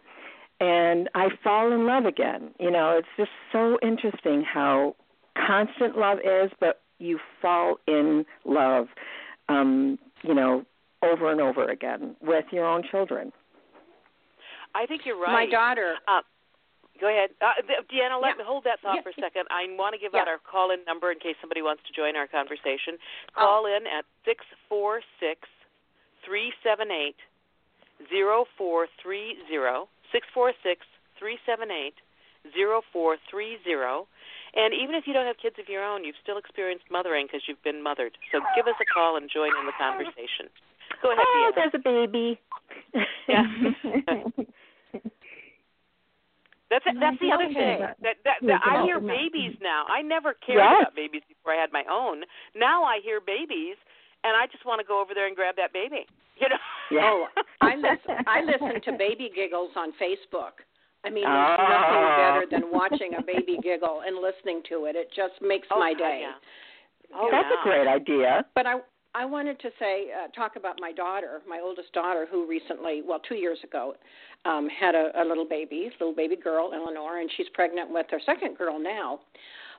And 0.60 1.08
I 1.14 1.28
fall 1.44 1.72
in 1.72 1.86
love 1.86 2.06
again. 2.06 2.50
You 2.60 2.72
know, 2.72 2.98
it's 2.98 3.08
just 3.16 3.30
so 3.52 3.78
interesting 3.84 4.44
how 4.44 4.96
constant 5.36 5.98
love 5.98 6.18
is, 6.20 6.52
but 6.60 6.82
you 7.00 7.20
fall 7.42 7.78
in 7.88 8.26
love, 8.46 8.88
um, 9.50 10.00
you 10.24 10.34
know, 10.34 10.66
over 11.04 11.32
and 11.32 11.40
over 11.42 11.66
again 11.66 12.16
with 12.22 12.46
your 12.52 12.66
own 12.66 12.84
children. 12.90 13.32
I 14.74 14.86
think 14.86 15.02
you're 15.06 15.20
right. 15.20 15.32
My 15.34 15.46
daughter. 15.50 15.96
Uh, 16.08 16.22
go 17.00 17.08
ahead, 17.08 17.30
uh, 17.42 17.54
Deanna. 17.92 18.22
Let 18.22 18.30
Yeah. 18.30 18.36
me 18.40 18.44
hold 18.44 18.64
that 18.64 18.80
thought 18.82 18.96
Yeah. 18.96 19.02
for 19.02 19.10
a 19.10 19.14
second. 19.14 19.48
I 19.52 19.68
want 19.78 19.94
to 19.94 20.00
give 20.00 20.14
Yeah. 20.14 20.22
out 20.22 20.28
our 20.28 20.40
call-in 20.40 20.84
number 20.86 21.12
in 21.12 21.20
case 21.20 21.38
somebody 21.40 21.62
wants 21.62 21.84
to 21.84 21.94
join 21.94 22.16
our 22.16 22.28
conversation. 22.28 22.98
Oh. 23.36 23.42
Call 23.42 23.66
in 23.68 23.86
at 23.88 24.06
six 24.26 24.44
four 24.68 25.02
six 25.20 25.48
three 26.24 26.52
seven 26.64 26.92
eight 26.92 27.18
zero 28.10 28.46
four 28.58 28.88
three 29.02 29.40
zero 29.48 29.88
six 30.12 30.28
four 30.34 30.54
six 30.64 30.86
three 31.18 31.40
seven 31.46 31.72
eight 31.72 31.96
zero 32.54 32.82
four 32.92 33.18
three 33.30 33.60
zero. 33.64 34.08
And 34.56 34.74
even 34.74 34.96
if 34.96 35.06
you 35.08 35.14
don't 35.14 35.26
have 35.28 35.38
kids 35.42 35.58
of 35.60 35.68
your 35.68 35.84
own, 35.84 36.04
you've 36.06 36.16
still 36.24 36.38
experienced 36.38 36.86
mothering 36.92 37.28
because 37.28 37.42
you've 37.48 37.62
been 37.64 37.82
mothered. 37.84 38.18
So 38.32 38.40
give 38.56 38.68
us 38.68 38.76
a 38.82 38.86
call 38.86 39.18
and 39.18 39.30
join 39.30 39.52
in 39.60 39.66
the 39.66 39.76
conversation. 39.78 40.48
Go 41.04 41.12
ahead, 41.12 41.26
Oh, 41.28 41.52
Deanna. 41.52 41.56
there's 41.56 41.76
a 41.76 41.84
baby. 41.84 42.40
Yeah. 43.28 43.44
That's 46.70 46.84
No, 46.86 47.00
that's 47.00 47.16
I 47.22 47.26
the 47.26 47.32
other 47.34 47.44
think 47.48 47.56
thing. 47.58 47.80
that- 47.80 47.96
That, 48.02 48.16
that, 48.26 48.38
that 48.44 48.62
I 48.66 48.84
hear 48.84 49.00
the- 49.00 49.08
babies 49.08 49.56
now. 49.62 49.86
I 49.88 50.02
never 50.02 50.34
cared 50.34 50.60
Yes. 50.60 50.82
about 50.82 50.96
babies 50.96 51.22
before 51.28 51.54
I 51.54 51.56
had 51.56 51.72
my 51.72 51.86
own. 51.90 52.24
Now 52.56 52.84
I 52.84 53.00
hear 53.00 53.22
babies, 53.22 53.78
and 54.26 54.36
I 54.36 54.48
just 54.48 54.66
want 54.66 54.82
to 54.82 54.86
go 54.88 55.00
over 55.00 55.14
there 55.14 55.28
and 55.28 55.36
grab 55.36 55.56
that 55.56 55.72
baby. 55.72 56.06
You 56.40 56.50
know. 56.50 56.58
Yeah. 56.92 57.02
Oh, 57.04 57.28
I 57.62 57.76
listen. 57.80 58.16
I 58.28 58.42
listen 58.44 58.82
to 58.84 58.92
baby 58.98 59.32
giggles 59.34 59.72
on 59.78 59.94
Facebook. 59.94 60.60
I 61.04 61.10
mean, 61.10 61.24
there's 61.24 61.60
Oh. 61.60 61.68
nothing 61.70 62.04
better 62.18 62.46
than 62.50 62.72
watching 62.72 63.16
a 63.16 63.22
baby 63.22 63.58
giggle 63.64 64.02
and 64.06 64.18
listening 64.18 64.62
to 64.70 64.86
it. 64.86 64.96
It 64.96 65.12
just 65.16 65.42
makes 65.42 65.68
Oh, 65.72 65.80
my 65.80 65.94
day. 65.94 66.20
yeah. 66.24 66.34
Oh, 67.16 67.30
That's 67.32 67.48
yeah. 67.50 67.62
a 67.62 67.64
great 67.64 67.88
idea. 67.88 68.46
But 68.56 68.66
I 68.66 68.82
I 69.16 69.26
wanted 69.26 69.60
to 69.62 69.72
say 69.80 70.12
uh, 70.12 70.28
talk 70.36 70.58
about 70.58 70.80
my 70.80 70.92
daughter, 70.92 71.42
my 71.48 71.60
oldest 71.60 71.92
daughter, 71.94 72.28
who 72.30 72.46
recently, 72.46 73.02
well, 73.04 73.20
two 73.28 73.34
years 73.36 73.58
ago, 73.64 73.96
um, 74.46 74.70
had 74.70 74.94
a, 74.94 75.10
a 75.20 75.24
little 75.26 75.46
baby, 75.48 75.90
little 76.00 76.14
baby 76.14 76.36
girl, 76.36 76.72
Eleanor, 76.72 77.20
and 77.20 77.32
she's 77.36 77.48
pregnant 77.56 77.90
with 77.92 78.06
her 78.12 78.20
second 78.28 78.58
girl 78.58 78.78
now. 78.78 79.20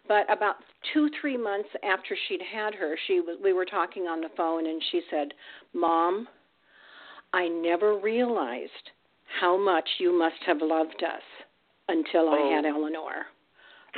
But 0.08 0.24
about 0.32 0.56
two 0.92 1.08
three 1.20 1.36
months 1.36 1.68
after 1.84 2.16
she'd 2.26 2.40
had 2.42 2.74
her, 2.74 2.96
she 3.06 3.20
was 3.20 3.38
we 3.42 3.52
were 3.52 3.66
talking 3.66 4.04
on 4.04 4.20
the 4.20 4.30
phone, 4.36 4.66
and 4.66 4.82
she 4.90 5.02
said, 5.10 5.34
"Mom, 5.72 6.26
I 7.32 7.46
never 7.48 7.96
realized 7.98 8.72
how 9.40 9.56
much 9.56 9.88
you 9.98 10.12
must 10.16 10.40
have 10.46 10.58
loved 10.62 11.02
us 11.02 11.22
until 11.88 12.28
I 12.30 12.38
Oh. 12.38 12.50
had 12.54 12.64
Eleanor." 12.66 13.26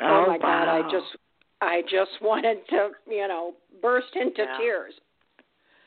Oh, 0.03 0.27
my 0.27 0.39
God, 0.39 0.69
I 0.69 0.83
just 0.91 1.17
I 1.61 1.83
just 1.83 2.13
wanted 2.23 2.67
to, 2.69 2.91
you 3.07 3.29
know, 3.29 3.55
burst 3.83 4.15
into 4.17 4.43
Yeah. 4.43 4.57
tears. 4.59 4.95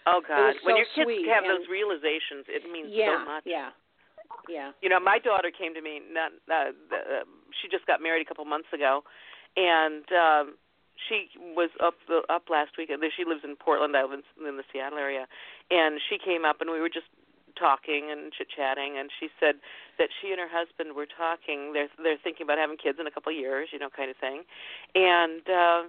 Oh 0.05 0.19
God, 0.21 0.55
when 0.63 0.75
so 0.75 0.77
your 0.77 0.85
kids 0.93 1.05
sweet, 1.07 1.27
have 1.29 1.45
and- 1.45 1.51
those 1.57 1.67
realizations, 1.69 2.45
it 2.47 2.69
means 2.69 2.89
yeah, 2.91 3.17
so 3.19 3.25
much. 3.25 3.43
yeah, 3.45 3.71
yeah. 4.49 4.71
You 4.81 4.89
know, 4.89 4.99
my 4.99 5.17
daughter 5.17 5.49
came 5.49 5.73
to 5.73 5.81
me. 5.81 6.01
Not, 6.11 6.33
uh, 6.51 6.71
the, 6.89 6.97
uh, 6.97 7.23
she 7.61 7.69
just 7.69 7.85
got 7.87 8.01
married 8.01 8.21
a 8.21 8.25
couple 8.25 8.43
months 8.45 8.67
ago, 8.73 9.03
and 9.55 10.03
um, 10.11 10.55
she 11.07 11.29
was 11.55 11.69
up 11.81 11.95
the, 12.09 12.21
up 12.29 12.49
last 12.51 12.71
week. 12.77 12.89
She 13.15 13.23
lives 13.23 13.41
in 13.45 13.55
Portland. 13.55 13.95
I 13.95 14.03
live 14.03 14.19
in, 14.19 14.45
in 14.45 14.57
the 14.57 14.63
Seattle 14.73 14.99
area, 14.99 15.25
and 15.71 15.99
she 16.09 16.17
came 16.19 16.43
up, 16.43 16.59
and 16.59 16.69
we 16.69 16.81
were 16.81 16.89
just 16.89 17.07
talking 17.55 18.09
and 18.11 18.31
chit 18.33 18.47
chatting. 18.55 18.97
And 18.97 19.09
she 19.19 19.29
said 19.39 19.55
that 19.97 20.09
she 20.21 20.31
and 20.31 20.39
her 20.39 20.49
husband 20.51 20.95
were 20.95 21.05
talking. 21.07 21.73
They're 21.73 21.89
they're 22.01 22.17
thinking 22.23 22.43
about 22.45 22.57
having 22.57 22.77
kids 22.77 22.97
in 22.99 23.07
a 23.07 23.11
couple 23.11 23.31
of 23.31 23.37
years, 23.37 23.69
you 23.71 23.79
know, 23.79 23.89
kind 23.89 24.09
of 24.09 24.17
thing. 24.17 24.43
And 24.95 25.41
uh, 25.49 25.83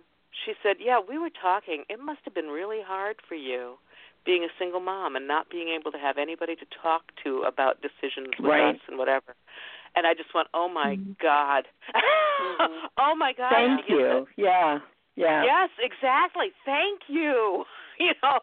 she 0.44 0.54
said, 0.62 0.76
"Yeah, 0.80 0.98
we 1.00 1.18
were 1.18 1.30
talking. 1.30 1.84
It 1.88 2.00
must 2.00 2.20
have 2.24 2.34
been 2.34 2.48
really 2.48 2.80
hard 2.84 3.16
for 3.28 3.34
you." 3.34 3.78
being 4.24 4.42
a 4.42 4.48
single 4.58 4.80
mom 4.80 5.16
and 5.16 5.28
not 5.28 5.50
being 5.50 5.68
able 5.68 5.92
to 5.92 5.98
have 5.98 6.16
anybody 6.16 6.56
to 6.56 6.64
talk 6.82 7.12
to 7.22 7.42
about 7.46 7.82
decisions 7.82 8.32
with 8.38 8.52
Right. 8.52 8.74
us 8.74 8.80
and 8.88 8.96
whatever. 8.96 9.36
And 9.96 10.06
I 10.06 10.14
just 10.14 10.32
went, 10.32 10.48
"Oh 10.54 10.66
my 10.66 10.96
Mhm. 10.96 11.18
God, 11.18 11.68
Mhm. 12.40 12.88
oh 12.96 13.14
my 13.16 13.34
God!" 13.34 13.50
Thank 13.50 13.88
you. 13.90 14.26
Yeah. 14.36 14.80
Yeah. 15.16 15.44
Yes, 15.44 15.70
exactly. 15.78 16.52
Thank 16.64 17.02
you. 17.08 17.64
You 17.96 18.10
know, 18.24 18.40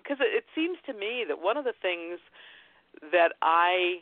because 0.00 0.16
it, 0.24 0.32
it 0.32 0.44
seems 0.56 0.78
to 0.86 0.94
me 0.94 1.26
that 1.28 1.42
one 1.44 1.58
of 1.58 1.64
the 1.68 1.74
things 1.82 2.16
that 3.12 3.36
I 3.42 4.00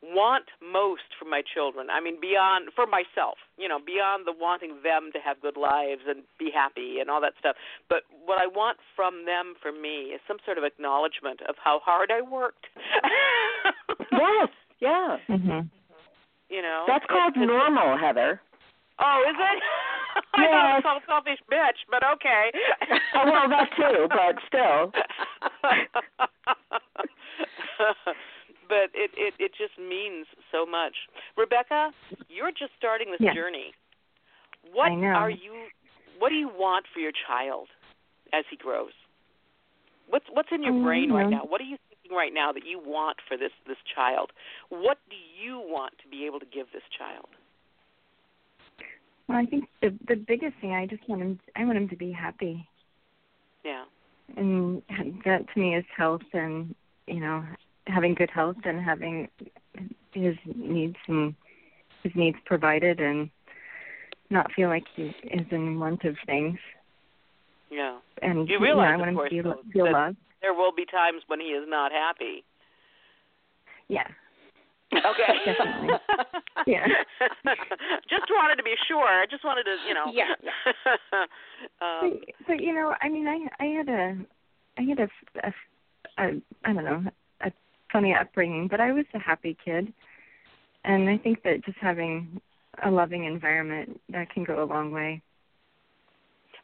want 0.00 0.44
most 0.62 1.10
for 1.18 1.24
my 1.24 1.42
children, 1.42 1.88
I 1.90 1.98
mean, 1.98 2.20
beyond 2.20 2.70
for 2.70 2.86
myself, 2.86 3.34
you 3.58 3.66
know, 3.66 3.80
beyond 3.82 4.30
the 4.30 4.32
wanting 4.36 4.78
them 4.84 5.10
to 5.10 5.18
have 5.18 5.42
good 5.42 5.56
lives 5.56 6.02
and 6.06 6.22
be 6.38 6.54
happy 6.54 7.00
and 7.00 7.10
all 7.10 7.20
that 7.20 7.32
stuff, 7.40 7.56
but 7.88 8.06
what 8.24 8.38
I 8.38 8.46
want 8.46 8.78
from 8.94 9.24
them 9.26 9.54
for 9.60 9.72
me 9.72 10.14
is 10.14 10.20
some 10.28 10.38
sort 10.44 10.56
of 10.56 10.62
acknowledgement 10.62 11.40
of 11.48 11.56
how 11.58 11.80
hard 11.82 12.10
I 12.14 12.22
worked. 12.22 12.66
Yes. 14.12 14.48
Yeah. 14.78 15.18
Mhm. 15.28 15.68
You 16.48 16.62
know, 16.62 16.84
That's 16.86 17.04
called 17.06 17.34
normal, 17.36 17.98
Heather. 17.98 18.40
Oh, 19.00 19.24
is 19.28 19.34
it? 19.34 19.62
I 20.36 20.46
thought 20.50 20.66
it 20.66 20.74
was 20.74 20.82
called 20.82 21.02
selfish 21.06 21.40
bitch, 21.50 21.80
but 21.90 22.02
okay. 22.14 22.50
Oh, 23.14 23.24
well, 23.30 23.48
that 23.48 23.70
too, 23.76 24.08
but 24.10 24.36
still. 24.48 24.92
but 28.68 28.90
it, 28.94 29.10
it 29.16 29.34
it 29.38 29.52
just 29.56 29.78
means 29.78 30.26
so 30.50 30.66
much. 30.66 30.94
Rebecca, 31.36 31.92
you're 32.28 32.50
just 32.50 32.72
starting 32.76 33.10
this 33.10 33.20
Yeah. 33.20 33.34
journey. 33.34 33.72
What 34.72 34.90
are 35.14 35.30
you 35.30 35.68
what 36.18 36.30
do 36.30 36.36
you 36.36 36.48
want 36.48 36.86
for 36.92 37.00
your 37.00 37.12
child 37.26 37.68
as 38.32 38.44
he 38.50 38.56
grows? 38.56 38.92
What's 40.08 40.26
what's 40.32 40.50
in 40.52 40.62
your 40.62 40.72
brain 40.82 41.12
right 41.12 41.30
now? 41.30 41.44
What 41.44 41.60
are 41.60 41.64
you 41.64 41.76
thinking 41.88 42.16
right 42.16 42.32
now 42.32 42.52
that 42.52 42.66
you 42.66 42.78
want 42.78 43.18
for 43.26 43.36
this 43.36 43.52
this 43.66 43.78
child? 43.94 44.32
What 44.68 44.98
do 45.10 45.16
you 45.16 45.58
want 45.58 45.94
to 46.02 46.08
be 46.08 46.26
able 46.26 46.40
to 46.40 46.46
give 46.46 46.66
this 46.72 46.82
child? 46.96 47.28
Well, 49.28 49.38
I 49.38 49.46
think 49.46 49.64
the 49.80 49.96
the 50.06 50.16
biggest 50.16 50.54
thing 50.60 50.74
I 50.74 50.86
just 50.86 51.06
want 51.08 51.22
him 51.22 51.40
I 51.56 51.64
want 51.64 51.76
him 51.78 51.88
to 51.88 51.96
be 51.96 52.12
happy, 52.12 52.68
Yeah. 53.64 53.84
and 54.36 54.82
that 55.24 55.46
to 55.52 55.60
me 55.60 55.74
is 55.76 55.84
health 55.96 56.22
and 56.32 56.74
you 57.06 57.20
know 57.20 57.44
having 57.86 58.14
good 58.14 58.30
health 58.30 58.56
and 58.64 58.80
having 58.80 59.28
his 60.12 60.36
needs 60.54 60.96
and 61.08 61.34
his 62.02 62.12
needs 62.14 62.38
provided 62.44 63.00
and 63.00 63.30
not 64.30 64.50
feel 64.52 64.68
like 64.68 64.84
he 64.94 65.14
is 65.24 65.46
in 65.50 65.78
want 65.78 66.04
of 66.04 66.16
things. 66.26 66.58
Yeah. 67.70 67.98
And 68.22 68.48
You 68.48 68.58
realize, 68.60 68.90
I 68.90 68.94
of 68.94 68.98
want 69.00 69.10
him 69.10 69.16
course, 69.16 69.30
to 69.30 69.42
feel, 69.42 69.62
feel 69.72 69.84
that- 69.86 69.92
loved. 69.92 70.16
There 70.40 70.54
will 70.54 70.72
be 70.72 70.84
times 70.86 71.22
when 71.26 71.40
he 71.40 71.48
is 71.48 71.64
not 71.68 71.90
happy. 71.92 72.44
Yeah. 73.88 74.06
Okay. 74.96 75.34
Definitely. 75.44 75.88
Yeah. 76.66 76.86
just 78.08 78.28
wanted 78.30 78.56
to 78.56 78.62
be 78.62 78.74
sure. 78.88 79.06
I 79.06 79.26
just 79.30 79.44
wanted 79.44 79.64
to, 79.64 79.76
you 79.86 79.94
know. 79.94 80.06
Yeah, 80.12 80.34
um, 81.80 82.20
but, 82.20 82.46
but 82.46 82.60
you 82.60 82.74
know, 82.74 82.94
I 83.00 83.08
mean, 83.08 83.26
I 83.26 83.48
I 83.62 83.66
had 83.66 83.88
a 83.88 84.16
I 84.78 84.82
had 84.82 84.98
a, 85.00 85.08
a, 85.46 85.52
a 86.18 86.40
I 86.64 86.72
don't 86.72 86.84
know 86.84 87.04
a 87.42 87.52
funny 87.92 88.14
upbringing, 88.14 88.68
but 88.68 88.80
I 88.80 88.92
was 88.92 89.04
a 89.14 89.18
happy 89.18 89.56
kid, 89.64 89.92
and 90.84 91.08
I 91.08 91.18
think 91.18 91.42
that 91.42 91.64
just 91.64 91.78
having 91.80 92.40
a 92.82 92.90
loving 92.90 93.24
environment 93.24 94.00
that 94.10 94.30
can 94.30 94.44
go 94.44 94.62
a 94.62 94.66
long 94.66 94.90
way. 94.90 95.22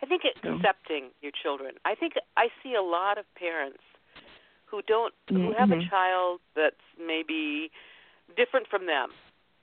I 0.03 0.07
think 0.07 0.23
So- 0.43 0.55
accepting 0.55 1.11
your 1.21 1.33
children. 1.43 1.75
I 1.85 1.95
think 1.95 2.15
I 2.37 2.49
see 2.63 2.75
a 2.75 2.83
lot 2.83 3.19
of 3.19 3.25
parents 3.35 3.83
who 4.67 4.83
don't 4.87 5.13
who 5.29 5.53
have 5.59 5.71
a 5.73 5.77
Mhm. 5.77 5.91
child 5.91 6.41
that's 6.55 6.81
maybe 6.97 7.71
different 8.37 8.67
from 8.69 8.87
them. 8.87 9.11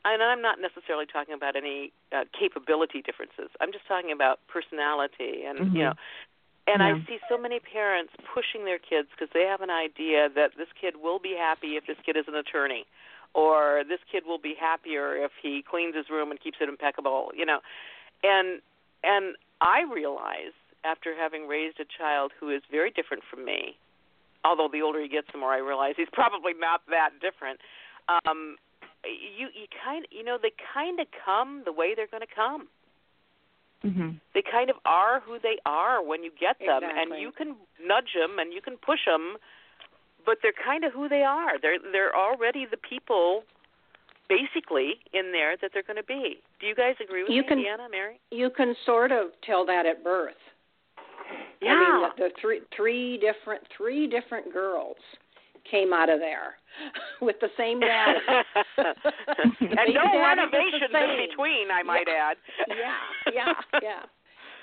And 0.05 0.23
I'm 0.23 0.41
not 0.41 0.61
necessarily 0.61 1.05
talking 1.05 1.33
about 1.33 1.55
any 1.55 1.91
uh, 2.15 2.23
capability 2.31 3.01
differences. 3.01 3.49
I'm 3.59 3.73
just 3.73 3.87
talking 3.87 4.11
about 4.11 4.39
personality 4.47 5.43
and 5.43 5.67
you 5.73 5.83
Mhm. 5.83 5.91
know 5.91 5.93
and 6.67 6.83
I 6.83 6.99
see 7.07 7.17
so 7.29 7.37
many 7.37 7.59
parents 7.59 8.11
pushing 8.33 8.65
their 8.65 8.77
kids 8.77 9.07
because 9.11 9.31
they 9.33 9.43
have 9.43 9.61
an 9.61 9.69
idea 9.69 10.27
that 10.35 10.51
this 10.57 10.67
kid 10.79 10.95
will 11.01 11.17
be 11.17 11.33
happy 11.39 11.79
if 11.79 11.87
this 11.87 11.95
kid 12.05 12.17
is 12.17 12.25
an 12.27 12.35
attorney, 12.35 12.85
or 13.33 13.83
this 13.87 13.99
kid 14.11 14.23
will 14.27 14.37
be 14.37 14.53
happier 14.59 15.15
if 15.15 15.31
he 15.41 15.63
cleans 15.63 15.95
his 15.95 16.09
room 16.09 16.29
and 16.29 16.41
keeps 16.41 16.57
it 16.59 16.67
impeccable, 16.67 17.31
you 17.33 17.45
know. 17.45 17.59
And 18.21 18.61
and 19.03 19.35
I 19.61 19.83
realize 19.83 20.51
after 20.83 21.15
having 21.15 21.47
raised 21.47 21.79
a 21.79 21.85
child 21.85 22.33
who 22.37 22.49
is 22.49 22.61
very 22.69 22.91
different 22.91 23.23
from 23.31 23.45
me, 23.45 23.77
although 24.43 24.67
the 24.71 24.81
older 24.81 25.01
he 25.01 25.07
gets, 25.07 25.27
the 25.31 25.39
more 25.39 25.53
I 25.53 25.59
realize 25.59 25.93
he's 25.95 26.11
probably 26.11 26.51
not 26.53 26.81
that 26.89 27.11
different. 27.21 27.59
Um, 28.09 28.57
you 29.09 29.47
you 29.53 29.67
kind 29.83 30.05
you 30.11 30.23
know 30.23 30.37
they 30.41 30.51
kind 30.73 30.99
of 30.99 31.07
come 31.25 31.61
the 31.65 31.71
way 31.71 31.93
they're 31.95 32.07
going 32.07 32.21
to 32.25 32.35
come 32.35 32.67
Mhm. 33.85 34.19
they 34.33 34.41
kind 34.41 34.69
of 34.71 34.77
are 34.85 35.19
who 35.19 35.37
they 35.37 35.57
are 35.65 36.01
when 36.03 36.23
you 36.23 36.31
get 36.39 36.57
them 36.59 36.81
and 36.83 37.21
you 37.21 37.31
can 37.31 37.55
nudge 37.79 38.13
them 38.19 38.39
and 38.39 38.51
you 38.51 38.59
can 38.61 38.75
push 38.77 39.05
them 39.05 39.37
but 40.25 40.39
they're 40.41 40.51
kind 40.65 40.83
of 40.83 40.93
who 40.93 41.07
they 41.07 41.21
are 41.23 41.59
they're 41.59 41.77
they're 41.91 42.15
already 42.15 42.65
the 42.65 42.77
people 42.77 43.43
basically 44.29 44.95
in 45.13 45.31
there 45.31 45.55
that 45.61 45.71
they're 45.73 45.83
going 45.83 45.95
to 45.95 46.03
be. 46.03 46.41
Do 46.59 46.67
you 46.67 46.75
guys 46.75 46.95
agree 47.01 47.23
with 47.23 47.31
You 47.31 47.43
me, 47.43 47.47
can- 47.47 47.59
Deanna, 47.59 47.89
Mary? 47.89 48.19
You 48.29 48.49
can 48.49 48.75
sort 48.85 49.13
of 49.13 49.27
tell 49.41 49.65
that 49.67 49.85
at 49.85 50.03
birth. 50.03 50.35
Yeah. 51.61 51.71
I 51.71 51.79
mean, 51.79 52.01
the, 52.17 52.23
the 52.23 52.29
three 52.41 52.59
three 52.75 53.17
different 53.19 53.63
three 53.75 54.05
different 54.07 54.51
girls 54.51 54.97
came 55.69 55.93
out 55.93 56.09
of 56.09 56.19
there 56.19 56.55
with 57.21 57.35
the 57.41 57.49
same 57.57 57.79
dad. 57.79 58.15
and 58.77 59.59
Baby 59.59 59.93
no 59.93 60.01
dad 60.03 60.37
renovations 60.37 60.91
in 60.93 61.27
between, 61.29 61.71
I 61.71 61.83
might 61.83 62.07
add. 62.07 62.37
yeah, 62.67 63.33
yeah, 63.33 63.53
yeah. 63.81 64.01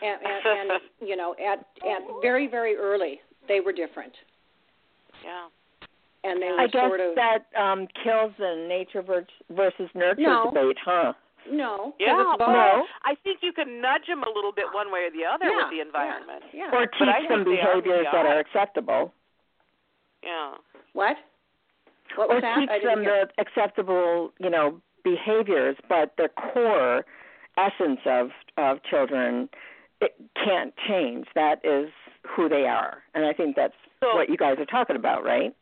And, 0.03 0.21
and, 0.23 0.71
and 0.73 1.09
you 1.09 1.17
know, 1.17 1.35
at 1.41 1.61
at 1.87 2.03
very 2.23 2.47
very 2.47 2.77
early, 2.77 3.21
they 3.49 3.61
were 3.61 3.73
different, 3.73 4.13
Yeah. 5.25 5.47
and 6.25 6.43
they 6.43 6.51
were 6.51 6.61
I 6.61 6.67
guess 6.67 6.89
sort 6.89 7.01
of 7.01 7.15
that 7.15 7.47
um 7.59 7.87
kills 8.03 8.33
the 8.39 8.67
nature 8.69 9.03
ver- 9.03 9.27
versus 9.51 9.89
nurture 9.95 10.21
No. 10.21 10.51
debate, 10.53 10.77
huh? 10.85 11.13
No. 11.51 11.95
Yeah, 12.01 12.21
it's 12.21 12.39
both. 12.39 12.49
No. 12.49 12.85
I 13.05 13.15
think 13.23 13.41
you 13.43 13.53
can 13.53 13.81
nudge 13.81 14.07
them 14.09 14.23
a 14.25 14.33
little 14.35 14.53
bit 14.53 14.65
one 14.73 14.91
way 14.91 15.01
or 15.09 15.11
the 15.13 15.25
other 15.29 15.45
yeah, 15.45 15.57
with 15.57 15.71
the 15.77 15.81
environment. 15.81 16.43
Yeah. 16.55 16.71
Or 16.73 16.87
teach 16.87 17.01
them 17.29 17.45
think 17.45 17.61
they 17.61 17.61
are 17.61 17.81
behaviors 17.81 18.07
the 18.11 18.17
that 18.17 18.27
are 18.27 18.39
acceptable. 18.41 19.13
Yeah. 20.25 20.55
What? 20.93 21.17
What 22.17 22.31
or 22.31 22.35
was 22.37 22.43
that? 22.43 22.59
teach 22.61 22.71
I 22.71 22.79
didn't 22.79 22.95
them 22.97 23.05
hear. 23.05 23.27
the 23.37 23.43
acceptable, 23.43 24.33
you 24.39 24.51
know, 24.51 24.81
behaviors, 25.03 25.77
but 25.89 26.15
the 26.17 26.29
core 26.53 27.05
essence 27.59 28.01
of 28.07 28.31
of 28.57 28.79
children 28.89 29.49
it 30.01 30.15
can't 30.35 30.75
change. 30.89 31.27
That 31.35 31.65
is 31.65 31.91
who 32.27 32.49
they 32.49 32.67
are, 32.67 33.03
and 33.15 33.25
I 33.25 33.33
think 33.33 33.57
that's 33.57 33.75
So- 34.01 34.15
what 34.15 34.29
you 34.29 34.37
guys 34.37 34.59
are 34.59 34.65
talking 34.67 34.97
about, 34.97 35.25
right? 35.25 35.55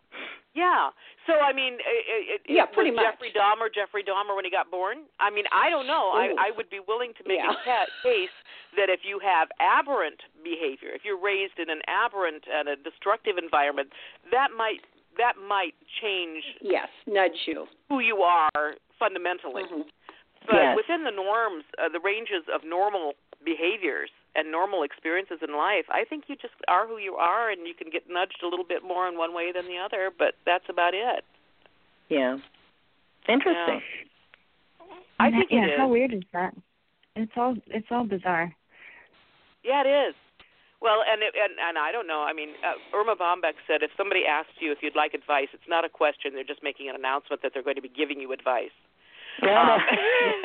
Yeah. 0.55 0.91
So 1.27 1.35
I 1.41 1.53
mean, 1.53 1.75
it, 1.81 2.41
it, 2.41 2.41
Yeah, 2.49 2.67
pretty 2.67 2.91
much. 2.91 3.05
Jeffrey 3.05 3.33
Dahmer, 3.33 3.73
Jeffrey 3.73 4.05
Dahmer 4.05 4.37
when 4.37 4.45
he 4.45 4.51
got 4.51 4.71
born. 4.71 5.05
I 5.21 5.31
mean, 5.31 5.45
I 5.53 5.71
don't 5.71 5.87
know. 5.87 6.13
I 6.13 6.29
Ooh. 6.29 6.37
I 6.39 6.51
would 6.57 6.69
be 6.69 6.81
willing 6.87 7.13
to 7.17 7.23
make 7.27 7.39
Yeah. 7.39 7.53
a 7.53 7.57
ca- 7.65 7.87
case 8.03 8.35
that 8.77 8.89
if 8.89 9.01
you 9.05 9.19
have 9.21 9.49
aberrant 9.61 10.21
behavior, 10.45 10.91
if 10.93 11.05
you're 11.05 11.21
raised 11.21 11.59
in 11.59 11.71
an 11.71 11.81
aberrant 11.89 12.45
and 12.53 12.69
a 12.69 12.77
destructive 12.77 13.39
environment, 13.39 13.89
that 14.31 14.49
might 14.57 14.81
that 15.19 15.35
might 15.47 15.75
change 16.01 16.43
Yes, 16.61 16.89
nudge 17.07 17.47
you. 17.47 17.67
who 17.89 18.01
you 18.01 18.23
are 18.23 18.75
fundamentally. 18.99 19.65
Mhm. 19.65 19.85
But 20.47 20.57
Yes. 20.57 20.77
within 20.77 21.05
the 21.05 21.11
norms, 21.13 21.65
uh, 21.79 21.89
the 21.89 22.01
ranges 22.01 22.45
of 22.53 22.65
normal 22.65 23.15
behaviors 23.45 24.11
and 24.35 24.51
normal 24.51 24.83
experiences 24.83 25.39
in 25.47 25.57
life, 25.57 25.85
I 25.91 26.05
think 26.09 26.25
you 26.29 26.37
just 26.37 26.55
are 26.69 26.87
who 26.87 26.99
you 26.99 27.15
are, 27.15 27.51
and 27.51 27.67
you 27.67 27.75
can 27.75 27.91
get 27.91 28.05
nudged 28.09 28.41
a 28.43 28.49
little 28.49 28.65
bit 28.65 28.83
more 28.83 29.09
in 29.09 29.19
one 29.19 29.35
way 29.35 29.53
than 29.53 29.67
the 29.67 29.79
other. 29.79 30.11
But 30.17 30.35
that's 30.47 30.65
about 30.69 30.95
it. 30.95 31.25
Yeah. 32.09 32.39
Interesting. 33.29 33.81
I 35.21 35.31
think 35.31 35.47
yeah, 35.51 35.65
it 35.65 35.75
is. 35.75 35.79
how 35.79 35.89
weird 35.89 36.13
is 36.13 36.27
that? 36.33 36.55
It's 37.15 37.33
all 37.37 37.57
it's 37.69 37.87
all 37.91 38.05
bizarre. 38.05 38.55
Yeah, 39.63 39.83
it 39.87 40.09
is. 40.09 40.15
Well, 40.81 41.07
and 41.07 41.23
it, 41.23 41.35
and 41.39 41.55
and 41.63 41.79
I 41.79 41.93
don't 41.93 42.09
know. 42.09 42.27
I 42.27 42.33
mean, 42.33 42.59
uh, 42.67 42.75
Erma 42.97 43.15
Bombeck 43.15 43.55
said 43.69 43.83
if 43.83 43.91
somebody 43.97 44.27
asks 44.27 44.59
you 44.59 44.73
if 44.73 44.79
you'd 44.83 44.97
like 44.97 45.15
advice, 45.15 45.47
it's 45.53 45.69
not 45.69 45.85
a 45.85 45.89
question. 45.89 46.35
They're 46.35 46.43
just 46.43 46.63
making 46.63 46.89
an 46.89 46.97
announcement 46.97 47.43
that 47.43 47.53
they're 47.55 47.63
going 47.63 47.77
to 47.77 47.83
be 47.83 47.93
giving 47.93 48.19
you 48.19 48.33
advice. 48.33 48.75
Yeah. 49.41 49.79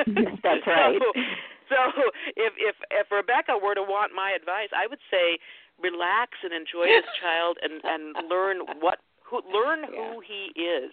Um, 0.06 0.14
That's 0.44 0.62
right. 0.68 1.00
So, 1.02 1.22
so 1.70 2.02
if 2.36 2.54
if 2.58 2.76
if 2.92 3.12
Rebecca 3.12 3.54
were 3.62 3.76
to 3.76 3.84
want 3.84 4.14
my 4.16 4.32
advice, 4.32 4.70
I 4.76 4.88
would 4.88 5.00
say 5.12 5.38
relax 5.82 6.32
and 6.44 6.54
enjoy 6.54 6.88
this 6.88 7.10
child 7.22 7.58
and 7.62 7.82
and 7.84 8.30
learn 8.30 8.58
what 8.80 9.00
who 9.24 9.42
learn 9.52 9.84
who 9.84 10.22
he 10.26 10.60
is 10.60 10.92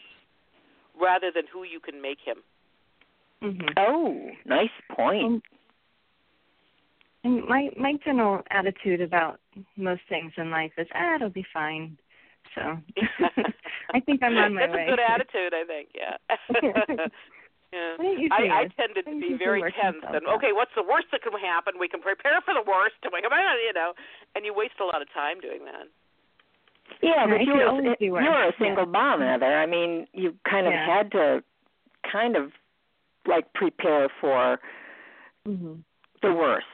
rather 1.01 1.31
than 1.35 1.45
who 1.53 1.65
you 1.65 1.81
can 1.81 2.01
make 2.01 2.19
him. 2.25 2.39
hmm 3.41 3.67
Oh, 3.77 4.31
nice 4.47 4.69
point. 4.95 5.25
And, 5.25 5.43
and 7.25 7.49
my 7.49 7.71
my 7.77 7.95
general 8.05 8.43
attitude 8.51 9.01
about 9.01 9.41
most 9.77 10.03
things 10.09 10.33
in 10.37 10.51
life 10.51 10.73
is 10.79 10.87
ah 10.95 11.17
it'll 11.17 11.31
be 11.31 11.47
fine. 11.53 11.97
So 12.55 12.61
I 13.95 14.01
think 14.01 14.23
I'm 14.23 14.37
on 14.37 14.55
my 14.55 14.67
That's 14.67 14.73
way. 14.75 14.87
That's 14.87 14.89
a 14.89 14.91
good 14.91 15.01
attitude, 15.01 15.55
I 15.55 15.65
think. 15.65 15.89
Yeah. 15.95 17.07
Yeah. 17.75 17.99
Well, 17.99 18.15
it 18.15 18.21
usually 18.23 18.51
I, 18.51 18.63
I 18.63 18.65
is. 18.71 18.73
tended 18.79 19.05
to 19.11 19.19
be 19.19 19.35
very 19.35 19.61
tense 19.75 19.99
and 20.07 20.23
okay, 20.39 20.55
what's 20.55 20.71
the 20.79 20.87
worst 20.87 21.11
that 21.11 21.23
can 21.27 21.35
happen? 21.35 21.75
We 21.79 21.89
can 21.91 22.01
prepare 22.01 22.39
for 22.47 22.55
the 22.55 22.63
worst 22.63 22.95
and 23.03 23.11
we 23.15 23.19
come 23.23 23.35
on, 23.35 23.59
you 23.67 23.75
know, 23.75 23.93
and 24.39 24.47
you 24.47 24.55
waste 24.55 24.79
a 24.81 24.87
lot 24.87 25.03
of 25.03 25.11
time 25.13 25.43
doing 25.43 25.67
that. 25.67 25.91
Yeah, 27.03 27.27
Yeah, 27.27 27.35
but 27.35 27.41
you 27.43 27.53
could 27.53 27.67
were 27.67 27.97
you 27.99 28.13
worse. 28.13 28.25
were 28.31 28.45
a 28.49 28.53
Yeah. 28.55 28.67
single 28.67 28.87
mom, 28.87 29.21
Heather. 29.21 29.59
I 29.59 29.67
mean, 29.67 30.07
you 30.13 30.39
kind 30.49 30.67
of 30.67 30.73
Yeah. 30.73 30.87
had 30.87 31.11
to 31.13 31.43
kind 32.07 32.37
of 32.37 32.53
like 33.27 33.53
prepare 33.55 34.09
for 34.21 34.61
hmm 35.45 35.83
the 36.23 36.33
worst. 36.33 36.67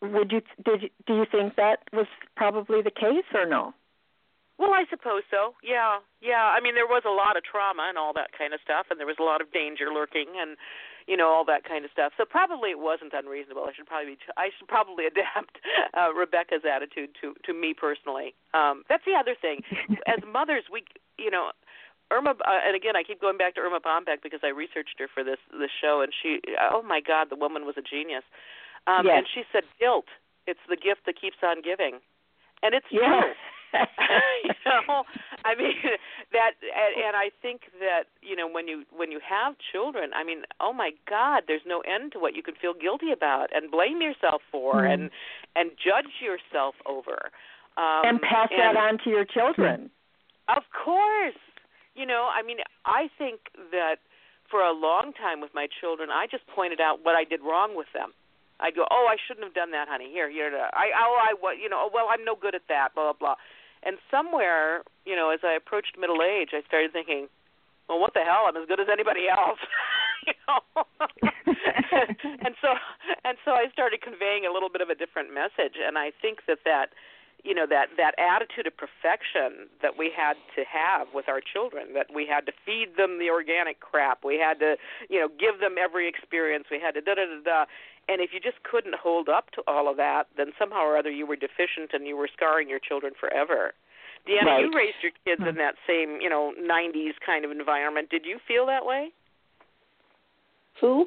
Would 0.00 0.32
you 0.32 0.40
did 0.64 0.82
you, 0.82 0.90
do 1.06 1.16
you 1.16 1.26
think 1.30 1.56
that 1.56 1.80
was 1.92 2.06
probably 2.36 2.80
the 2.80 2.90
case 2.90 3.28
or 3.34 3.44
no? 3.44 3.74
Well, 4.62 4.78
I 4.78 4.86
suppose 4.86 5.26
so. 5.26 5.58
Yeah, 5.58 5.98
yeah. 6.22 6.54
I 6.54 6.62
mean, 6.62 6.78
there 6.78 6.86
was 6.86 7.02
a 7.02 7.10
lot 7.10 7.34
of 7.34 7.42
trauma 7.42 7.90
and 7.90 7.98
all 7.98 8.14
that 8.14 8.30
kind 8.30 8.54
of 8.54 8.62
stuff, 8.62 8.86
and 8.94 9.00
there 9.02 9.10
was 9.10 9.18
a 9.18 9.26
lot 9.26 9.42
of 9.42 9.50
danger 9.50 9.90
lurking, 9.90 10.38
and 10.38 10.54
you 11.10 11.18
know 11.18 11.34
all 11.34 11.42
that 11.50 11.66
kind 11.66 11.82
of 11.84 11.90
stuff. 11.90 12.14
So 12.14 12.22
probably 12.22 12.70
it 12.70 12.78
wasn't 12.78 13.10
unreasonable. 13.10 13.66
I 13.66 13.74
should 13.74 13.90
probably 13.90 14.14
be, 14.14 14.22
I 14.38 14.54
should 14.54 14.70
probably 14.70 15.02
adapt 15.10 15.58
uh, 15.98 16.14
Rebecca's 16.14 16.62
attitude 16.62 17.10
to 17.18 17.34
to 17.42 17.50
me 17.50 17.74
personally. 17.74 18.38
Um, 18.54 18.86
that's 18.86 19.02
the 19.02 19.18
other 19.18 19.34
thing. 19.34 19.66
As 20.06 20.22
mothers, 20.30 20.70
we 20.70 20.86
you 21.18 21.30
know. 21.34 21.50
Erma, 22.12 22.36
uh, 22.44 22.60
and 22.68 22.76
again, 22.76 22.92
I 22.94 23.02
keep 23.02 23.24
going 23.24 23.38
back 23.40 23.54
to 23.56 23.60
Erma 23.64 23.80
Bombeck 23.80 24.20
because 24.22 24.44
I 24.44 24.52
researched 24.52 25.00
her 25.00 25.08
for 25.08 25.24
this 25.24 25.40
this 25.58 25.72
show, 25.72 26.04
and 26.04 26.12
she, 26.12 26.38
oh 26.60 26.82
my 26.84 27.00
God, 27.00 27.30
the 27.32 27.40
woman 27.40 27.64
was 27.64 27.74
a 27.80 27.82
genius. 27.82 28.22
Um, 28.86 29.06
Yes. 29.08 29.16
And 29.16 29.26
she 29.32 29.42
said, 29.50 29.64
"Guilt, 29.80 30.06
it's 30.46 30.60
the 30.68 30.76
gift 30.76 31.06
that 31.06 31.18
keeps 31.18 31.40
on 31.42 31.62
giving," 31.62 31.98
and 32.62 32.74
it's 32.76 32.86
Yeah. 32.92 33.22
true. 33.26 33.32
you 34.44 34.54
know 34.66 35.04
i 35.44 35.54
mean 35.54 35.74
that 36.32 36.52
and, 36.60 37.04
and 37.06 37.16
i 37.16 37.30
think 37.40 37.62
that 37.80 38.04
you 38.22 38.36
know 38.36 38.48
when 38.48 38.68
you 38.68 38.84
when 38.94 39.10
you 39.10 39.20
have 39.20 39.54
children 39.72 40.10
i 40.14 40.22
mean 40.22 40.42
oh 40.60 40.72
my 40.72 40.90
god 41.08 41.44
there's 41.46 41.64
no 41.66 41.80
end 41.80 42.12
to 42.12 42.18
what 42.18 42.34
you 42.34 42.42
can 42.42 42.54
feel 42.54 42.74
guilty 42.74 43.10
about 43.12 43.48
and 43.54 43.70
blame 43.70 44.00
yourself 44.02 44.42
for 44.50 44.82
Mhm. 44.82 44.92
and 44.92 45.10
and 45.56 45.70
judge 45.76 46.20
yourself 46.20 46.74
over 46.86 47.30
um 47.76 48.02
and 48.04 48.20
pass 48.20 48.48
and 48.50 48.60
that 48.60 48.76
on 48.76 48.98
to 49.04 49.10
your 49.10 49.24
children. 49.24 49.90
of 50.48 50.62
course 50.72 51.40
you 51.94 52.06
know 52.06 52.28
i 52.34 52.42
mean 52.42 52.58
i 52.84 53.08
think 53.18 53.40
that 53.70 53.96
for 54.50 54.60
a 54.60 54.72
long 54.72 55.12
time 55.14 55.40
with 55.40 55.54
my 55.54 55.66
children 55.80 56.10
i 56.10 56.26
just 56.30 56.46
pointed 56.46 56.80
out 56.80 57.00
what 57.04 57.14
i 57.16 57.24
did 57.24 57.40
wrong 57.40 57.76
with 57.76 57.88
them 57.94 58.12
I'd 58.60 58.76
go, 58.76 58.86
oh, 58.92 59.08
I 59.10 59.16
shouldn't 59.26 59.42
have 59.44 59.54
done 59.54 59.72
that, 59.72 59.88
honey. 59.88 60.08
Here, 60.12 60.30
here. 60.30 60.46
I, 60.54 60.94
oh, 60.94 61.18
I, 61.18 61.54
you 61.60 61.68
know, 61.68 61.88
oh, 61.88 61.90
well, 61.92 62.06
I'm 62.08 62.24
no 62.24 62.36
good 62.36 62.54
at 62.54 62.62
that. 62.68 62.94
Blah 62.94 63.12
blah 63.12 63.34
blah. 63.34 63.34
And 63.82 63.98
somewhere, 64.10 64.82
you 65.04 65.16
know, 65.16 65.30
as 65.30 65.40
I 65.42 65.52
approached 65.54 65.98
middle 65.98 66.22
age, 66.22 66.50
I 66.52 66.62
started 66.66 66.92
thinking, 66.92 67.28
well, 67.88 67.98
what 67.98 68.14
the 68.14 68.20
hell? 68.20 68.46
I'm 68.46 68.56
as 68.56 68.68
good 68.68 68.80
as 68.80 68.86
anybody 68.90 69.28
else. 69.28 69.58
you 70.26 70.34
know. 70.46 70.60
and 72.46 72.54
so, 72.62 72.68
and 73.24 73.36
so 73.44 73.52
I 73.52 73.66
started 73.72 74.02
conveying 74.02 74.46
a 74.46 74.52
little 74.52 74.70
bit 74.70 74.80
of 74.80 74.88
a 74.88 74.94
different 74.94 75.34
message, 75.34 75.76
and 75.82 75.98
I 75.98 76.12
think 76.22 76.46
that 76.46 76.58
that 76.64 76.94
you 77.44 77.54
know 77.54 77.66
that 77.66 77.90
that 77.96 78.14
attitude 78.18 78.66
of 78.66 78.74
perfection 78.76 79.66
that 79.82 79.98
we 79.98 80.10
had 80.14 80.34
to 80.54 80.62
have 80.62 81.08
with 81.12 81.28
our 81.28 81.40
children 81.40 81.94
that 81.94 82.06
we 82.14 82.26
had 82.26 82.46
to 82.46 82.52
feed 82.64 82.96
them 82.96 83.18
the 83.18 83.30
organic 83.30 83.80
crap 83.80 84.24
we 84.24 84.38
had 84.38 84.60
to 84.60 84.76
you 85.10 85.18
know 85.18 85.28
give 85.28 85.58
them 85.58 85.74
every 85.74 86.08
experience 86.08 86.66
we 86.70 86.78
had 86.78 86.94
to 86.94 87.00
da 87.00 87.14
da 87.14 87.26
da 87.26 87.42
da 87.42 87.64
and 88.08 88.20
if 88.20 88.30
you 88.32 88.40
just 88.40 88.62
couldn't 88.64 88.94
hold 88.94 89.28
up 89.28 89.50
to 89.52 89.62
all 89.66 89.88
of 89.90 89.96
that 89.96 90.24
then 90.36 90.48
somehow 90.58 90.80
or 90.82 90.96
other 90.96 91.10
you 91.10 91.26
were 91.26 91.36
deficient 91.36 91.90
and 91.92 92.06
you 92.06 92.16
were 92.16 92.28
scarring 92.32 92.68
your 92.68 92.80
children 92.80 93.12
forever 93.18 93.72
Deanna, 94.28 94.46
Right. 94.46 94.60
you 94.64 94.70
raised 94.76 95.02
your 95.02 95.10
kids 95.26 95.42
in 95.48 95.56
that 95.56 95.74
same, 95.84 96.20
you 96.20 96.30
know, 96.30 96.52
'90s 96.62 97.14
kind 97.26 97.44
of 97.44 97.50
environment. 97.50 98.08
Did 98.08 98.24
you 98.24 98.38
feel 98.46 98.66
that 98.66 98.86
way, 98.86 99.10
Who? 100.80 101.06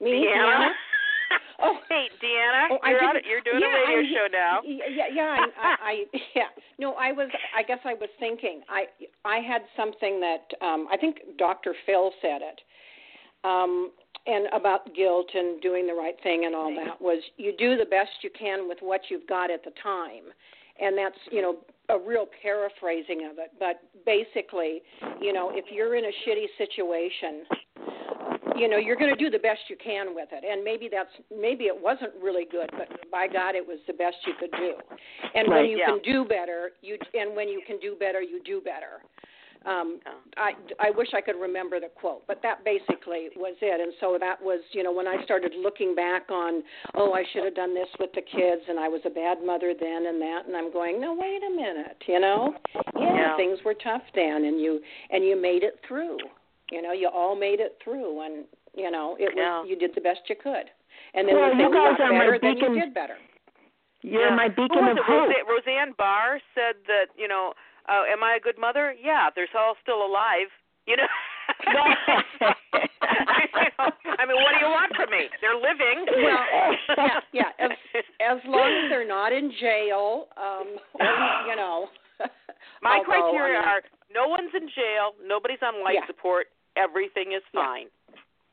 Me? 0.00 0.26
Deanna? 0.28 0.70
Oh. 1.58 1.78
hey, 1.88 2.08
Deanna, 2.22 2.68
Oh, 2.70 2.78
you're, 2.86 3.02
on, 3.02 3.14
you're 3.26 3.40
doing 3.40 3.60
yeah, 3.62 3.72
a 3.82 3.88
radio 3.88 3.98
I- 4.04 4.12
show 4.12 4.26
now. 4.30 4.60
Yeah, 4.66 5.06
yeah, 5.10 5.36
I, 5.40 5.46
I, 5.58 5.74
I, 5.80 6.04
yeah. 6.34 6.42
No, 6.78 6.92
I 7.00 7.12
was. 7.12 7.30
I 7.56 7.62
guess 7.62 7.78
I 7.86 7.94
was 7.94 8.10
thinking. 8.20 8.60
I, 8.68 8.84
I 9.24 9.38
had 9.38 9.62
something 9.74 10.20
that 10.20 10.44
um, 10.60 10.86
I 10.92 10.98
think 10.98 11.16
Dr. 11.38 11.74
Phil 11.86 12.12
said 12.20 12.42
it, 12.42 12.60
um, 13.46 13.90
and 14.26 14.48
about 14.52 14.92
guilt 14.94 15.28
and 15.34 15.62
doing 15.62 15.86
the 15.86 15.94
right 15.94 16.16
thing 16.22 16.44
and 16.46 16.54
all 16.54 16.74
that 16.74 17.00
was 17.00 17.22
you 17.36 17.54
do 17.56 17.76
the 17.76 17.84
best 17.84 18.10
you 18.22 18.30
can 18.36 18.68
with 18.68 18.78
what 18.80 19.02
you've 19.08 19.26
got 19.28 19.50
at 19.50 19.64
the 19.64 19.70
time, 19.82 20.24
and 20.80 20.98
that's 20.98 21.18
you 21.30 21.42
know 21.42 21.56
a 21.88 21.98
real 21.98 22.26
paraphrasing 22.42 23.28
of 23.30 23.38
it. 23.38 23.52
But 23.58 23.80
basically, 24.04 24.82
you 25.20 25.32
know, 25.32 25.52
if 25.54 25.66
you're 25.70 25.94
in 25.94 26.04
a 26.04 26.14
shitty 26.26 26.46
situation, 26.58 27.44
you 28.56 28.68
know 28.68 28.76
you're 28.78 28.96
going 28.96 29.14
to 29.14 29.22
do 29.22 29.30
the 29.30 29.38
best 29.38 29.60
you 29.68 29.76
can 29.82 30.14
with 30.14 30.28
it 30.32 30.44
and 30.44 30.64
maybe 30.64 30.88
that's 30.90 31.10
maybe 31.30 31.64
it 31.64 31.76
wasn't 31.76 32.10
really 32.22 32.46
good 32.50 32.70
but 32.72 32.88
by 33.10 33.26
god 33.28 33.54
it 33.54 33.66
was 33.66 33.78
the 33.86 33.92
best 33.92 34.16
you 34.26 34.32
could 34.40 34.50
do 34.52 34.74
and 35.34 35.48
when 35.48 35.66
you 35.66 35.78
yeah. 35.78 35.86
can 35.86 36.00
do 36.02 36.24
better 36.24 36.70
you 36.80 36.96
and 37.14 37.36
when 37.36 37.48
you 37.48 37.60
can 37.66 37.78
do 37.80 37.96
better 37.98 38.22
you 38.22 38.40
do 38.44 38.60
better 38.60 39.04
Um, 39.66 40.00
Yeah. 40.06 40.12
I 40.36 40.54
I 40.78 40.90
wish 40.90 41.12
I 41.12 41.20
could 41.20 41.36
remember 41.36 41.80
the 41.80 41.88
quote, 41.88 42.22
but 42.26 42.40
that 42.42 42.64
basically 42.64 43.30
was 43.36 43.56
it. 43.60 43.80
And 43.80 43.92
so 44.00 44.16
that 44.18 44.40
was, 44.40 44.60
you 44.72 44.82
know, 44.82 44.92
when 44.92 45.08
I 45.08 45.22
started 45.24 45.52
looking 45.56 45.94
back 45.94 46.30
on, 46.30 46.62
oh, 46.94 47.12
I 47.12 47.24
should 47.32 47.44
have 47.44 47.54
done 47.54 47.74
this 47.74 47.88
with 47.98 48.12
the 48.12 48.22
kids, 48.22 48.62
and 48.68 48.78
I 48.78 48.88
was 48.88 49.00
a 49.04 49.10
bad 49.10 49.42
mother 49.44 49.74
then, 49.78 50.06
and 50.06 50.20
that, 50.22 50.46
and 50.46 50.56
I'm 50.56 50.72
going, 50.72 51.00
no, 51.00 51.14
wait 51.14 51.42
a 51.42 51.50
minute, 51.50 52.02
you 52.06 52.20
know, 52.20 52.54
yeah, 52.94 53.14
Yeah. 53.14 53.36
things 53.36 53.58
were 53.64 53.74
tough 53.74 54.02
then, 54.14 54.44
and 54.44 54.60
you 54.60 54.80
and 55.10 55.24
you 55.24 55.34
made 55.36 55.62
it 55.64 55.80
through. 55.86 56.18
You 56.70 56.82
know, 56.82 56.92
you 56.92 57.08
all 57.08 57.34
made 57.36 57.60
it 57.60 57.78
through, 57.82 58.20
and 58.22 58.44
you 58.74 58.90
know, 58.90 59.16
it 59.18 59.34
was 59.34 59.36
Yeah. 59.36 59.64
you 59.64 59.76
did 59.76 59.94
the 59.94 60.00
best 60.00 60.20
you 60.28 60.36
could. 60.36 60.70
And 61.14 61.26
then 61.26 61.34
Well, 61.34 61.48
when 61.50 61.58
you 61.58 61.64
things 61.66 61.74
guys 61.74 61.96
got 61.98 62.00
are 62.08 62.12
my 62.12 62.18
better, 62.18 62.38
then 62.38 62.56
you 62.58 62.80
did 62.80 62.94
better. 62.94 63.16
You're 64.02 64.28
Yeah. 64.28 64.36
my 64.36 64.48
Who 64.48 64.68
beacon 64.68 64.86
of 64.88 64.98
hope. 64.98 65.28
Rose- 65.28 65.46
Roseanne 65.48 65.92
Barr 65.92 66.40
said 66.54 66.76
that 66.86 67.06
you 67.16 67.26
know, 67.26 67.54
uh, 67.88 68.02
am 68.10 68.22
I 68.22 68.36
a 68.36 68.40
good 68.40 68.58
mother? 68.58 68.94
Yeah, 69.02 69.30
they're 69.34 69.48
all 69.56 69.76
still 69.82 70.04
alive. 70.04 70.48
You 70.86 70.96
know. 70.96 71.06
I 74.18 74.26
mean, 74.26 74.36
what 74.42 74.52
do 74.54 74.60
you 74.64 74.70
want 74.70 74.94
from 74.96 75.10
me? 75.10 75.28
They're 75.40 75.56
living. 75.56 76.06
Well, 76.22 76.44
yeah, 76.98 77.20
yeah. 77.32 77.50
As, 77.58 77.70
as 78.20 78.38
long 78.46 78.70
as 78.70 78.90
they're 78.90 79.06
not 79.06 79.32
in 79.32 79.52
jail, 79.60 80.26
um, 80.36 80.76
or, 80.94 81.06
you 81.48 81.56
know. 81.56 81.88
My 82.82 82.98
although, 82.98 83.04
criteria 83.04 83.58
I 83.58 83.60
mean, 83.60 83.68
are 83.68 83.82
no 84.12 84.28
one's 84.28 84.50
in 84.54 84.68
jail, 84.68 85.12
nobody's 85.24 85.62
on 85.62 85.82
life 85.84 85.94
Yeah. 86.00 86.06
support, 86.06 86.46
everything 86.76 87.32
is 87.32 87.42
fine. 87.52 87.86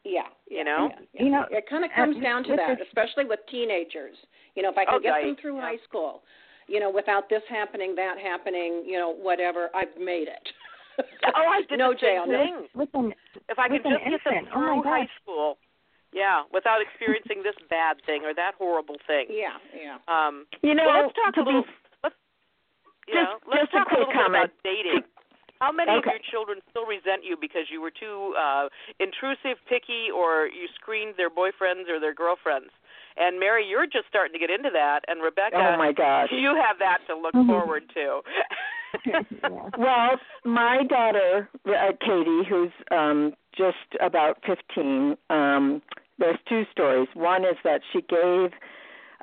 Yeah, 0.03 0.27
You 0.49 0.65
know? 0.65 0.89
yeah, 0.91 0.99
yeah. 1.13 1.23
You 1.23 1.31
know, 1.31 1.45
it 1.49 1.63
kind 1.69 1.85
of 1.85 1.91
uh, 1.91 1.95
comes 1.95 2.21
down 2.21 2.43
to 2.43 2.55
that, 2.57 2.81
especially 2.81 3.23
with 3.23 3.39
teenagers. 3.49 4.17
You 4.55 4.63
know, 4.63 4.69
if 4.69 4.77
I 4.77 4.83
can 4.83 4.95
Oh, 4.95 4.99
get 4.99 5.21
them 5.21 5.37
through 5.39 5.55
Yeah. 5.55 5.61
high 5.61 5.77
school, 5.87 6.23
you 6.73 6.79
know, 6.81 6.89
without 6.89 7.29
this 7.29 7.45
happening, 7.47 7.93
that 7.95 8.17
happening, 8.17 8.81
you 8.89 8.97
know, 8.97 9.13
whatever, 9.13 9.69
I've 9.77 9.93
made 10.01 10.27
it. 10.27 10.45
Oh, 11.33 11.47
I 11.49 11.61
did 11.69 11.79
no 11.81 11.89
the 11.93 11.97
same 12.05 12.05
jail, 12.05 12.25
thing. 12.29 12.55
with 12.77 12.89
an 12.93 13.13
If 13.49 13.57
I 13.57 13.65
could 13.65 13.81
with 13.81 13.85
an 13.89 13.97
just 13.97 14.05
get 14.05 14.21
them 14.29 14.33
infant, 14.45 14.45
oh 14.53 14.77
through 14.77 14.85
high 14.85 15.09
school, 15.17 15.57
yeah, 16.13 16.45
without 16.53 16.85
experiencing 16.85 17.41
this 17.41 17.57
bad 17.65 17.97
thing 18.05 18.21
or 18.21 18.33
that 18.37 18.53
horrible 18.61 18.97
thing. 19.09 19.25
Yeah, 19.33 19.57
yeah. 19.73 19.97
Um, 20.05 20.45
You 20.61 20.75
know, 20.77 20.85
well, 20.85 21.09
let's 21.09 21.17
talk 21.17 21.33
to 21.33 21.41
a 21.41 21.45
little. 21.49 21.65
be 21.65 21.73
Let's, 22.05 22.15
you 23.09 23.13
Just- 23.17 23.25
know, 23.25 23.37
let's 23.49 23.61
just 23.65 23.73
a 23.73 23.77
talk 23.81 23.87
quick 23.89 24.05
little 24.05 24.13
bit 24.13 24.21
comment. 24.21 24.43
about 24.53 24.61
dating. 24.61 25.01
How 25.65 25.71
many 25.73 25.97
of 25.97 26.05
your 26.05 26.21
children 26.29 26.61
still 26.69 26.85
resent 26.85 27.25
you 27.25 27.37
because 27.41 27.65
you 27.73 27.81
were 27.81 27.89
too 27.89 28.35
uh 28.37 28.69
intrusive, 29.01 29.57
picky, 29.65 30.13
or 30.13 30.45
you 30.45 30.69
screened 30.77 31.15
their 31.17 31.33
boyfriends 31.33 31.89
or 31.89 31.97
their 31.97 32.13
girlfriends? 32.13 32.69
And 33.17 33.39
Mary, 33.39 33.65
you're 33.67 33.85
just 33.85 34.07
starting 34.09 34.33
to 34.33 34.39
get 34.39 34.49
into 34.49 34.69
that, 34.73 35.01
and 35.07 35.21
Rebecca, 35.21 35.55
oh 35.57 35.77
my 35.77 35.91
gosh. 35.91 36.29
you 36.31 36.55
have 36.55 36.79
that 36.79 36.99
to 37.07 37.15
look 37.15 37.33
Mhm. 37.33 37.47
forward 37.47 37.83
to. 37.93 38.21
Well, 39.77 40.19
my 40.45 40.83
daughter, 40.83 41.49
uh, 41.67 41.93
Katie, 41.99 42.43
who's 42.47 42.71
um, 42.91 43.33
just 43.57 43.77
about 43.99 44.37
15, 44.45 45.17
um, 45.31 45.81
there's 46.19 46.37
two 46.47 46.63
stories. 46.71 47.07
One 47.15 47.43
is 47.43 47.57
that 47.63 47.81
she 47.91 48.01
gave 48.01 48.51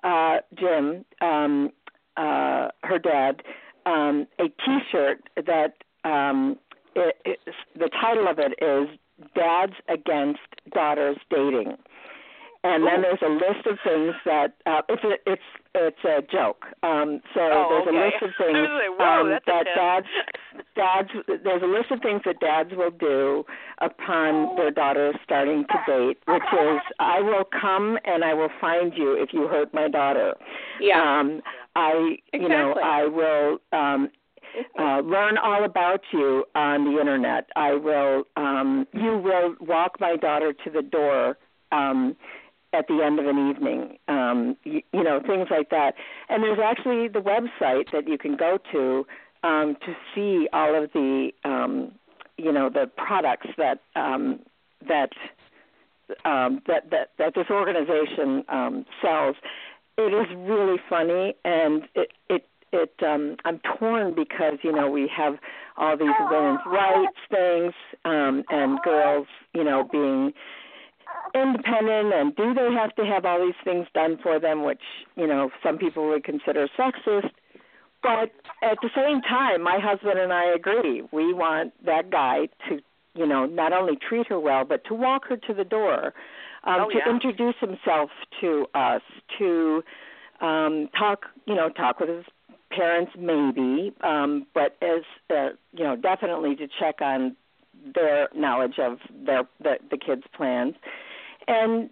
uh, 0.02 0.38
Jim, 0.58 1.04
um, 1.20 1.70
uh, 2.16 2.68
her 2.82 2.98
dad, 2.98 3.42
um, 3.86 4.26
a 4.38 4.48
T-shirt 4.48 5.22
that 5.36 5.74
um, 6.04 6.58
it, 6.96 7.16
it, 7.24 7.38
the 7.76 7.88
title 8.00 8.26
of 8.28 8.38
it 8.38 8.54
is 8.62 8.88
"Dads 9.34 9.74
Against 9.88 10.40
Daughters 10.72 11.18
Dating." 11.30 11.76
And 12.62 12.86
then 12.86 12.98
Ooh. 12.98 13.02
there's 13.02 13.22
a 13.22 13.32
list 13.32 13.66
of 13.66 13.78
things 13.82 14.14
that 14.26 14.52
uh, 14.66 14.82
it's 14.88 15.02
a 15.02 15.32
it's 15.32 15.42
it's 15.74 16.04
a 16.04 16.20
joke. 16.30 16.66
Um, 16.82 17.20
so 17.32 17.40
oh, 17.40 17.66
there's 17.70 17.88
okay. 17.88 17.96
a 17.96 18.04
list 18.04 18.22
of 18.22 18.30
things 18.38 18.68
like, 18.98 19.08
um, 19.08 19.30
that 19.46 19.66
dads 19.74 20.06
dads 20.76 21.08
there's 21.42 21.62
a 21.62 21.66
list 21.66 21.90
of 21.90 22.00
things 22.02 22.20
that 22.26 22.38
dads 22.40 22.70
will 22.72 22.90
do 22.90 23.44
upon 23.80 24.56
their 24.56 24.70
daughter 24.70 25.14
starting 25.24 25.64
to 25.70 25.78
date, 25.86 26.18
which 26.28 26.42
is 26.52 26.80
I 26.98 27.20
will 27.20 27.44
come 27.44 27.98
and 28.04 28.22
I 28.24 28.34
will 28.34 28.50
find 28.60 28.92
you 28.94 29.14
if 29.14 29.30
you 29.32 29.48
hurt 29.48 29.72
my 29.72 29.88
daughter. 29.88 30.34
Yeah. 30.82 31.20
Um 31.20 31.40
I 31.76 32.16
you 32.34 32.48
know, 32.48 32.74
I 32.82 33.06
will 33.06 33.58
um 33.72 34.10
uh, 34.78 35.00
learn 35.00 35.38
all 35.38 35.64
about 35.64 36.00
you 36.12 36.44
on 36.54 36.84
the 36.84 37.00
internet. 37.00 37.48
I 37.56 37.72
will 37.72 38.24
um 38.36 38.86
you 38.92 39.16
will 39.16 39.54
walk 39.60 39.98
my 39.98 40.16
daughter 40.16 40.52
to 40.52 40.70
the 40.70 40.82
door 40.82 41.38
um 41.72 42.16
at 42.72 42.86
the 42.88 43.02
end 43.04 43.18
of 43.18 43.26
an 43.26 43.50
evening 43.50 43.98
um 44.08 44.56
you, 44.64 44.82
you 44.92 45.02
know 45.02 45.20
things 45.20 45.48
like 45.50 45.70
that. 45.70 45.94
And 46.28 46.42
there's 46.42 46.58
actually 46.62 47.08
the 47.08 47.20
website 47.20 47.90
that 47.92 48.08
you 48.08 48.18
can 48.18 48.36
go 48.36 48.58
to 48.72 49.06
um 49.42 49.76
to 49.86 49.94
see 50.14 50.48
all 50.52 50.80
of 50.82 50.90
the 50.92 51.30
um 51.44 51.92
you 52.36 52.52
know 52.52 52.70
the 52.70 52.90
products 52.96 53.48
that 53.58 53.80
um 53.96 54.40
that 54.86 55.10
um 56.24 56.62
that 56.66 56.90
that 56.90 57.10
that 57.18 57.34
this 57.34 57.46
organization 57.50 58.44
um 58.48 58.84
sells. 59.02 59.36
It 59.98 60.14
is 60.14 60.34
really 60.36 60.78
funny 60.88 61.34
and 61.44 61.82
it 61.94 62.12
it 62.28 62.46
it 62.72 62.94
um 63.02 63.36
I'm 63.44 63.60
torn 63.78 64.14
because 64.14 64.58
you 64.62 64.72
know 64.72 64.90
we 64.90 65.10
have 65.14 65.34
all 65.76 65.96
these 65.96 66.14
women's 66.30 66.60
rights 66.66 67.18
things 67.30 67.74
um 68.04 68.44
and 68.48 68.80
girls 68.82 69.26
you 69.54 69.64
know 69.64 69.88
being 69.90 70.32
independent 71.34 72.12
and 72.14 72.34
do 72.36 72.54
they 72.54 72.72
have 72.72 72.94
to 72.96 73.04
have 73.04 73.24
all 73.24 73.40
these 73.44 73.54
things 73.64 73.86
done 73.94 74.18
for 74.22 74.38
them 74.40 74.64
which 74.64 74.82
you 75.16 75.26
know 75.26 75.50
some 75.62 75.78
people 75.78 76.08
would 76.08 76.24
consider 76.24 76.68
sexist. 76.78 77.30
But 78.02 78.32
at 78.62 78.78
the 78.82 78.90
same 78.94 79.20
time 79.22 79.62
my 79.62 79.78
husband 79.82 80.18
and 80.18 80.32
I 80.32 80.44
agree. 80.54 81.02
We 81.12 81.32
want 81.34 81.72
that 81.84 82.10
guy 82.10 82.48
to 82.68 82.80
you 83.14 83.26
know 83.26 83.46
not 83.46 83.72
only 83.72 83.96
treat 83.96 84.28
her 84.28 84.38
well 84.40 84.64
but 84.64 84.84
to 84.86 84.94
walk 84.94 85.24
her 85.28 85.36
to 85.36 85.54
the 85.54 85.64
door 85.64 86.14
um 86.64 86.82
Oh, 86.82 86.90
to 86.90 86.98
yeah. 86.98 87.10
introduce 87.10 87.56
himself 87.60 88.10
to 88.40 88.66
us 88.74 89.02
to 89.38 89.82
um 90.40 90.88
talk 90.98 91.26
you 91.46 91.54
know 91.54 91.68
talk 91.68 92.00
with 92.00 92.08
his 92.08 92.24
parents 92.70 93.12
maybe 93.18 93.92
um 94.02 94.46
but 94.54 94.76
as 94.80 95.02
uh, 95.30 95.48
you 95.72 95.84
know 95.84 95.96
definitely 95.96 96.54
to 96.56 96.68
check 96.78 97.00
on 97.00 97.36
their 97.94 98.28
knowledge 98.34 98.78
of 98.78 98.98
their 99.26 99.42
the, 99.60 99.74
the 99.90 99.96
kids 99.98 100.22
plans 100.36 100.74
and 101.50 101.90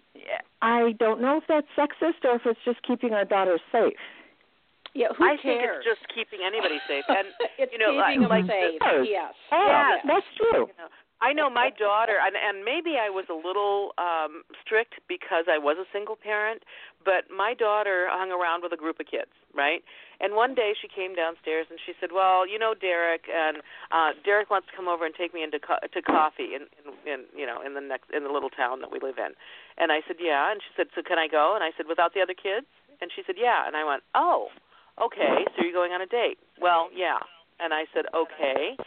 i 0.61 0.93
don't 1.03 1.19
know 1.21 1.37
if 1.37 1.43
that's 1.51 1.67
sexist 1.77 2.23
or 2.23 2.35
if 2.39 2.43
it's 2.45 2.59
just 2.65 2.79
keeping 2.87 3.11
our 3.13 3.25
daughters 3.25 3.61
safe 3.71 3.99
Yeah, 4.95 5.13
who 5.17 5.21
I 5.23 5.35
think 5.37 5.61
it's 5.61 5.85
just 5.85 6.01
keeping 6.15 6.41
anybody 6.41 6.79
safe. 6.89 7.05
And 7.07 7.27
it's 7.61 7.71
you 7.71 7.77
know, 7.77 7.93
keeping 7.93 8.25
like- 8.25 8.25
them 8.25 8.29
like 8.29 8.47
safe. 8.49 8.79
the- 8.81 9.05
yes. 9.05 9.33
oh 9.53 9.67
Yes. 9.69 10.01
that's 10.09 10.29
true 10.39 10.65
you 10.71 10.77
know, 10.81 10.89
I 11.21 11.33
know 11.33 11.49
my 11.49 11.69
daughter, 11.75 12.15
and, 12.15 12.35
and 12.39 12.63
maybe 12.63 12.95
I 12.95 13.11
was 13.11 13.27
a 13.27 13.35
little 13.35 13.91
um 13.99 14.43
strict 14.63 14.95
because 15.07 15.51
I 15.51 15.59
was 15.59 15.75
a 15.75 15.87
single 15.91 16.15
parent, 16.15 16.63
but 17.03 17.27
my 17.27 17.53
daughter 17.53 18.07
hung 18.07 18.31
around 18.31 18.63
with 18.63 18.71
a 18.71 18.79
group 18.79 18.99
of 19.03 19.07
kids, 19.07 19.31
right? 19.51 19.83
And 20.23 20.35
one 20.35 20.55
day 20.55 20.71
she 20.79 20.87
came 20.87 21.15
downstairs 21.15 21.67
and 21.69 21.79
she 21.83 21.91
said, 21.99 22.15
"Well, 22.15 22.47
you 22.47 22.55
know 22.57 22.71
Derek, 22.73 23.27
and 23.27 23.59
uh 23.91 24.15
Derek 24.23 24.49
wants 24.49 24.67
to 24.71 24.73
come 24.75 24.87
over 24.87 25.03
and 25.05 25.13
take 25.13 25.33
me 25.33 25.43
into 25.43 25.59
co- 25.59 25.83
to 25.83 26.01
coffee 26.01 26.55
in, 26.55 26.71
in 26.79 26.87
in 27.03 27.19
you 27.35 27.45
know 27.45 27.59
in 27.59 27.75
the 27.75 27.83
next 27.83 28.11
in 28.15 28.23
the 28.23 28.31
little 28.31 28.51
town 28.51 28.79
that 28.79 28.91
we 28.91 28.99
live 29.03 29.19
in." 29.19 29.35
And 29.77 29.91
I 29.91 29.99
said, 30.07 30.17
"Yeah." 30.23 30.51
And 30.51 30.63
she 30.63 30.71
said, 30.75 30.87
"So 30.95 31.03
can 31.03 31.19
I 31.19 31.27
go?" 31.27 31.51
And 31.55 31.63
I 31.63 31.75
said, 31.75 31.87
"Without 31.91 32.15
the 32.15 32.21
other 32.23 32.35
kids?" 32.35 32.67
And 33.03 33.11
she 33.11 33.23
said, 33.27 33.35
"Yeah." 33.35 33.67
And 33.67 33.75
I 33.75 33.83
went, 33.83 34.03
"Oh, 34.15 34.47
okay. 35.01 35.43
So 35.55 35.67
you're 35.67 35.75
going 35.75 35.91
on 35.91 35.99
a 36.01 36.07
date?" 36.07 36.39
Well, 36.59 36.87
yeah. 36.95 37.19
And 37.59 37.73
I 37.75 37.91
said, 37.91 38.07
"Okay." 38.15 38.79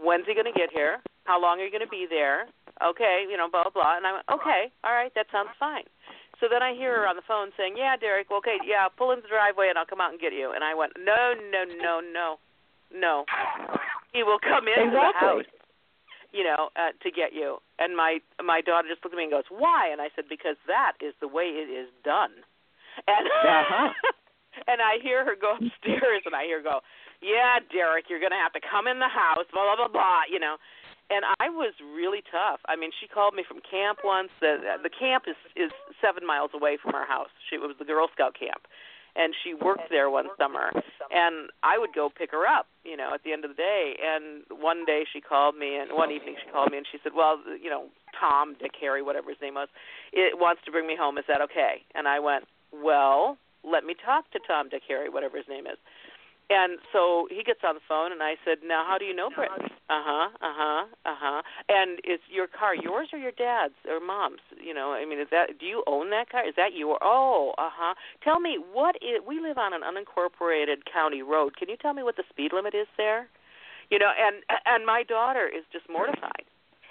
when's 0.00 0.26
he 0.26 0.34
going 0.34 0.46
to 0.46 0.56
get 0.58 0.70
here? 0.72 1.00
How 1.28 1.36
long 1.36 1.60
are 1.60 1.66
you 1.68 1.70
going 1.70 1.84
to 1.84 1.92
be 1.92 2.08
there? 2.08 2.48
Okay, 2.80 3.28
you 3.28 3.36
know, 3.36 3.52
blah 3.52 3.68
blah 3.68 3.76
blah. 3.76 3.96
And 4.00 4.08
I 4.08 4.16
went, 4.16 4.26
okay, 4.32 4.72
all 4.80 4.96
right, 4.96 5.12
that 5.12 5.28
sounds 5.28 5.52
fine. 5.60 5.84
So 6.40 6.46
then 6.48 6.62
I 6.64 6.72
hear 6.72 6.94
her 7.02 7.06
on 7.10 7.16
the 7.20 7.26
phone 7.28 7.50
saying, 7.58 7.74
yeah, 7.76 7.98
Derek, 8.00 8.30
well, 8.30 8.38
okay, 8.38 8.56
yeah, 8.64 8.86
pull 8.88 9.10
in 9.12 9.20
the 9.20 9.28
driveway 9.28 9.68
and 9.68 9.76
I'll 9.76 9.90
come 9.90 10.00
out 10.00 10.14
and 10.14 10.20
get 10.22 10.32
you. 10.32 10.54
And 10.54 10.62
I 10.62 10.72
went, 10.72 10.94
no, 10.96 11.34
no, 11.50 11.66
no, 11.66 11.98
no, 11.98 12.38
no. 12.94 13.26
He 14.14 14.22
will 14.22 14.38
come 14.38 14.70
into 14.70 14.94
the 14.94 15.12
house, 15.18 15.50
you 16.32 16.44
know, 16.46 16.70
uh, 16.78 16.94
to 17.02 17.10
get 17.10 17.34
you. 17.36 17.58
And 17.78 17.92
my 17.92 18.24
my 18.40 18.62
daughter 18.64 18.88
just 18.88 19.04
looked 19.04 19.12
at 19.12 19.18
me 19.18 19.28
and 19.28 19.34
goes, 19.34 19.50
why? 19.52 19.90
And 19.92 20.00
I 20.00 20.08
said, 20.16 20.30
because 20.30 20.56
that 20.70 20.96
is 21.04 21.12
the 21.20 21.28
way 21.28 21.52
it 21.60 21.68
is 21.68 21.92
done. 22.08 22.32
And 23.06 23.26
Uh-huh. 23.28 23.92
and 24.70 24.80
I 24.82 24.98
hear 25.02 25.24
her 25.24 25.36
go 25.38 25.54
upstairs, 25.54 26.22
and 26.26 26.34
I 26.34 26.44
hear 26.44 26.58
her 26.58 26.66
go, 26.66 26.80
"Yeah, 27.22 27.60
Derek, 27.70 28.10
you're 28.10 28.18
gonna 28.18 28.40
have 28.40 28.52
to 28.58 28.62
come 28.64 28.88
in 28.90 28.98
the 28.98 29.06
house." 29.06 29.46
Blah 29.52 29.62
blah 29.70 29.86
blah 29.86 29.92
blah. 29.92 30.22
You 30.26 30.40
know, 30.42 30.56
and 31.10 31.24
I 31.40 31.48
was 31.48 31.72
really 31.80 32.22
tough. 32.30 32.60
I 32.68 32.76
mean, 32.76 32.90
she 33.00 33.08
called 33.08 33.34
me 33.34 33.44
from 33.46 33.58
camp 33.64 34.00
once. 34.04 34.28
The 34.40 34.78
the 34.82 34.90
camp 34.90 35.24
is 35.26 35.36
is 35.56 35.72
seven 36.00 36.26
miles 36.26 36.50
away 36.54 36.78
from 36.80 36.94
our 36.94 37.06
house. 37.06 37.32
She 37.48 37.56
it 37.56 37.60
was 37.60 37.76
the 37.78 37.84
Girl 37.84 38.08
Scout 38.12 38.36
camp, 38.38 38.68
and 39.16 39.34
she 39.42 39.54
worked 39.54 39.90
there 39.90 40.10
one 40.10 40.28
summer. 40.38 40.70
And 41.10 41.50
I 41.62 41.78
would 41.78 41.94
go 41.94 42.10
pick 42.12 42.30
her 42.32 42.46
up. 42.46 42.66
You 42.84 42.96
know, 42.96 43.10
at 43.14 43.24
the 43.24 43.32
end 43.32 43.44
of 43.44 43.50
the 43.50 43.60
day. 43.60 43.96
And 44.00 44.44
one 44.50 44.84
day 44.84 45.04
she 45.10 45.20
called 45.20 45.56
me, 45.56 45.76
and 45.76 45.92
one 45.96 46.10
evening 46.10 46.36
she 46.44 46.50
called 46.50 46.70
me, 46.70 46.78
and 46.78 46.86
she 46.90 46.98
said, 47.02 47.12
"Well, 47.16 47.40
you 47.60 47.70
know, 47.70 47.88
Tom, 48.18 48.56
Dick, 48.60 48.72
Harry, 48.80 49.02
whatever 49.02 49.30
his 49.30 49.40
name 49.40 49.54
was, 49.54 49.68
it 50.12 50.38
wants 50.38 50.62
to 50.66 50.70
bring 50.70 50.86
me 50.86 50.96
home. 50.96 51.18
Is 51.18 51.24
that 51.28 51.40
okay?" 51.40 51.84
And 51.94 52.06
I 52.06 52.20
went, 52.20 52.44
"Well." 52.72 53.38
let 53.64 53.84
me 53.84 53.94
talk 53.94 54.30
to 54.30 54.38
Tom, 54.46 54.68
Dick, 54.68 54.82
Harry, 54.88 55.08
whatever 55.08 55.36
his 55.36 55.48
name 55.48 55.66
is. 55.66 55.78
And 56.50 56.78
so 56.92 57.28
he 57.30 57.44
gets 57.44 57.60
on 57.62 57.74
the 57.74 57.84
phone, 57.86 58.10
and 58.10 58.22
I 58.22 58.36
said, 58.44 58.58
"Now, 58.64 58.84
how 58.86 58.96
do 58.96 59.04
you 59.04 59.14
know 59.14 59.28
Britt?" 59.28 59.50
Uh 59.52 60.00
huh. 60.00 60.28
Uh 60.40 60.54
huh. 60.56 60.86
Uh 61.04 61.16
huh. 61.16 61.42
And 61.68 62.00
is 62.04 62.20
your 62.30 62.46
car 62.46 62.74
yours 62.74 63.08
or 63.12 63.18
your 63.18 63.32
dad's 63.32 63.74
or 63.86 64.00
mom's? 64.00 64.40
You 64.56 64.72
know, 64.72 64.92
I 64.92 65.04
mean, 65.04 65.20
is 65.20 65.28
that 65.30 65.58
do 65.60 65.66
you 65.66 65.84
own 65.86 66.08
that 66.10 66.30
car? 66.30 66.48
Is 66.48 66.54
that 66.56 66.72
your? 66.74 66.98
Oh, 67.02 67.52
uh 67.58 67.68
huh. 67.70 67.94
Tell 68.24 68.40
me 68.40 68.58
what 68.72 68.96
is. 68.96 69.20
We 69.26 69.40
live 69.40 69.58
on 69.58 69.72
an 69.74 69.82
unincorporated 69.82 70.88
county 70.90 71.20
road. 71.20 71.56
Can 71.56 71.68
you 71.68 71.76
tell 71.76 71.92
me 71.92 72.02
what 72.02 72.16
the 72.16 72.24
speed 72.30 72.52
limit 72.54 72.74
is 72.74 72.88
there? 72.96 73.28
You 73.90 73.98
know, 73.98 74.10
and 74.18 74.42
and 74.64 74.86
my 74.86 75.02
daughter 75.02 75.46
is 75.46 75.64
just 75.70 75.88
mortified. 75.88 76.48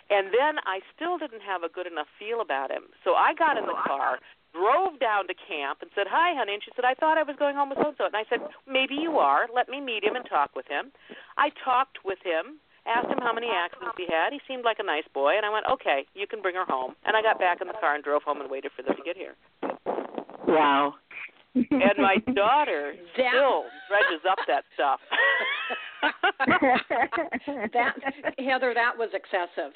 And 0.09 0.27
then 0.27 0.63
I 0.65 0.79
still 0.95 1.17
didn't 1.17 1.41
have 1.41 1.63
a 1.63 1.69
good 1.69 1.85
enough 1.85 2.07
feel 2.17 2.39
about 2.39 2.71
him. 2.71 2.83
So 3.03 3.15
I 3.15 3.33
got 3.33 3.57
in 3.57 3.65
the 3.65 3.75
car, 3.75 4.19
drove 4.57 4.99
down 4.99 5.27
to 5.29 5.35
camp 5.37 5.79
and 5.81 5.91
said, 5.93 6.07
"Hi, 6.09 6.33
honey." 6.33 6.57
And 6.57 6.63
she 6.63 6.71
said, 6.75 6.85
"I 6.85 6.93
thought 6.95 7.17
I 7.17 7.23
was 7.23 7.35
going 7.37 7.55
home 7.55 7.69
with 7.69 7.77
so 7.77 7.89
and 7.89 7.97
so." 7.97 8.05
And 8.05 8.17
I 8.17 8.25
said, 8.29 8.41
"Maybe 8.65 8.95
you 8.95 9.19
are. 9.19 9.47
Let 9.53 9.69
me 9.69 9.79
meet 9.79 10.03
him 10.03 10.15
and 10.15 10.25
talk 10.25 10.55
with 10.55 10.67
him." 10.67 10.91
I 11.37 11.49
talked 11.63 12.03
with 12.03 12.19
him, 12.23 12.59
asked 12.85 13.07
him 13.07 13.19
how 13.19 13.33
many 13.33 13.49
accidents 13.49 13.95
he 13.97 14.07
had. 14.09 14.33
He 14.33 14.41
seemed 14.47 14.65
like 14.65 14.79
a 14.79 14.83
nice 14.83 15.07
boy, 15.13 15.37
and 15.37 15.45
I 15.45 15.49
went, 15.49 15.65
"Okay, 15.67 16.05
you 16.15 16.25
can 16.27 16.41
bring 16.41 16.55
her 16.55 16.65
home." 16.65 16.95
And 17.05 17.15
I 17.15 17.21
got 17.21 17.39
back 17.39 17.61
in 17.61 17.67
the 17.67 17.77
car 17.77 17.93
and 17.95 18.03
drove 18.03 18.23
home 18.23 18.41
and 18.41 18.49
waited 18.49 18.71
for 18.73 18.81
them 18.81 18.95
to 18.95 19.03
get 19.03 19.15
here. 19.15 19.35
Wow. 20.47 20.95
And 21.55 21.97
my 21.97 22.17
daughter 22.33 22.95
still 23.13 23.65
dredges 23.89 24.23
up 24.29 24.39
that 24.47 24.63
stuff. 24.73 24.99
that 27.73 27.93
Heather, 28.37 28.73
that 28.73 28.97
was 28.97 29.09
excessive. 29.13 29.73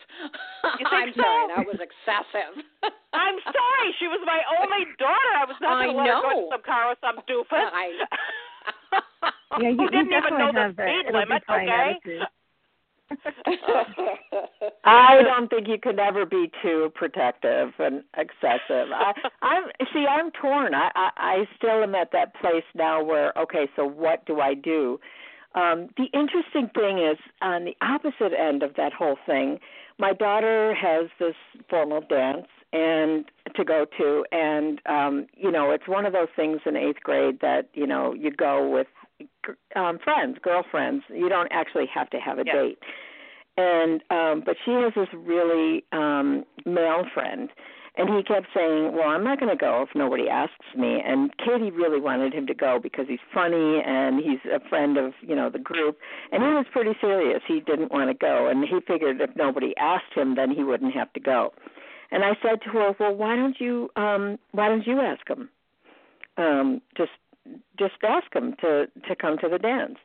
You 0.79 0.85
I'm 0.91 1.13
so? 1.15 1.21
sorry, 1.21 1.47
that 1.55 1.65
was 1.65 1.79
excessive. 1.81 2.63
I'm 3.13 3.37
sorry, 3.43 3.89
she 3.99 4.07
was 4.07 4.19
my 4.25 4.39
only 4.61 4.85
daughter. 4.99 5.33
I 5.37 5.45
was 5.45 5.55
not 5.61 5.81
I 5.81 5.85
going 5.85 5.97
to 5.97 6.03
let 6.03 6.07
her 6.07 6.21
go 6.21 6.29
to 6.29 6.47
some 6.51 6.63
car 6.63 6.89
with 6.89 6.99
some 7.01 7.17
doofus. 7.27 7.69
I- 7.73 8.07
yeah, 9.59 9.69
you, 9.69 9.75
Who 9.75 9.83
you 9.83 9.89
didn't 9.89 10.13
even 10.13 10.37
know 10.37 10.51
the 10.53 10.59
have 10.59 10.75
that. 10.77 10.87
speed 10.87 11.13
limit, 11.13 11.43
okay? 11.49 11.99
I 14.85 15.21
don't 15.23 15.49
think 15.49 15.67
you 15.67 15.77
could 15.77 15.99
ever 15.99 16.25
be 16.25 16.49
too 16.61 16.91
protective 16.95 17.71
and 17.79 18.03
excessive. 18.17 18.91
I, 18.93 19.13
I'm 19.41 19.63
see, 19.93 20.05
I'm 20.07 20.31
torn. 20.31 20.73
I, 20.73 20.89
I 20.95 21.09
I 21.17 21.47
still 21.57 21.83
am 21.83 21.95
at 21.95 22.11
that 22.13 22.33
place 22.35 22.63
now 22.75 23.03
where 23.03 23.37
okay, 23.37 23.67
so 23.75 23.85
what 23.85 24.25
do 24.25 24.39
I 24.39 24.53
do? 24.53 24.99
Um, 25.55 25.89
the 25.97 26.05
interesting 26.13 26.69
thing 26.73 26.99
is 26.99 27.17
on 27.41 27.65
the 27.65 27.75
opposite 27.81 28.33
end 28.37 28.63
of 28.63 28.75
that 28.75 28.93
whole 28.93 29.17
thing. 29.25 29.59
My 29.99 30.13
daughter 30.13 30.73
has 30.73 31.09
this 31.19 31.35
formal 31.69 32.01
dance 32.01 32.47
and 32.73 33.25
to 33.55 33.65
go 33.65 33.85
to, 33.97 34.25
and 34.31 34.79
um, 34.85 35.27
you 35.35 35.51
know, 35.51 35.71
it's 35.71 35.87
one 35.87 36.05
of 36.05 36.13
those 36.13 36.29
things 36.35 36.61
in 36.65 36.77
eighth 36.77 37.01
grade 37.03 37.39
that 37.41 37.67
you 37.73 37.85
know 37.85 38.13
you 38.13 38.31
go 38.31 38.67
with 38.69 38.87
um, 39.75 39.99
friends, 40.03 40.37
girlfriends. 40.41 41.03
You 41.09 41.27
don't 41.27 41.49
actually 41.51 41.87
have 41.93 42.09
to 42.11 42.17
have 42.17 42.39
a 42.39 42.43
Yeah. 42.45 42.53
date 42.53 42.79
and 43.57 44.01
um 44.09 44.43
but 44.45 44.55
she 44.63 44.71
has 44.71 44.93
this 44.95 45.09
really 45.13 45.83
um 45.91 46.45
male 46.65 47.03
friend 47.13 47.49
and 47.95 48.09
he 48.09 48.23
kept 48.23 48.47
saying 48.55 48.93
well 48.93 49.09
i'm 49.09 49.23
not 49.23 49.39
going 49.39 49.51
to 49.51 49.57
go 49.59 49.83
if 49.87 49.89
nobody 49.95 50.29
asks 50.29 50.65
me. 50.77 51.01
And 51.05 51.31
katie 51.37 51.71
really 51.71 51.99
wanted 51.99 52.33
him 52.33 52.47
to 52.47 52.53
go 52.53 52.79
because 52.81 53.05
he's 53.07 53.19
funny 53.33 53.81
and 53.85 54.23
he's 54.23 54.39
a 54.51 54.59
friend 54.69 54.97
of 54.97 55.13
you 55.21 55.35
know 55.35 55.49
the 55.49 55.59
group. 55.59 55.97
And 56.31 56.41
he 56.43 56.49
was 56.49 56.65
pretty 56.71 56.93
serious. 57.01 57.41
He 57.47 57.59
didn't 57.59 57.91
want 57.91 58.09
to 58.09 58.13
go. 58.13 58.47
And 58.47 58.63
he 58.63 58.79
figured 58.87 59.21
if 59.21 59.35
nobody 59.35 59.73
asked 59.77 60.13
him 60.15 60.35
then 60.35 60.51
he 60.51 60.63
wouldn't 60.63 60.93
have 60.93 61.11
to 61.13 61.19
go. 61.19 61.53
And 62.11 62.23
i 62.23 62.31
said 62.41 62.61
to 62.63 62.69
her 62.69 62.95
well 62.99 63.15
why 63.15 63.35
don't 63.35 63.59
you 63.59 63.89
um 63.95 64.37
why 64.51 64.67
don't 64.67 64.87
you 64.87 64.99
ask 64.99 65.27
him? 65.27 65.49
Um 66.37 66.81
just 66.95 67.11
just 67.77 67.95
ask 68.07 68.33
him 68.33 68.55
to 68.61 68.87
to 69.07 69.15
come 69.15 69.37
to 69.39 69.49
the 69.49 69.59
dance. 69.59 69.97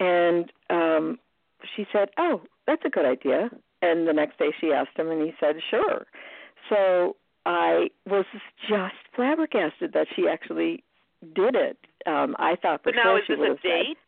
And 0.00 0.52
um 0.70 1.18
she 1.74 1.86
said, 1.92 2.08
"Oh, 2.18 2.42
that's 2.66 2.84
a 2.84 2.90
good 2.90 3.06
idea." 3.06 3.48
And 3.80 4.06
the 4.08 4.12
next 4.12 4.38
day 4.38 4.50
she 4.60 4.72
asked 4.72 4.98
him, 4.98 5.10
and 5.10 5.22
he 5.22 5.32
said, 5.40 5.56
"Sure." 5.70 6.04
So 6.68 7.16
I 7.46 7.88
was 8.06 8.24
just 8.68 8.94
flabbergasted 9.14 9.92
that 9.92 10.06
she 10.14 10.26
actually 10.28 10.82
did 11.34 11.54
it. 11.54 11.78
Um, 12.06 12.36
I 12.38 12.56
thought 12.56 12.82
for 12.82 12.92
But 12.92 12.96
now 13.02 13.16
is 13.16 13.22
she 13.26 13.32
this 13.34 13.40
would 13.40 13.46
a 13.46 13.48
have 13.50 13.58
said. 13.62 13.68
date? 13.68 13.98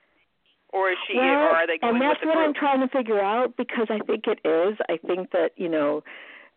Or 0.72 0.90
is 0.90 0.98
she 1.06 1.16
Well, 1.16 1.24
or 1.26 1.48
are 1.50 1.66
they 1.66 1.78
going 1.78 1.94
and 1.94 2.02
that's 2.02 2.22
what 2.24 2.36
I'm 2.36 2.52
trying 2.52 2.80
to 2.80 2.88
figure 2.88 3.20
out 3.22 3.56
because 3.56 3.86
I 3.88 3.98
think 4.00 4.24
it 4.26 4.40
is. 4.46 4.76
I 4.88 4.96
think 5.06 5.30
that 5.30 5.52
you 5.56 5.68
know 5.68 6.02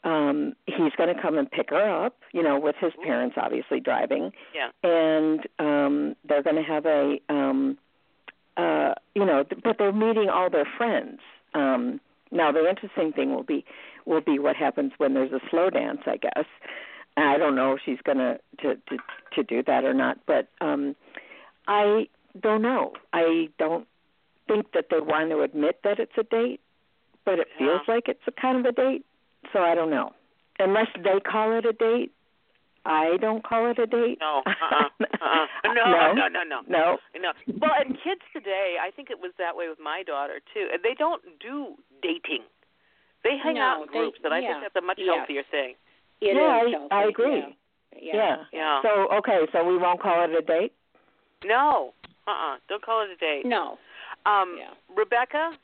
um 0.03 0.53
he's 0.65 0.93
going 0.97 1.13
to 1.13 1.21
come 1.21 1.37
and 1.37 1.49
pick 1.49 1.69
her 1.69 2.05
up, 2.05 2.17
you 2.33 2.41
know, 2.41 2.59
with 2.59 2.75
his 2.79 2.91
parents 3.03 3.35
obviously 3.39 3.79
driving, 3.79 4.31
Yeah. 4.55 4.69
and 4.83 5.47
um 5.59 6.15
they're 6.27 6.43
going 6.43 6.55
to 6.55 6.63
have 6.63 6.85
a 6.85 7.19
um 7.29 7.77
uh 8.57 8.93
you 9.15 9.25
know 9.25 9.43
but 9.63 9.77
they're 9.77 9.93
meeting 9.93 10.27
all 10.29 10.49
their 10.49 10.67
friends 10.77 11.19
um 11.53 12.01
now 12.31 12.51
the 12.51 12.67
interesting 12.67 13.13
thing 13.13 13.33
will 13.33 13.43
be 13.43 13.63
will 14.09 14.21
be 14.21 14.39
what 14.39 14.55
happens 14.55 14.91
when 14.97 15.13
there's 15.13 15.31
a 15.31 15.39
slow 15.49 15.69
dance 15.69 16.01
i 16.05 16.17
guess 16.17 16.45
i 17.17 17.37
don't 17.37 17.55
know 17.55 17.73
if 17.73 17.79
she's 17.85 18.01
going 18.03 18.17
to 18.17 18.37
to 18.61 18.75
to 18.89 18.97
to 19.33 19.43
do 19.43 19.63
that 19.63 19.83
or 19.85 19.93
not 19.93 20.17
but 20.27 20.47
um 20.61 20.95
i 21.67 22.07
don't 22.41 22.61
know 22.61 22.91
i 23.13 23.47
don't 23.57 23.87
think 24.47 24.71
that 24.73 24.85
they 24.91 24.99
want 24.99 25.29
to 25.29 25.41
admit 25.41 25.79
that 25.83 25.99
it's 25.99 26.17
a 26.17 26.23
date 26.23 26.59
but 27.25 27.39
it 27.39 27.47
Yeah. 27.59 27.67
feels 27.67 27.81
like 27.87 28.07
it's 28.07 28.27
a 28.27 28.31
kind 28.31 28.57
of 28.57 28.65
a 28.65 28.71
date 28.71 29.05
so 29.53 29.59
i 29.59 29.75
don't 29.75 29.89
know 29.91 30.11
unless 30.59 30.87
they 30.95 31.19
call 31.19 31.55
it 31.57 31.65
a 31.65 31.73
date 31.73 32.11
i 32.85 33.17
don't 33.21 33.43
call 33.43 33.69
it 33.69 33.77
a 33.77 33.85
date 33.85 34.17
No. 34.19 34.41
Uh-uh. 34.45 34.89
Uh-uh. 35.21 35.73
No, 35.73 35.83
no 35.85 36.13
no, 36.13 36.27
no, 36.27 36.43
no. 36.43 36.61
no 36.67 36.97
No. 37.19 37.31
Well, 37.61 37.71
and 37.79 37.95
kids 38.03 38.21
today, 38.33 38.77
I 38.81 38.89
think 38.91 39.09
it 39.11 39.19
was 39.19 39.31
that 39.37 39.55
way 39.55 39.67
with 39.69 39.79
my 39.83 40.03
daughter 40.07 40.39
too. 40.53 40.67
They 40.81 40.95
don't 40.97 41.21
do 41.39 41.75
dating. 42.01 42.43
They 43.23 43.37
hang 43.37 43.55
No, 43.55 43.61
out 43.61 43.81
in 43.81 43.87
they- 43.87 43.99
groups, 43.99 44.19
and 44.23 44.33
I 44.33 44.39
yeah. 44.39 44.47
think 44.47 44.61
that's 44.63 44.75
a 44.75 44.81
much 44.85 44.97
Yes. 44.99 45.15
healthier 45.17 45.43
thing. 45.43 45.75
It 46.21 46.35
Yeah, 46.35 46.41
is 46.41 46.67
I- 46.67 46.69
healthy, 46.71 46.91
I 46.91 47.03
agree. 47.03 47.57
Yeah. 47.99 48.15
yeah. 48.15 48.45
Yeah. 48.51 48.81
So 48.81 49.07
okay, 49.19 49.47
so 49.51 49.63
we 49.63 49.77
won't 49.77 49.99
call 49.99 50.23
it 50.23 50.31
a 50.31 50.41
date. 50.41 50.73
No. 51.43 51.93
Uh-uh. 52.27 52.57
Don't 52.67 52.81
call 52.83 53.01
it 53.01 53.09
a 53.09 53.15
date. 53.15 53.45
No. 53.45 53.77
Um, 54.25 54.57
Yeah. 54.57 54.73
Rebecca, 54.93 55.57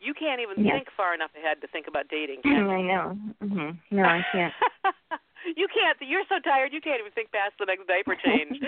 you 0.00 0.14
can't 0.14 0.40
even 0.40 0.64
Yes. 0.64 0.74
think 0.76 0.90
far 0.92 1.14
enough 1.14 1.34
ahead 1.34 1.60
to 1.62 1.66
think 1.66 1.86
about 1.88 2.08
dating. 2.08 2.40
I 2.44 2.48
Can 2.48 2.68
you? 2.80 2.86
know. 2.86 3.08
hmm 3.40 3.70
No, 3.90 4.04
I 4.04 4.24
can't. 4.32 4.54
you 5.56 5.66
can't. 5.68 5.98
You're 6.00 6.24
so 6.28 6.38
tired. 6.40 6.72
You 6.72 6.80
can't 6.80 7.00
even 7.00 7.12
think 7.12 7.32
past 7.32 7.54
the 7.58 7.64
next 7.66 7.86
diaper 7.86 8.14
change. 8.16 8.60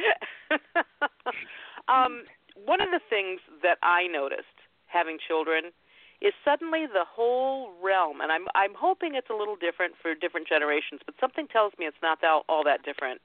um, 1.89 2.25
one 2.65 2.81
of 2.81 2.91
the 2.91 3.01
things 3.09 3.41
that 3.63 3.79
I 3.83 4.07
noticed 4.07 4.47
having 4.87 5.19
children 5.27 5.73
is 6.21 6.33
suddenly 6.45 6.87
the 6.87 7.05
whole 7.05 7.73
realm, 7.83 8.21
and 8.21 8.33
I'm 8.33 8.47
I'm 8.55 8.75
hoping 8.75 9.15
it's 9.15 9.31
a 9.31 9.35
little 9.35 9.57
different 9.57 9.95
for 10.01 10.15
different 10.15 10.49
generations, 10.49 11.01
but 11.05 11.15
something 11.21 11.47
tells 11.49 11.73
me 11.79 11.87
it's 11.87 12.03
not 12.03 12.21
that, 12.23 12.43
all 12.49 12.65
that 12.65 12.83
different, 12.85 13.21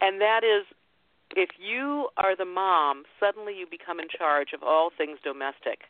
and 0.00 0.20
that 0.20 0.44
is. 0.44 0.64
If 1.34 1.48
you 1.58 2.10
are 2.18 2.36
the 2.36 2.44
mom, 2.44 3.04
suddenly 3.18 3.54
you 3.56 3.66
become 3.66 3.98
in 3.98 4.06
charge 4.06 4.48
of 4.52 4.62
all 4.62 4.90
things 4.96 5.18
domestic. 5.24 5.88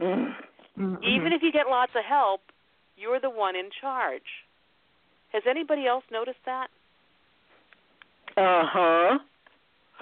Mm. 0.00 0.32
Mhm. 0.78 1.02
Even 1.02 1.32
if 1.32 1.42
you 1.42 1.50
get 1.50 1.66
lots 1.66 1.90
of 1.96 2.04
help, 2.04 2.40
you're 2.96 3.18
the 3.18 3.28
one 3.30 3.56
in 3.56 3.70
charge. 3.80 4.46
Has 5.32 5.42
anybody 5.44 5.88
else 5.88 6.04
noticed 6.12 6.38
that? 6.44 6.68
Uh 8.36 8.64
huh. 8.64 9.18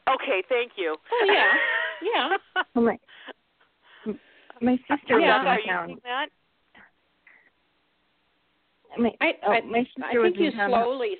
Okay, 0.06 0.42
thank 0.48 0.72
you. 0.76 0.96
Oh, 1.12 1.24
yeah. 1.26 1.52
Yeah. 2.02 2.36
Well, 2.74 2.84
my 2.84 2.98
my 4.60 4.76
sister 4.88 5.20
Yeah, 5.20 5.42
was 5.42 5.46
are 5.46 5.54
in 5.54 5.60
you 5.60 5.72
town. 5.72 5.86
seeing 5.88 6.00
that? 6.04 6.28
My, 8.96 9.10
I, 9.20 9.32
oh, 9.46 9.52
I, 9.52 9.60
my 9.62 9.80
sister 9.96 10.20
I 10.20 10.22
think 10.22 10.38
you 10.38 10.52
town. 10.52 10.70
slowly, 10.70 11.16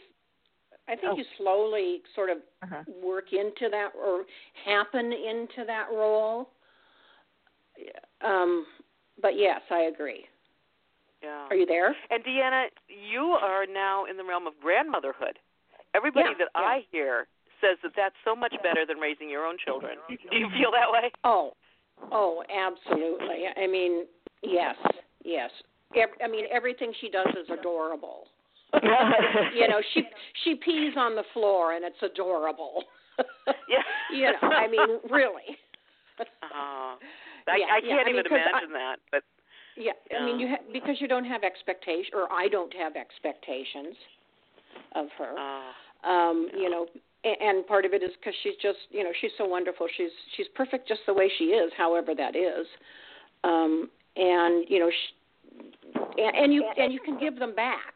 I 0.87 0.95
think 0.95 1.13
Oh. 1.13 1.17
you 1.17 1.25
slowly 1.37 2.03
sort 2.15 2.31
of 2.31 2.39
Uh-huh. 2.63 2.85
work 3.03 3.33
into 3.33 3.69
that 3.71 3.91
or 3.97 4.25
happen 4.65 5.13
into 5.13 5.65
that 5.67 5.91
role. 5.91 6.51
Um, 8.21 8.67
but 9.21 9.37
yes, 9.37 9.61
I 9.71 9.83
agree. 9.83 10.27
Yeah. 11.23 11.47
Are 11.51 11.57
you 11.57 11.67
there? 11.67 11.97
And 12.11 12.23
Deanna, 12.23 12.67
you 12.89 13.33
are 13.41 13.67
now 13.67 14.05
in 14.05 14.17
the 14.17 14.25
realm 14.25 14.47
of 14.47 14.53
grandmotherhood. 14.61 15.39
Everybody 15.95 16.31
Yeah, 16.31 16.45
that 16.47 16.49
yeah. 16.55 16.61
I 16.61 16.85
hear 16.93 17.27
says 17.61 17.79
that 17.83 17.93
that's 17.97 18.15
so 18.25 18.37
much 18.37 18.55
better 18.63 18.85
than 18.87 18.99
raising 18.99 19.31
your 19.31 19.47
own 19.47 19.57
children. 19.65 19.99
Do 20.09 20.37
you 20.37 20.51
feel 20.51 20.71
that 20.73 20.91
way? 20.93 21.11
Oh, 21.25 21.55
oh, 22.13 22.43
absolutely. 22.51 23.45
I 23.57 23.67
mean, 23.67 24.05
yes, 24.43 24.77
yes. 25.25 25.51
I 26.23 26.27
mean, 26.29 26.47
everything 26.51 26.93
she 27.01 27.09
does 27.09 27.29
is 27.41 27.49
adorable. 27.57 28.25
you 29.55 29.69
know, 29.69 29.81
she 29.95 30.03
she 30.43 30.57
pees 30.57 30.95
on 30.97 31.15
the 31.15 31.23
floor 31.33 31.75
and 31.75 31.85
it's 31.85 32.03
adorable. 32.03 32.83
Yeah. 33.69 33.79
you 34.13 34.25
know, 34.33 34.49
I 34.49 34.67
mean, 34.67 34.99
really. 35.11 35.57
Uh, 36.19 36.25
I, 37.47 37.57
Yeah, 37.59 37.67
I 37.71 37.81
can't 37.81 38.01
I 38.01 38.05
mean, 38.05 38.15
even 38.19 38.25
'cause 38.25 38.41
I- 38.45 38.51
imagine 38.51 38.73
that. 38.73 38.97
But 39.13 39.23
Yeah, 39.77 39.93
I 40.19 40.25
mean, 40.25 40.41
you 40.41 40.49
ha- 40.49 40.65
because 40.73 41.01
you 41.01 41.07
don't 41.07 41.25
have 41.25 41.45
expectation, 41.45 42.15
or 42.15 42.33
I 42.33 42.49
don't 42.49 42.73
have 42.75 42.97
expectations 42.97 43.95
of 44.97 45.07
her. 45.19 45.39
uh, 45.39 45.73
Um, 46.09 46.51
Yeah. 46.53 46.59
You 46.63 46.71
know, 46.71 46.87
and 47.25 47.67
part 47.67 47.85
of 47.85 47.93
it 47.93 48.03
is 48.03 48.11
because 48.21 48.35
she's 48.43 48.55
just 48.61 48.79
you 48.91 49.03
know 49.03 49.11
she's 49.21 49.31
so 49.39 49.45
wonderful 49.47 49.87
she's 49.97 50.11
she's 50.37 50.47
perfect 50.55 50.87
just 50.87 51.01
the 51.07 51.15
way 51.15 51.31
she 51.39 51.45
is 51.47 51.73
however 51.77 52.15
that 52.15 52.37
is 52.37 52.67
um 53.45 53.89
and 54.17 54.65
you 54.69 54.79
know 54.79 54.91
she, 54.91 56.23
and, 56.23 56.37
and 56.37 56.53
you 56.55 56.65
and 56.77 56.93
you 56.93 57.01
can 57.01 57.19
give 57.19 57.39
them 57.39 57.55
back 57.55 57.95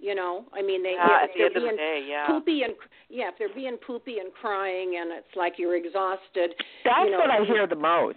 you 0.00 0.14
know 0.14 0.44
i 0.54 0.62
mean 0.62 0.82
they 0.82 0.94
yeah, 0.96 1.24
if 1.24 1.30
at 1.30 1.30
they're 1.36 1.46
end 1.46 1.56
of 1.56 1.62
being 1.62 1.72
the 1.72 1.76
day, 1.76 2.06
yeah. 2.08 2.26
poopy 2.26 2.62
and 2.62 2.72
yeah 3.08 3.28
if 3.28 3.34
they're 3.38 3.54
being 3.54 3.76
poopy 3.86 4.18
and 4.18 4.32
crying 4.32 4.96
and 5.00 5.10
it's 5.12 5.36
like 5.36 5.54
you're 5.58 5.76
exhausted 5.76 6.54
That's 6.84 7.04
you 7.04 7.10
know, 7.12 7.18
what 7.18 7.30
I 7.30 7.44
hear 7.44 7.66
the 7.66 7.76
most. 7.76 8.16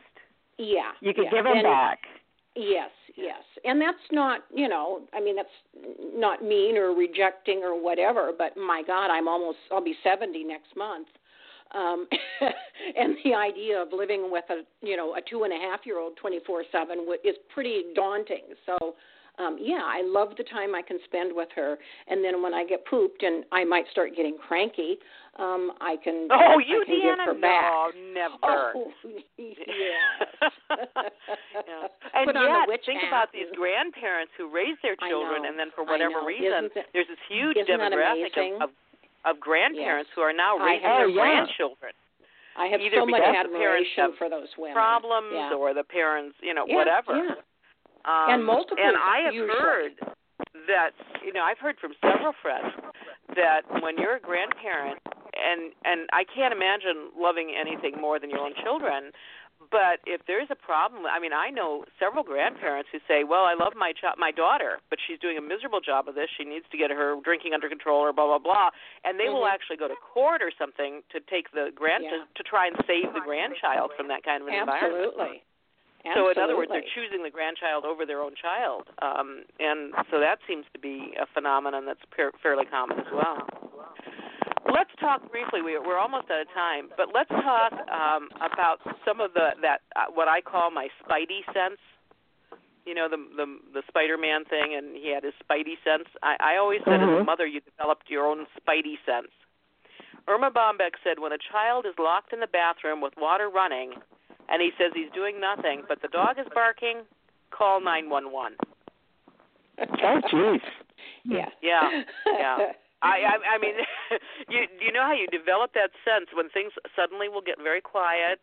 yeah 0.57 0.91
You 1.01 1.14
can 1.14 1.26
yeah. 1.26 1.32
give 1.32 1.43
them 1.43 1.55
then, 1.55 1.64
back. 1.64 1.99
Yes, 2.55 2.91
yes. 3.16 3.43
And 3.66 3.82
that's 3.82 3.97
not, 4.11 4.41
you 4.53 4.68
know, 4.68 5.01
I 5.14 5.22
mean 5.22 5.36
that's 5.36 5.49
not 6.16 6.43
mean 6.43 6.78
or 6.78 6.93
rejecting 6.93 7.59
or 7.64 7.82
whatever, 7.82 8.32
but 8.38 8.55
my 8.57 8.84
god, 8.86 9.07
I'm 9.07 9.28
almost 9.28 9.57
I'll 9.72 9.84
be 9.84 9.95
70 10.03 10.43
next 10.43 10.76
month. 10.76 11.07
Um 11.74 12.07
and 12.97 13.16
the 13.24 13.34
idea 13.34 13.82
of 13.82 13.89
living 13.91 14.30
with 14.32 14.45
a, 14.49 14.64
you 14.86 14.97
know, 14.97 15.16
a 15.16 15.22
two 15.22 15.43
and 15.43 15.53
a 15.53 15.57
half 15.57 15.82
year 15.86 15.99
old 15.99 16.18
24/7 16.24 16.64
is 17.24 17.36
pretty 17.53 17.84
daunting. 17.95 18.43
So 18.66 18.95
um 19.39 19.57
yeah, 19.59 19.81
I 19.84 20.03
love 20.05 20.29
the 20.38 20.43
time 20.43 20.75
I 20.75 20.81
can 20.81 20.99
spend 21.05 21.31
with 21.36 21.49
her 21.55 21.77
and 22.07 22.23
then 22.23 22.41
when 22.41 22.53
I 22.53 22.65
get 22.65 22.86
pooped 22.86 23.23
and 23.23 23.43
I 23.51 23.63
might 23.63 23.86
start 23.91 24.15
getting 24.15 24.38
cranky, 24.38 24.97
um 25.39 25.71
I 25.81 25.97
can 26.03 26.27
Oh, 26.31 26.36
I 26.36 26.63
you 26.67 26.84
can 26.86 26.95
Deanna? 26.95 27.17
give 27.17 27.25
her 27.25 27.41
back. 27.41 27.63
No, 27.95 28.13
never. 28.13 28.38
Oh, 28.43 28.91
yes. 29.38 29.57
yeah. 30.69 31.88
And 32.13 32.25
Put 32.27 32.36
yet, 32.36 32.79
think 32.86 33.01
about 33.07 33.31
these 33.34 33.49
grandparents 33.55 34.31
who 34.38 34.53
raise 34.53 34.77
their 34.84 34.95
children, 34.97 35.45
and 35.45 35.57
then 35.57 35.69
for 35.75 35.84
whatever 35.84 36.21
reason, 36.25 36.69
Isn't 36.69 36.86
there's 36.93 37.07
this 37.07 37.23
huge 37.29 37.57
demographic 37.65 38.38
of, 38.38 38.61
of 38.61 38.69
of 39.25 39.39
grandparents 39.39 40.09
who 40.15 40.21
are 40.21 40.34
now 40.34 40.57
raising 40.57 40.84
their 40.84 41.07
yeah. 41.09 41.15
grandchildren. 41.15 41.93
I 42.57 42.67
have 42.67 42.81
Either 42.81 42.97
so 43.01 43.05
much 43.05 43.21
because 43.21 43.49
the 43.49 43.57
parents 43.57 43.89
admiration 43.95 44.03
have 44.03 44.11
for 44.19 44.29
those 44.29 44.51
women. 44.57 44.75
Problems 44.75 45.34
yeah. 45.34 45.53
or 45.57 45.73
the 45.73 45.84
parents, 45.84 46.36
you 46.41 46.53
know, 46.53 46.65
Yeah, 46.67 46.75
whatever. 46.75 47.41
Um, 48.05 48.29
And 48.29 48.45
multiple, 48.45 48.83
And 48.83 48.97
I 48.97 49.19
have 49.25 49.33
usually. 49.33 49.59
heard 49.59 49.93
that 50.67 50.91
you 51.23 51.33
know 51.33 51.41
I've 51.43 51.59
heard 51.59 51.77
from 51.79 51.93
several 52.01 52.33
friends 52.41 52.73
that 53.35 53.61
when 53.81 53.97
you're 53.97 54.15
a 54.15 54.19
grandparent 54.19 54.99
and 55.33 55.71
and 55.85 56.09
I 56.13 56.23
can't 56.23 56.53
imagine 56.53 57.09
loving 57.17 57.51
anything 57.55 57.99
more 57.99 58.19
than 58.19 58.29
your 58.29 58.39
own 58.39 58.53
children. 58.63 59.11
But 59.71 60.01
if 60.05 60.19
there's 60.27 60.49
a 60.51 60.55
problem, 60.59 61.05
I 61.05 61.19
mean, 61.19 61.31
I 61.31 61.49
know 61.49 61.85
several 61.97 62.21
grandparents 62.23 62.89
who 62.91 62.99
say, 63.07 63.23
"Well, 63.23 63.45
I 63.45 63.53
love 63.53 63.73
my 63.75 63.93
ch- 63.93 64.17
my 64.17 64.29
daughter, 64.29 64.79
but 64.89 64.99
she's 64.99 65.17
doing 65.19 65.37
a 65.37 65.41
miserable 65.41 65.79
job 65.79 66.09
of 66.09 66.15
this. 66.15 66.29
She 66.35 66.43
needs 66.43 66.67
to 66.69 66.77
get 66.77 66.91
her 66.91 67.15
drinking 67.23 67.53
under 67.53 67.69
control, 67.69 68.01
or 68.01 68.11
blah 68.11 68.25
blah 68.27 68.39
blah." 68.39 68.69
And 69.05 69.17
they 69.19 69.29
will 69.29 69.43
Mhm. 69.47 69.53
actually 69.53 69.77
go 69.77 69.87
to 69.87 69.95
court 69.95 70.41
or 70.43 70.51
something 70.51 71.01
to 71.09 71.19
take 71.21 71.51
the 71.51 71.71
grand 71.71 72.03
Yeah. 72.03 72.11
to, 72.11 72.27
to 72.35 72.43
try 72.43 72.67
and 72.67 72.75
save 72.85 73.13
the 73.13 73.21
grandchild 73.21 73.93
from 73.95 74.07
that 74.09 74.23
kind 74.23 74.41
of 74.41 74.49
an 74.49 74.53
environment. 74.55 75.41
Absolutely. 76.05 76.33
So 76.35 76.39
in 76.39 76.43
other 76.43 76.57
words, 76.57 76.71
they're 76.71 76.91
choosing 76.95 77.23
the 77.23 77.31
grandchild 77.31 77.85
over 77.85 78.05
their 78.05 78.19
own 78.19 78.35
child, 78.35 78.87
um, 79.01 79.43
and 79.59 79.93
so 80.11 80.19
that 80.19 80.39
seems 80.47 80.65
to 80.73 80.79
be 80.79 81.15
a 81.15 81.25
phenomenon 81.33 81.85
that's 81.85 82.03
par- 82.15 82.35
fairly 82.43 82.65
common 82.65 82.99
as 82.99 83.07
well. 83.13 83.39
Let's 84.67 84.91
talk 84.99 85.23
briefly. 85.31 85.61
We, 85.61 85.77
we're 85.79 85.99
almost 85.99 86.31
out 86.31 86.41
of 86.41 86.47
time, 86.53 86.89
but 86.97 87.07
let's 87.13 87.29
talk 87.29 87.71
um, 87.91 88.29
about 88.39 88.79
some 89.05 89.19
of 89.21 89.33
the 89.33 89.51
that 89.61 89.81
uh, 89.95 90.11
what 90.13 90.27
I 90.27 90.41
call 90.41 90.71
my 90.71 90.87
spidey 91.03 91.43
sense. 91.53 91.79
You 92.85 92.95
know 92.95 93.07
the 93.07 93.17
the 93.35 93.47
the 93.79 93.83
Spider-Man 93.87 94.43
thing, 94.45 94.75
and 94.75 94.95
he 94.95 95.07
had 95.13 95.23
his 95.23 95.33
spidey 95.39 95.79
sense. 95.87 96.07
I, 96.21 96.35
I 96.39 96.57
always 96.57 96.81
said 96.83 96.99
as 96.99 97.07
a 97.07 97.23
Mhm. 97.23 97.25
mother, 97.25 97.45
you 97.47 97.61
developed 97.61 98.09
your 98.09 98.25
own 98.27 98.45
spidey 98.59 98.99
sense. 99.05 99.31
Erma 100.27 100.51
Bombeck 100.51 100.95
said, 101.03 101.19
when 101.19 101.33
a 101.33 101.37
child 101.51 101.85
is 101.85 101.95
locked 101.99 102.31
in 102.31 102.39
the 102.39 102.47
bathroom 102.47 103.01
with 103.01 103.13
water 103.17 103.49
running, 103.49 103.91
and 104.49 104.61
he 104.61 104.71
says 104.77 104.91
he's 104.93 105.11
doing 105.13 105.39
nothing, 105.39 105.83
but 105.87 106.01
the 106.01 106.07
dog 106.07 106.39
is 106.39 106.47
barking, 106.53 107.03
call 107.51 107.81
911. 107.81 108.57
Oh, 109.79 110.21
jeez. 110.31 110.59
Yeah. 111.23 111.49
Yeah, 111.61 112.03
yeah. 112.25 112.57
I, 113.03 113.35
I, 113.35 113.55
I 113.55 113.57
mean, 113.59 113.75
you 114.49 114.63
you 114.79 114.91
know 114.93 115.03
how 115.03 115.11
you 115.11 115.27
develop 115.27 115.73
that 115.73 115.91
sense 116.07 116.31
when 116.33 116.49
things 116.49 116.71
suddenly 116.95 117.27
will 117.27 117.43
get 117.43 117.59
very 117.61 117.81
quiet, 117.81 118.39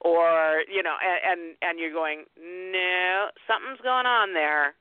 or 0.00 0.66
you 0.66 0.82
know, 0.82 0.98
and 0.98 1.18
and, 1.22 1.40
and 1.62 1.78
you're 1.78 1.94
going, 1.94 2.24
no, 2.36 3.30
something's 3.46 3.80
going 3.80 4.06
on 4.06 4.34
there, 4.34 4.74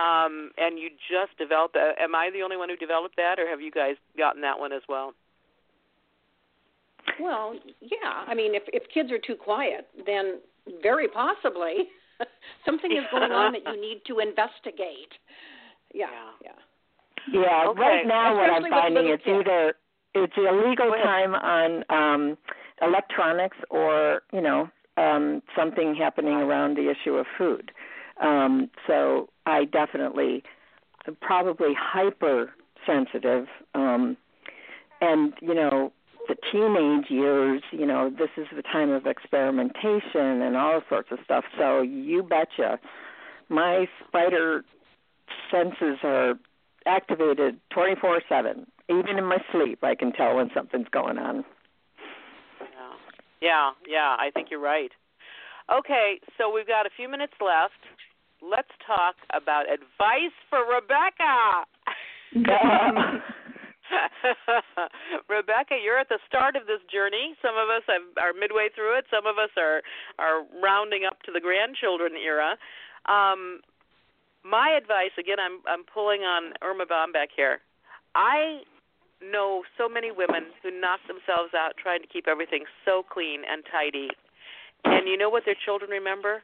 um, 0.00 0.50
and 0.56 0.78
you 0.78 0.88
just 0.96 1.36
develop 1.36 1.74
that. 1.74 2.00
Am 2.00 2.14
I 2.14 2.30
the 2.32 2.40
only 2.40 2.56
one 2.56 2.70
who 2.70 2.76
developed 2.76 3.16
that, 3.16 3.38
or 3.38 3.46
have 3.48 3.60
you 3.60 3.70
guys 3.70 3.96
gotten 4.16 4.40
that 4.40 4.58
one 4.58 4.72
as 4.72 4.82
well? 4.88 5.12
Well, 7.20 7.54
yeah. 7.80 8.24
I 8.26 8.34
mean, 8.34 8.54
if 8.54 8.62
if 8.68 8.82
kids 8.92 9.10
are 9.12 9.18
too 9.18 9.36
quiet, 9.36 9.88
then 10.06 10.40
very 10.82 11.08
possibly 11.08 11.88
something 12.64 12.92
is 12.92 13.04
going 13.10 13.32
on 13.32 13.52
that 13.52 13.62
you 13.64 13.80
need 13.80 14.02
to 14.06 14.18
investigate. 14.18 15.12
Yeah. 15.94 16.06
Yeah. 16.10 16.50
Yeah. 16.50 16.50
Yeah, 17.32 17.66
Okay. 17.68 17.80
right 17.80 18.06
now 18.06 18.36
what 18.36 18.50
I'm 18.50 18.70
finding 18.70 18.94
little 18.94 19.12
it's 19.14 19.24
kids. 19.24 19.40
either 19.40 19.74
it's 20.14 20.32
illegal 20.36 20.90
time 21.02 21.34
on 21.34 21.84
um 21.90 22.38
electronics 22.82 23.56
or, 23.70 24.22
you 24.32 24.40
know, 24.40 24.68
um 24.96 25.42
something 25.56 25.94
happening 25.94 26.34
around 26.34 26.76
the 26.76 26.90
issue 26.90 27.14
of 27.14 27.26
food. 27.36 27.72
Um 28.20 28.70
so 28.86 29.28
I 29.46 29.64
definitely 29.64 30.42
probably 31.20 31.74
hyper 31.78 32.50
sensitive 32.86 33.46
um 33.74 34.16
and 35.00 35.32
you 35.40 35.54
know 35.54 35.92
the 36.28 36.36
teenage 36.52 37.10
years, 37.10 37.62
you 37.70 37.86
know, 37.86 38.10
this 38.10 38.30
is 38.36 38.46
the 38.54 38.62
time 38.62 38.90
of 38.90 39.06
experimentation 39.06 40.42
and 40.42 40.56
all 40.56 40.82
sorts 40.88 41.08
of 41.10 41.18
stuff. 41.24 41.44
So 41.58 41.82
you 41.82 42.22
betcha 42.22 42.78
my 43.48 43.86
spider 44.06 44.64
senses 45.50 45.98
are 46.02 46.34
activated 46.86 47.60
24/7. 47.70 48.66
Even 48.88 49.18
in 49.18 49.24
my 49.24 49.38
sleep, 49.50 49.82
I 49.82 49.94
can 49.94 50.12
tell 50.12 50.36
when 50.36 50.50
something's 50.54 50.88
going 50.88 51.18
on. 51.18 51.44
Yeah. 52.60 52.96
Yeah, 53.40 53.72
yeah, 53.86 54.16
I 54.18 54.30
think 54.32 54.50
you're 54.50 54.60
right. 54.60 54.92
Okay, 55.70 56.20
so 56.38 56.50
we've 56.50 56.66
got 56.66 56.86
a 56.86 56.90
few 56.90 57.08
minutes 57.08 57.34
left. 57.40 57.80
Let's 58.40 58.70
talk 58.86 59.16
about 59.32 59.68
advice 59.68 60.32
for 60.48 60.64
Rebecca. 60.64 61.66
Rebecca, 65.28 65.76
you're 65.82 65.98
at 65.98 66.08
the 66.08 66.18
start 66.26 66.56
of 66.56 66.66
this 66.66 66.80
journey. 66.90 67.34
Some 67.42 67.56
of 67.56 67.68
us 67.68 67.82
have, 67.86 68.04
are 68.18 68.32
midway 68.32 68.68
through 68.74 68.98
it. 68.98 69.04
Some 69.10 69.26
of 69.26 69.38
us 69.38 69.50
are 69.56 69.82
are 70.18 70.44
rounding 70.62 71.04
up 71.06 71.22
to 71.24 71.32
the 71.32 71.40
grandchildren 71.40 72.12
era. 72.16 72.56
Um, 73.06 73.60
my 74.44 74.74
advice, 74.76 75.14
again, 75.18 75.38
I'm 75.40 75.60
I'm 75.66 75.84
pulling 75.84 76.22
on 76.22 76.54
Erma 76.62 76.86
Bombeck 76.86 77.34
here. 77.34 77.60
I 78.14 78.62
know 79.22 79.62
so 79.78 79.88
many 79.88 80.10
women 80.12 80.52
who 80.62 80.70
knock 80.70 81.00
themselves 81.08 81.54
out 81.54 81.72
trying 81.80 82.00
to 82.00 82.08
keep 82.08 82.28
everything 82.28 82.64
so 82.84 83.02
clean 83.02 83.42
and 83.48 83.64
tidy. 83.70 84.08
And 84.84 85.08
you 85.08 85.16
know 85.16 85.30
what 85.30 85.44
their 85.44 85.56
children 85.64 85.90
remember? 85.90 86.42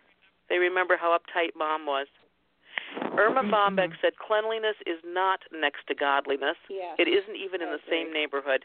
They 0.48 0.56
remember 0.56 0.96
how 0.98 1.16
uptight 1.16 1.54
mom 1.56 1.86
was. 1.86 2.06
Erma 3.18 3.42
mm-hmm. 3.42 3.54
Bombeck 3.54 3.92
said 4.00 4.16
cleanliness 4.16 4.76
is 4.86 4.98
not 5.04 5.40
next 5.52 5.86
to 5.88 5.94
godliness. 5.94 6.56
Yes. 6.68 6.96
It 6.98 7.08
isn't 7.08 7.36
even 7.36 7.62
in 7.62 7.70
the 7.70 7.82
same 7.88 8.12
neighborhood. 8.12 8.64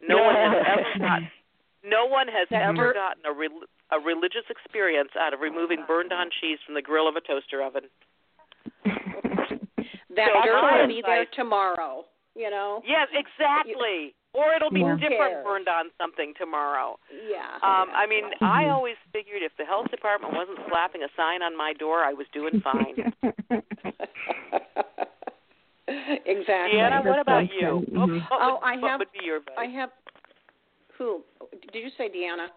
No 0.00 0.22
one 0.22 0.34
has 0.34 0.54
ever 0.66 0.98
got 0.98 1.22
no 1.84 2.06
one 2.06 2.26
has 2.28 2.48
Never. 2.50 2.92
ever 2.92 2.92
gotten 2.92 3.24
a 3.24 3.32
re- 3.32 3.66
a 3.90 3.98
religious 4.00 4.44
experience 4.50 5.10
out 5.18 5.32
of 5.32 5.40
removing 5.40 5.84
burned 5.86 6.12
on 6.12 6.28
cheese 6.40 6.58
from 6.66 6.74
the 6.74 6.82
grill 6.82 7.08
of 7.08 7.16
a 7.16 7.20
toaster 7.20 7.62
oven. 7.62 7.84
That 10.16 10.34
So 10.34 10.42
dirt 10.42 10.80
will 10.82 10.88
be 10.88 11.02
there 11.04 11.26
tomorrow. 11.32 12.02
You 12.34 12.50
know. 12.50 12.82
Yes, 12.82 13.06
exactly. 13.14 14.14
Or 14.34 14.52
it'll 14.54 14.70
be 14.70 14.80
Yeah. 14.80 14.96
different 14.96 15.42
burned 15.44 15.68
on 15.68 15.90
something 15.96 16.34
tomorrow. 16.34 16.98
Yeah. 17.10 17.56
Um, 17.62 17.88
yeah. 17.90 17.96
I 17.96 18.06
mean, 18.06 18.24
I 18.42 18.68
always 18.68 18.96
figured 19.12 19.42
if 19.42 19.56
the 19.56 19.64
health 19.64 19.90
department 19.90 20.34
wasn't 20.34 20.58
slapping 20.68 21.02
a 21.02 21.08
sign 21.16 21.42
on 21.42 21.56
my 21.56 21.72
door, 21.72 22.04
I 22.04 22.12
was 22.12 22.26
doing 22.32 22.60
fine. 22.60 23.12
exactly. 25.88 26.78
Deanna, 26.78 27.04
what 27.04 27.18
about 27.18 27.50
you? 27.52 27.68
awesome. 27.68 27.94
What, 27.94 28.10
what 28.10 28.22
Oh, 28.30 28.54
would, 28.54 28.60
I 28.64 28.76
what 28.76 28.90
have- 28.90 28.98
would 29.00 29.12
be 29.12 29.24
your 29.24 29.36
advice? 29.38 29.54
I 29.58 29.64
have 29.66 29.90
who? 30.96 31.22
Did 31.72 31.82
you 31.82 31.90
say 31.96 32.08
Deanna? 32.08 32.48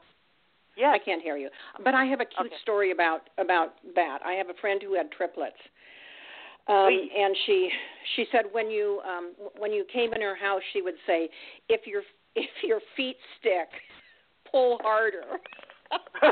Yeah, 0.76 0.92
I 0.92 1.00
can't 1.00 1.22
hear 1.22 1.38
you. 1.38 1.50
But 1.84 1.94
I 1.94 2.06
have 2.06 2.22
a 2.22 2.26
cute 2.26 2.48
Okay. 2.48 2.56
story 2.62 2.92
about 2.92 3.30
about 3.38 3.76
that. 3.96 4.20
I 4.26 4.34
have 4.34 4.50
a 4.50 4.54
friend 4.56 4.82
who 4.82 4.94
had 4.96 5.12
triplets. 5.12 5.58
Um 6.68 6.90
and 7.18 7.36
she 7.46 7.70
she 8.16 8.26
said 8.32 8.46
when 8.52 8.70
you 8.70 9.02
um 9.08 9.34
when 9.58 9.72
you 9.72 9.86
came 9.92 10.14
in 10.14 10.22
her 10.22 10.36
house 10.36 10.62
she 10.74 10.82
would 10.82 10.96
say 11.06 11.30
if 11.70 11.88
your 11.88 12.04
if 12.36 12.50
your 12.64 12.80
feet 12.96 13.18
stick 13.40 13.70
pull 14.50 14.80
harder. 14.82 15.24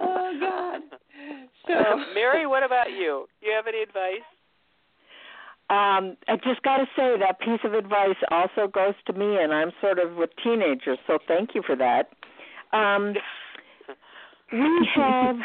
oh 0.00 0.36
god. 0.40 0.80
So 1.66 1.74
Mary, 2.14 2.46
what 2.46 2.62
about 2.62 2.90
you? 2.90 3.26
Do 3.40 3.46
you 3.46 3.52
have 3.54 3.66
any 3.66 3.82
advice? 3.82 4.24
um, 5.70 6.16
I 6.28 6.36
just 6.44 6.62
got 6.62 6.76
to 6.76 6.84
say 6.94 7.16
that 7.18 7.40
piece 7.40 7.60
of 7.64 7.72
advice 7.72 8.16
also 8.30 8.68
goes 8.68 8.92
to 9.06 9.14
me, 9.14 9.38
and 9.42 9.52
I'm 9.52 9.72
sort 9.80 9.98
of 9.98 10.14
with 10.16 10.28
teenagers, 10.42 10.98
so 11.06 11.18
thank 11.26 11.54
you 11.54 11.62
for 11.64 11.74
that. 11.76 12.10
Um, 12.76 13.14
we 14.52 14.88
have 14.94 15.36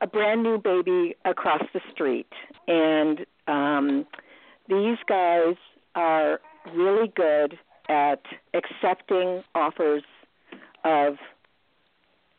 a 0.00 0.06
brand 0.06 0.42
new 0.42 0.58
baby 0.58 1.14
across 1.24 1.62
the 1.72 1.80
street, 1.92 2.28
and 2.66 3.20
um, 3.46 4.06
these 4.68 4.98
guys 5.08 5.56
are 5.94 6.40
really 6.74 7.12
good 7.14 7.58
at 7.88 8.22
accepting 8.54 9.42
offers 9.54 10.02
of 10.84 11.14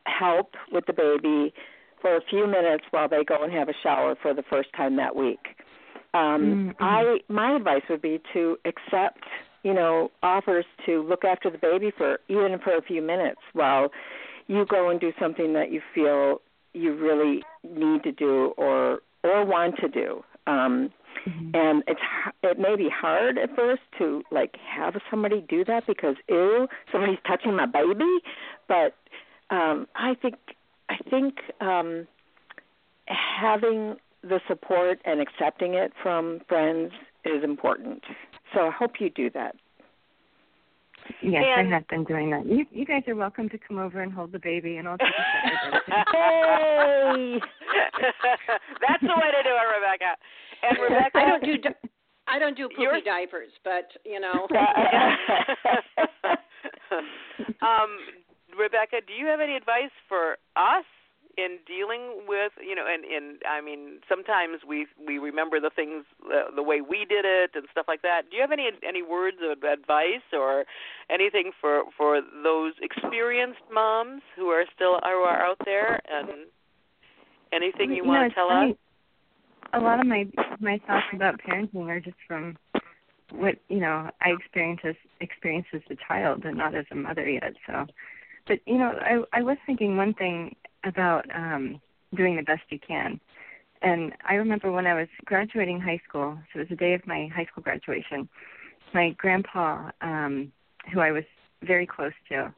help 0.06 0.54
with 0.72 0.86
the 0.86 0.94
baby 0.94 1.54
for 2.02 2.16
a 2.16 2.22
few 2.30 2.48
minutes 2.48 2.84
while 2.92 3.10
they 3.10 3.24
go 3.24 3.44
and 3.44 3.52
have 3.52 3.70
a 3.70 3.74
shower 3.82 4.16
for 4.22 4.34
the 4.34 4.44
first 4.50 4.70
time 4.76 4.96
that 4.98 5.16
week. 5.16 5.40
Um, 6.14 6.74
mm-hmm. 6.80 6.84
I 6.84 7.18
my 7.28 7.56
advice 7.56 7.82
would 7.90 8.02
be 8.02 8.22
to 8.34 8.58
accept, 8.66 9.24
you 9.64 9.74
know, 9.74 10.12
offers 10.24 10.66
to 10.86 11.04
look 11.04 11.26
after 11.26 11.50
the 11.50 11.58
baby 11.58 11.92
for 11.96 12.20
even 12.30 12.58
for 12.64 12.78
a 12.78 12.82
few 12.82 13.02
minutes 13.02 13.42
while 13.54 13.92
you 14.48 14.66
go 14.66 14.90
and 14.90 15.00
do 15.00 15.12
something 15.20 15.54
that 15.54 15.72
you 15.72 15.82
feel 15.94 16.42
you 16.76 16.94
really 16.94 17.44
need 17.64 18.04
to 18.04 18.12
do 18.12 18.54
or 18.58 19.00
or 19.24 19.46
want 19.46 19.78
to 19.78 19.88
do. 19.88 20.24
Um, 20.46 20.92
mm-hmm. 21.28 21.56
And 21.56 21.84
it's 21.88 22.00
it 22.44 22.60
may 22.60 22.76
be 22.76 22.90
hard 22.90 23.38
at 23.38 23.56
first 23.56 23.82
to 23.98 24.24
like 24.32 24.56
have 24.70 24.96
somebody 25.10 25.44
do 25.48 25.64
that 25.66 25.88
because 25.88 26.16
ew, 26.30 26.68
somebody's 26.92 27.20
touching 27.26 27.56
my 27.56 27.66
baby, 27.66 28.20
but 28.68 28.96
um, 29.50 29.88
I 29.96 30.16
think 30.22 30.36
I 30.90 30.98
think 31.10 31.40
um, 31.62 32.08
having 33.08 33.96
the 34.22 34.40
support 34.48 35.00
and 35.06 35.22
accepting 35.22 35.76
it 35.76 35.94
from 36.02 36.42
friends 36.48 36.92
is 37.24 37.44
important. 37.44 38.04
So 38.54 38.68
I 38.68 38.72
hope 38.72 39.00
you 39.00 39.10
do 39.10 39.30
that. 39.32 39.56
Yes, 41.22 41.44
and, 41.46 41.68
I 41.68 41.72
have 41.76 41.88
been 41.88 42.04
doing 42.04 42.30
that. 42.32 42.46
You 42.46 42.66
you 42.72 42.86
guys 42.86 43.04
are 43.08 43.16
welcome 43.16 43.50
to 43.50 43.58
come 43.58 43.78
over 43.78 44.02
and 44.02 44.12
hold 44.12 44.32
the 44.32 44.40
baby, 44.40 44.78
and 44.78 44.88
I'll 44.88 44.98
take 44.98 45.08
a 45.08 45.12
Hey, 46.12 47.40
that's 48.82 49.02
the 49.02 49.08
way 49.08 49.32
to 49.32 49.44
do 49.44 49.54
it, 49.54 49.68
Rebecca. 49.76 50.18
And 50.64 50.78
Rebecca, 50.82 51.18
I 51.18 51.26
don't 51.30 51.44
do 51.44 51.58
I 52.28 52.40
don't 52.40 52.58
do 52.58 52.70
poopy 52.70 53.02
diapers, 53.06 53.52
but 53.64 53.92
you 54.04 54.20
know. 54.20 54.48
um, 57.62 57.98
Rebecca, 58.58 58.98
do 59.06 59.14
you 59.14 59.28
have 59.28 59.42
any 59.42 59.56
advice 59.56 59.92
for 60.08 60.38
us 60.56 60.86
in 61.38 61.60
dealing 61.68 62.28
with 62.28 62.52
you 62.62 62.76
know 62.76 62.86
and 62.88 63.04
and 63.04 63.42
I 63.48 63.62
mean 63.62 64.00
sometimes 64.08 64.60
we 64.68 64.88
we 65.06 65.18
remember 65.18 65.60
the 65.60 65.70
things 65.70 66.06
uh, 66.26 66.56
the 66.56 66.64
way 66.64 66.82
we 66.82 67.06
did 67.06 67.26
it 67.26 67.52
and 67.56 67.66
stuff 67.72 67.86
like 67.88 68.02
that. 68.02 68.30
Do 68.30 68.38
you 68.38 68.42
have 68.42 68.52
any 68.52 68.70
any 68.88 69.04
words 69.04 69.38
of 69.44 69.64
advice 69.64 70.26
or 70.34 70.66
anything 71.10 71.52
for 71.60 71.84
for 71.98 72.22
those 72.44 72.74
experienced 72.82 73.62
moms 73.72 74.22
who 74.36 74.48
are 74.48 74.66
still 74.74 75.00
who 75.04 75.24
are 75.24 75.44
out 75.44 75.58
there 75.66 76.02
and 76.10 76.48
anything 77.52 77.90
you, 77.92 77.98
you 77.98 78.06
want 78.06 78.24
know, 78.24 78.30
to 78.30 78.36
tell 78.36 78.50
funny. 78.50 78.72
us? 78.72 78.78
A 79.74 79.80
lot 79.80 80.00
of 80.00 80.08
my 80.08 80.26
my 80.60 80.80
thoughts 80.88 81.08
about 81.14 81.40
parenting 81.42 81.88
are 81.88 82.00
just 82.00 82.18
from 82.28 82.58
what 83.32 83.56
you 83.68 83.80
know 83.80 84.10
I 84.22 84.30
experienced 84.30 84.86
as 84.86 84.96
experienced 85.20 85.70
as 85.74 85.82
a 85.90 85.96
child 86.08 86.46
and 86.46 86.58
not 86.58 86.76
as 86.76 86.86
a 86.92 86.96
mother 86.96 87.28
yet. 87.28 87.54
So, 87.68 87.86
but 88.48 88.60
you 88.66 88.78
know 88.78 88.94
I 89.02 89.40
I 89.40 89.42
was 89.42 89.58
thinking 89.66 89.98
one 89.98 90.14
thing 90.14 90.56
about 90.86 91.26
um, 91.36 91.82
doing 92.16 92.36
the 92.36 92.44
best 92.44 92.64
you 92.70 92.80
can. 92.80 93.20
And 93.82 94.14
I 94.28 94.36
remember 94.36 94.72
when 94.72 94.88
I 94.88 94.96
was 94.96 95.08
graduating 95.26 95.80
high 95.80 96.02
school, 96.08 96.38
so 96.54 96.60
it 96.60 96.64
was 96.64 96.70
the 96.70 96.76
day 96.76 96.94
of 96.94 97.06
my 97.06 97.30
high 97.36 97.46
school 97.46 97.64
graduation, 97.64 98.28
my 98.94 99.10
grandpa, 99.18 99.92
um, 100.02 100.52
who 100.94 101.00
I 101.02 101.12
was 101.12 101.24
very 101.62 101.86
close 101.86 102.14
to, 102.30 102.54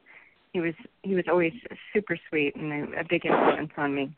he 0.52 0.60
was 0.60 0.74
he 1.02 1.14
was 1.14 1.24
always 1.28 1.52
super 1.92 2.18
sweet 2.28 2.56
and 2.56 2.72
a, 2.72 3.00
a 3.00 3.04
big 3.08 3.24
influence 3.24 3.70
on 3.76 3.94
me. 3.94 4.16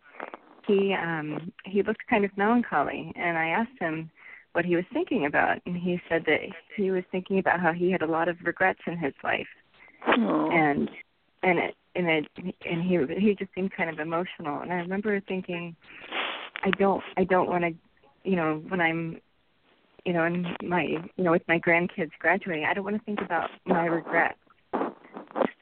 He 0.66 0.94
um 0.94 1.52
he 1.64 1.82
looked 1.82 2.06
kind 2.08 2.24
of 2.24 2.36
melancholy 2.36 3.12
and 3.16 3.36
I 3.36 3.48
asked 3.48 3.78
him 3.80 4.10
what 4.52 4.64
he 4.64 4.76
was 4.76 4.84
thinking 4.92 5.26
about 5.26 5.58
and 5.66 5.76
he 5.76 6.00
said 6.08 6.24
that 6.26 6.40
he 6.76 6.90
was 6.90 7.04
thinking 7.10 7.38
about 7.38 7.60
how 7.60 7.72
he 7.72 7.90
had 7.90 8.02
a 8.02 8.06
lot 8.06 8.28
of 8.28 8.36
regrets 8.44 8.80
in 8.86 8.96
his 8.96 9.14
life. 9.22 9.46
Aww. 10.08 10.52
And 10.52 10.90
and 11.42 11.58
it 11.58 11.74
and 11.94 12.08
it 12.08 12.26
and 12.68 12.82
he 12.82 12.98
he 13.18 13.34
just 13.34 13.52
seemed 13.54 13.72
kind 13.72 13.90
of 13.90 13.98
emotional. 13.98 14.60
And 14.60 14.72
i 14.72 14.76
remember 14.76 15.20
thinking 15.20 15.74
i 16.62 16.70
don't 16.70 17.02
i 17.16 17.24
don't 17.24 17.48
want 17.48 17.64
to 17.64 17.72
you 18.24 18.36
know 18.36 18.62
when 18.68 18.80
i'm 18.80 19.20
you 20.04 20.12
know 20.12 20.24
in 20.24 20.56
my 20.62 20.82
you 20.82 21.24
know 21.24 21.32
with 21.32 21.46
my 21.48 21.58
grandkids 21.58 22.10
graduating 22.18 22.64
i 22.64 22.74
don't 22.74 22.84
want 22.84 22.96
to 22.96 23.04
think 23.04 23.20
about 23.20 23.50
my 23.64 23.86
regrets. 23.86 24.38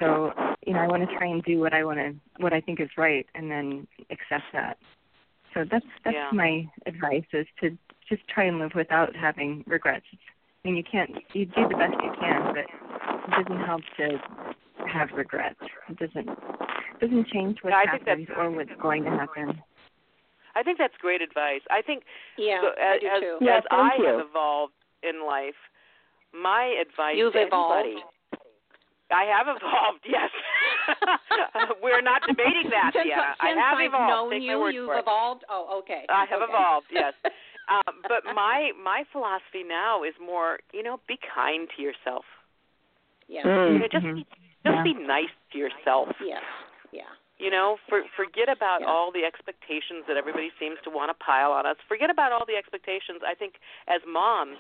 So 0.01 0.33
you 0.67 0.75
know 0.75 0.81
i 0.81 0.87
want 0.87 1.09
to 1.09 1.17
try 1.17 1.27
and 1.27 1.43
do 1.45 1.59
what 1.59 1.73
i 1.73 1.85
want 1.85 1.99
to 1.99 2.15
what 2.43 2.53
i 2.53 2.61
think 2.61 2.81
is 2.81 2.91
right 2.97 3.27
and 3.35 3.51
then 3.51 3.87
accept 4.11 4.45
that. 4.53 4.79
So 5.55 5.65
that's 5.71 5.87
that's 6.05 6.15
yeah. 6.15 6.31
my 6.33 6.69
advice 6.87 7.25
is 7.33 7.47
to 7.61 7.77
just 8.09 8.27
try 8.29 8.45
and 8.45 8.59
live 8.59 8.73
without 8.75 9.15
having 9.15 9.65
regrets. 9.67 10.05
I 10.13 10.69
mean, 10.69 10.77
you 10.77 10.85
can't 10.85 11.11
you 11.33 11.47
do 11.47 11.69
the 11.69 11.77
best 11.77 11.95
you 12.03 12.13
can, 12.21 12.55
but 12.55 12.65
it 12.65 13.45
doesn't 13.45 13.65
help 13.65 13.83
to 13.99 14.19
have 14.93 15.09
regrets. 15.15 15.61
It 15.89 15.99
doesn't 15.99 16.29
doesn't 17.01 17.29
change 17.29 17.59
what 17.63 17.71
yeah, 17.71 17.93
happens 17.93 18.29
or 18.37 18.51
what's 18.51 18.71
going 18.83 19.05
to 19.05 19.11
happen. 19.11 19.63
I 20.55 20.63
think 20.63 20.79
that's 20.79 20.95
great 21.01 21.23
advice. 21.23 21.61
I 21.71 21.83
think 21.83 22.03
yeah, 22.37 22.61
so, 22.63 22.69
as, 22.75 22.75
I 22.79 22.99
do 22.99 23.07
as, 23.07 23.21
too. 23.21 23.37
Yeah, 23.41 23.57
as 23.59 23.65
I 23.71 23.91
have 24.07 24.27
evolved 24.29 24.73
in 25.03 25.25
life, 25.25 25.59
my 26.35 26.75
advice 26.83 27.15
You've 27.17 27.35
to 27.35 27.47
evolved. 27.47 27.87
anybody, 27.87 28.03
I 29.11 29.25
have 29.25 29.47
evolved. 29.49 30.05
Yes, 30.09 30.31
we're 31.83 32.01
not 32.01 32.23
debating 32.27 32.71
that, 32.71 32.93
since, 32.95 33.07
Deanna. 33.07 33.37
Since 33.39 33.41
I 33.41 33.49
have 33.61 33.79
I've 33.79 33.87
evolved. 33.89 34.11
known 34.11 34.31
Take 34.33 34.43
you, 34.43 34.69
you've 34.69 34.87
for 34.87 34.97
it. 34.97 35.01
evolved. 35.03 35.45
Oh, 35.49 35.81
okay. 35.85 36.05
I 36.09 36.25
have 36.31 36.41
okay. 36.43 36.51
evolved. 36.51 36.87
Yes. 36.91 37.13
um, 37.73 38.03
but 38.03 38.25
my 38.35 38.73
my 38.83 39.05
philosophy 39.13 39.63
now 39.67 40.03
is 40.03 40.15
more, 40.21 40.59
you 40.73 40.83
know, 40.83 41.01
be 41.07 41.19
kind 41.35 41.69
to 41.77 41.83
yourself. 41.83 42.25
Yeah. 43.29 43.45
Mm. 43.45 43.73
You 43.75 43.79
know, 43.81 43.89
just 43.93 44.05
Mhm. 44.05 44.17
be, 44.17 44.27
just 44.69 44.77
Yeah. 44.77 44.93
be 44.93 44.95
nice 44.95 45.33
to 45.53 45.59
yourself. 45.59 46.09
Yes. 46.21 46.45
Yeah. 46.93 47.09
You 47.39 47.51
know, 47.51 47.79
for, 47.89 48.03
forget 48.17 48.49
about 48.49 48.81
Yeah. 48.83 48.89
all 48.91 49.13
the 49.13 49.25
expectations 49.25 50.05
that 50.09 50.17
everybody 50.17 50.51
seems 50.59 50.79
to 50.83 50.91
want 50.91 51.09
to 51.11 51.15
pile 51.25 51.53
on 51.53 51.67
us. 51.67 51.77
Forget 51.87 52.11
about 52.11 52.33
all 52.33 52.45
the 52.45 52.57
expectations. 52.57 53.23
I 53.25 53.35
think 53.35 53.61
as 53.87 54.01
moms, 54.07 54.59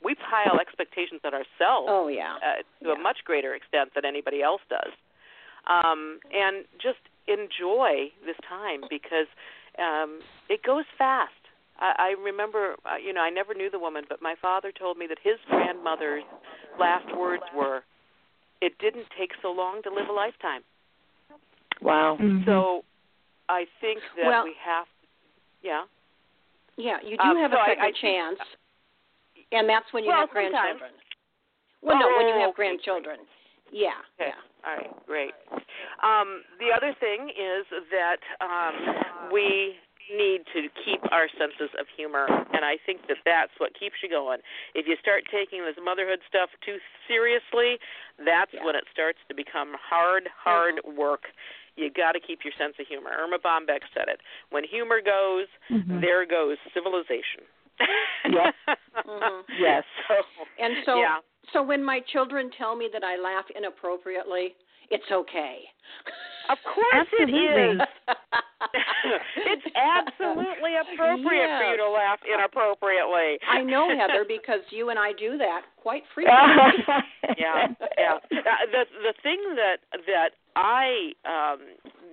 we 0.00 0.14
pile 0.14 0.58
expectations 0.60 1.20
on 1.24 1.34
ourselves 1.34 1.88
Oh 1.90 2.06
yeah. 2.08 2.36
uh, 2.36 2.62
to 2.62 2.64
Yeah. 2.88 2.92
a 2.92 2.98
much 2.98 3.24
greater 3.24 3.54
extent 3.54 3.94
than 3.94 4.04
anybody 4.04 4.42
else 4.42 4.62
does. 4.68 4.92
Um, 5.66 6.20
and 6.32 6.64
just 6.78 7.00
enjoy 7.26 8.12
this 8.24 8.36
time 8.48 8.84
because 8.88 9.26
um, 9.78 10.20
it 10.48 10.62
goes 10.62 10.84
fast. 10.96 11.32
I, 11.78 11.94
I 11.98 12.22
remember, 12.22 12.76
uh, 12.84 12.96
you 12.96 13.12
know, 13.12 13.22
I 13.22 13.30
never 13.30 13.54
knew 13.54 13.70
the 13.70 13.78
woman, 13.78 14.04
but 14.08 14.22
my 14.22 14.34
father 14.40 14.70
told 14.72 14.98
me 14.98 15.06
that 15.08 15.18
his 15.22 15.38
grandmother's 15.48 16.24
last 16.78 17.10
words 17.16 17.42
were, 17.54 17.82
"It 18.60 18.78
didn't 18.78 19.08
take 19.16 19.32
so 19.42 19.50
long 19.52 19.82
to 19.82 19.90
live 19.90 20.08
a 20.08 20.12
lifetime." 20.12 20.62
Wow. 21.80 22.16
Mhm. 22.16 22.44
So 22.44 22.84
I 23.48 23.64
think 23.80 24.02
that 24.16 24.26
Well- 24.26 24.44
we 24.44 24.54
have, 24.54 24.86
yeah. 25.62 25.86
Yeah, 26.76 27.00
you 27.00 27.16
do 27.16 27.22
Um, 27.22 27.36
have 27.38 27.50
so 27.52 27.56
a 27.58 27.60
I- 27.60 27.66
second 27.66 27.82
I 27.82 27.86
think- 27.86 27.96
chance, 27.96 28.40
and 29.52 29.68
that's 29.68 29.92
when 29.92 30.04
you 30.04 30.08
Well, 30.10 30.20
have 30.20 30.30
sometimes. 30.30 30.52
grandchildren. 30.52 30.92
Well, 31.82 31.98
no, 31.98 32.16
when 32.16 32.28
you 32.28 32.34
Oh, 32.34 32.40
have 32.40 32.48
okay. 32.50 32.56
grandchildren. 32.56 33.26
Yeah. 33.70 33.98
Okay. 34.20 34.28
Yeah. 34.28 34.40
All 34.64 34.76
right, 34.76 35.06
great. 35.06 35.34
Um, 36.00 36.44
the 36.58 36.72
other 36.72 36.92
thing 36.94 37.30
is 37.30 37.66
that 37.90 38.20
um, 38.40 39.30
we 39.30 39.78
need 40.16 40.42
to 40.52 40.68
keep 40.84 41.00
our 41.12 41.28
senses 41.38 41.70
of 41.78 41.86
humor, 41.96 42.26
and 42.52 42.64
I 42.64 42.76
think 42.84 43.06
that 43.08 43.18
that's 43.24 43.52
what 43.58 43.72
keeps 43.78 43.96
you 44.02 44.08
going. 44.08 44.38
If 44.74 44.86
you 44.86 44.96
start 45.00 45.24
taking 45.30 45.64
this 45.64 45.76
motherhood 45.82 46.20
stuff 46.28 46.50
too 46.64 46.78
seriously, 47.08 47.78
that's 48.24 48.52
Yeah. 48.52 48.64
when 48.64 48.74
it 48.76 48.84
starts 48.92 49.18
to 49.28 49.34
become 49.34 49.74
hard, 49.74 50.28
hard 50.36 50.80
work. 50.84 51.30
You 51.76 51.88
got 51.90 52.12
to 52.12 52.20
keep 52.20 52.44
your 52.44 52.52
sense 52.58 52.74
of 52.78 52.86
humor. 52.86 53.10
Erma 53.16 53.38
Bombeck 53.38 53.82
said 53.94 54.08
it. 54.08 54.20
When 54.50 54.64
humor 54.64 55.00
goes, 55.00 55.46
Mhm. 55.70 56.00
there 56.00 56.24
goes 56.26 56.58
civilization. 56.74 57.46
Yep. 58.28 58.54
Mhm. 59.06 59.44
Yes. 59.58 59.84
So, 60.08 60.14
And 60.58 60.84
so, 60.84 61.00
yeah. 61.00 61.20
so 61.52 61.62
when 61.62 61.82
my 61.82 62.00
children 62.00 62.50
tell 62.50 62.76
me 62.76 62.88
that 62.92 63.02
I 63.04 63.16
laugh 63.16 63.48
inappropriately, 63.50 64.54
it's 64.90 65.10
okay. 65.10 65.58
Of 66.50 66.58
course 66.66 67.06
Absolutely. 67.06 67.38
it 67.38 67.76
is. 67.76 67.80
it's 69.46 69.66
absolutely 69.78 70.74
appropriate 70.82 71.50
for 71.58 71.64
you 71.70 71.76
to 71.78 71.88
laugh 71.90 72.18
inappropriately. 72.26 73.38
I 73.48 73.62
know 73.62 73.88
Heather 73.96 74.24
because 74.26 74.60
you 74.70 74.90
and 74.90 74.98
I 74.98 75.12
do 75.12 75.38
that 75.38 75.62
quite 75.76 76.02
frequently. 76.14 76.82
yeah, 77.38 77.68
yeah. 77.96 78.18
Uh, 78.18 78.66
the 78.70 78.82
the 79.02 79.14
thing 79.22 79.38
that 79.54 79.78
that 80.06 80.30
I 80.56 81.12
um 81.24 81.60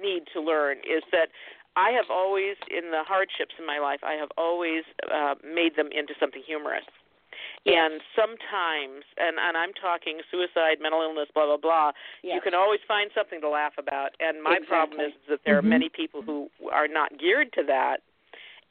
need 0.01 0.23
to 0.33 0.41
learn 0.41 0.77
is 0.85 1.01
that 1.11 1.29
I 1.77 1.91
have 1.91 2.09
always, 2.09 2.57
in 2.73 2.89
the 2.89 3.03
hardships 3.05 3.53
in 3.59 3.65
my 3.65 3.77
life, 3.77 3.99
I 4.03 4.13
have 4.13 4.29
always 4.35 4.81
uh, 5.13 5.35
made 5.45 5.75
them 5.77 5.89
into 5.93 6.13
something 6.19 6.41
humorous. 6.45 6.83
And 7.67 8.01
sometimes, 8.15 9.03
and 9.17 9.37
and 9.37 9.57
I'm 9.57 9.73
talking 9.73 10.21
suicide, 10.31 10.79
mental 10.79 11.01
illness, 11.01 11.27
blah 11.33 11.45
blah 11.45 11.57
blah. 11.57 11.91
Yes. 12.23 12.35
You 12.35 12.41
can 12.41 12.53
always 12.53 12.79
find 12.87 13.11
something 13.13 13.41
to 13.41 13.49
laugh 13.49 13.73
about. 13.77 14.15
And 14.19 14.41
my 14.41 14.55
Exactly. 14.55 14.67
problem 14.67 14.99
is 15.01 15.13
that 15.27 15.39
there 15.43 15.55
Mhm. 15.55 15.59
are 15.59 15.67
many 15.67 15.89
people 15.89 16.21
who 16.21 16.49
are 16.71 16.87
not 16.87 17.17
geared 17.17 17.51
to 17.53 17.63
that. 17.63 18.01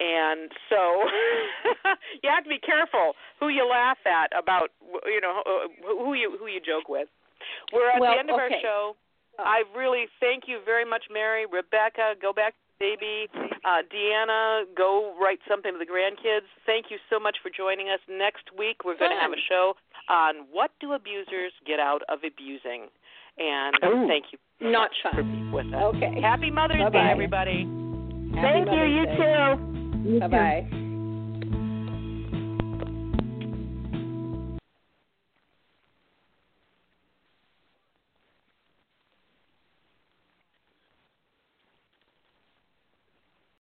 And 0.01 0.53
so 0.69 1.09
you 2.23 2.29
have 2.31 2.45
to 2.45 2.51
be 2.51 2.59
careful 2.59 3.17
who 3.41 3.49
you 3.49 3.65
laugh 3.67 3.99
at 4.07 4.33
about, 4.37 4.71
you 5.07 5.21
know, 5.21 5.43
who 5.85 6.15
you 6.15 6.37
who 6.39 6.47
you 6.47 6.61
joke 6.61 6.89
with. 6.89 7.09
We're 7.73 7.91
at 7.91 8.01
Well, 8.01 8.13
the 8.13 8.19
end 8.19 8.31
of 8.31 8.37
okay. 8.37 8.55
our 8.55 8.61
show. 8.61 8.97
I 9.39 9.65
really 9.75 10.09
thank 10.21 10.49
you 10.49 10.61
very 10.65 10.85
much, 10.85 11.05
Mary, 11.11 11.45
Rebecca. 11.45 12.15
Go 12.21 12.33
back 12.33 12.55
baby. 12.79 13.27
Uh, 13.65 13.83
Deanna, 13.93 14.65
go 14.77 15.15
write 15.21 15.39
something 15.49 15.73
to 15.73 15.79
the 15.79 15.85
grandkids. 15.91 16.47
Thank 16.67 16.87
you 16.91 16.99
so 17.11 17.19
much 17.19 17.37
for 17.43 17.51
joining 17.51 17.89
us. 17.89 18.01
Next 18.09 18.45
week, 18.57 18.85
we're 18.85 18.97
going 18.99 19.11
to 19.11 19.21
have 19.21 19.33
a 19.33 19.43
show 19.49 19.75
on 20.09 20.47
what 20.53 20.71
do 20.81 20.93
abusers 20.93 21.53
get 21.67 21.81
out 21.81 22.03
of 22.09 22.21
abusing. 22.25 22.87
And 23.39 23.77
Ooh. 23.85 24.07
thank 24.09 24.27
you 24.33 24.39
Not 24.61 24.91
for 25.03 25.17
fun. 25.17 25.31
being 25.33 25.53
with 25.53 25.67
us. 25.75 25.83
Okay. 25.97 26.21
Happy 26.23 26.51
Mother's 26.51 26.79
Day, 26.79 26.85
Bye-bye. 26.85 27.11
everybody. 27.11 27.65
Happy 28.35 28.41
Thank 28.41 28.67
you. 28.67 28.73
Mother's 28.73 28.91
You 28.93 29.07
Day. 29.07 29.17
too. 29.17 30.09
You 30.11 30.21
Bye 30.21 30.27
too. 30.27 30.31
bye. 30.71 30.86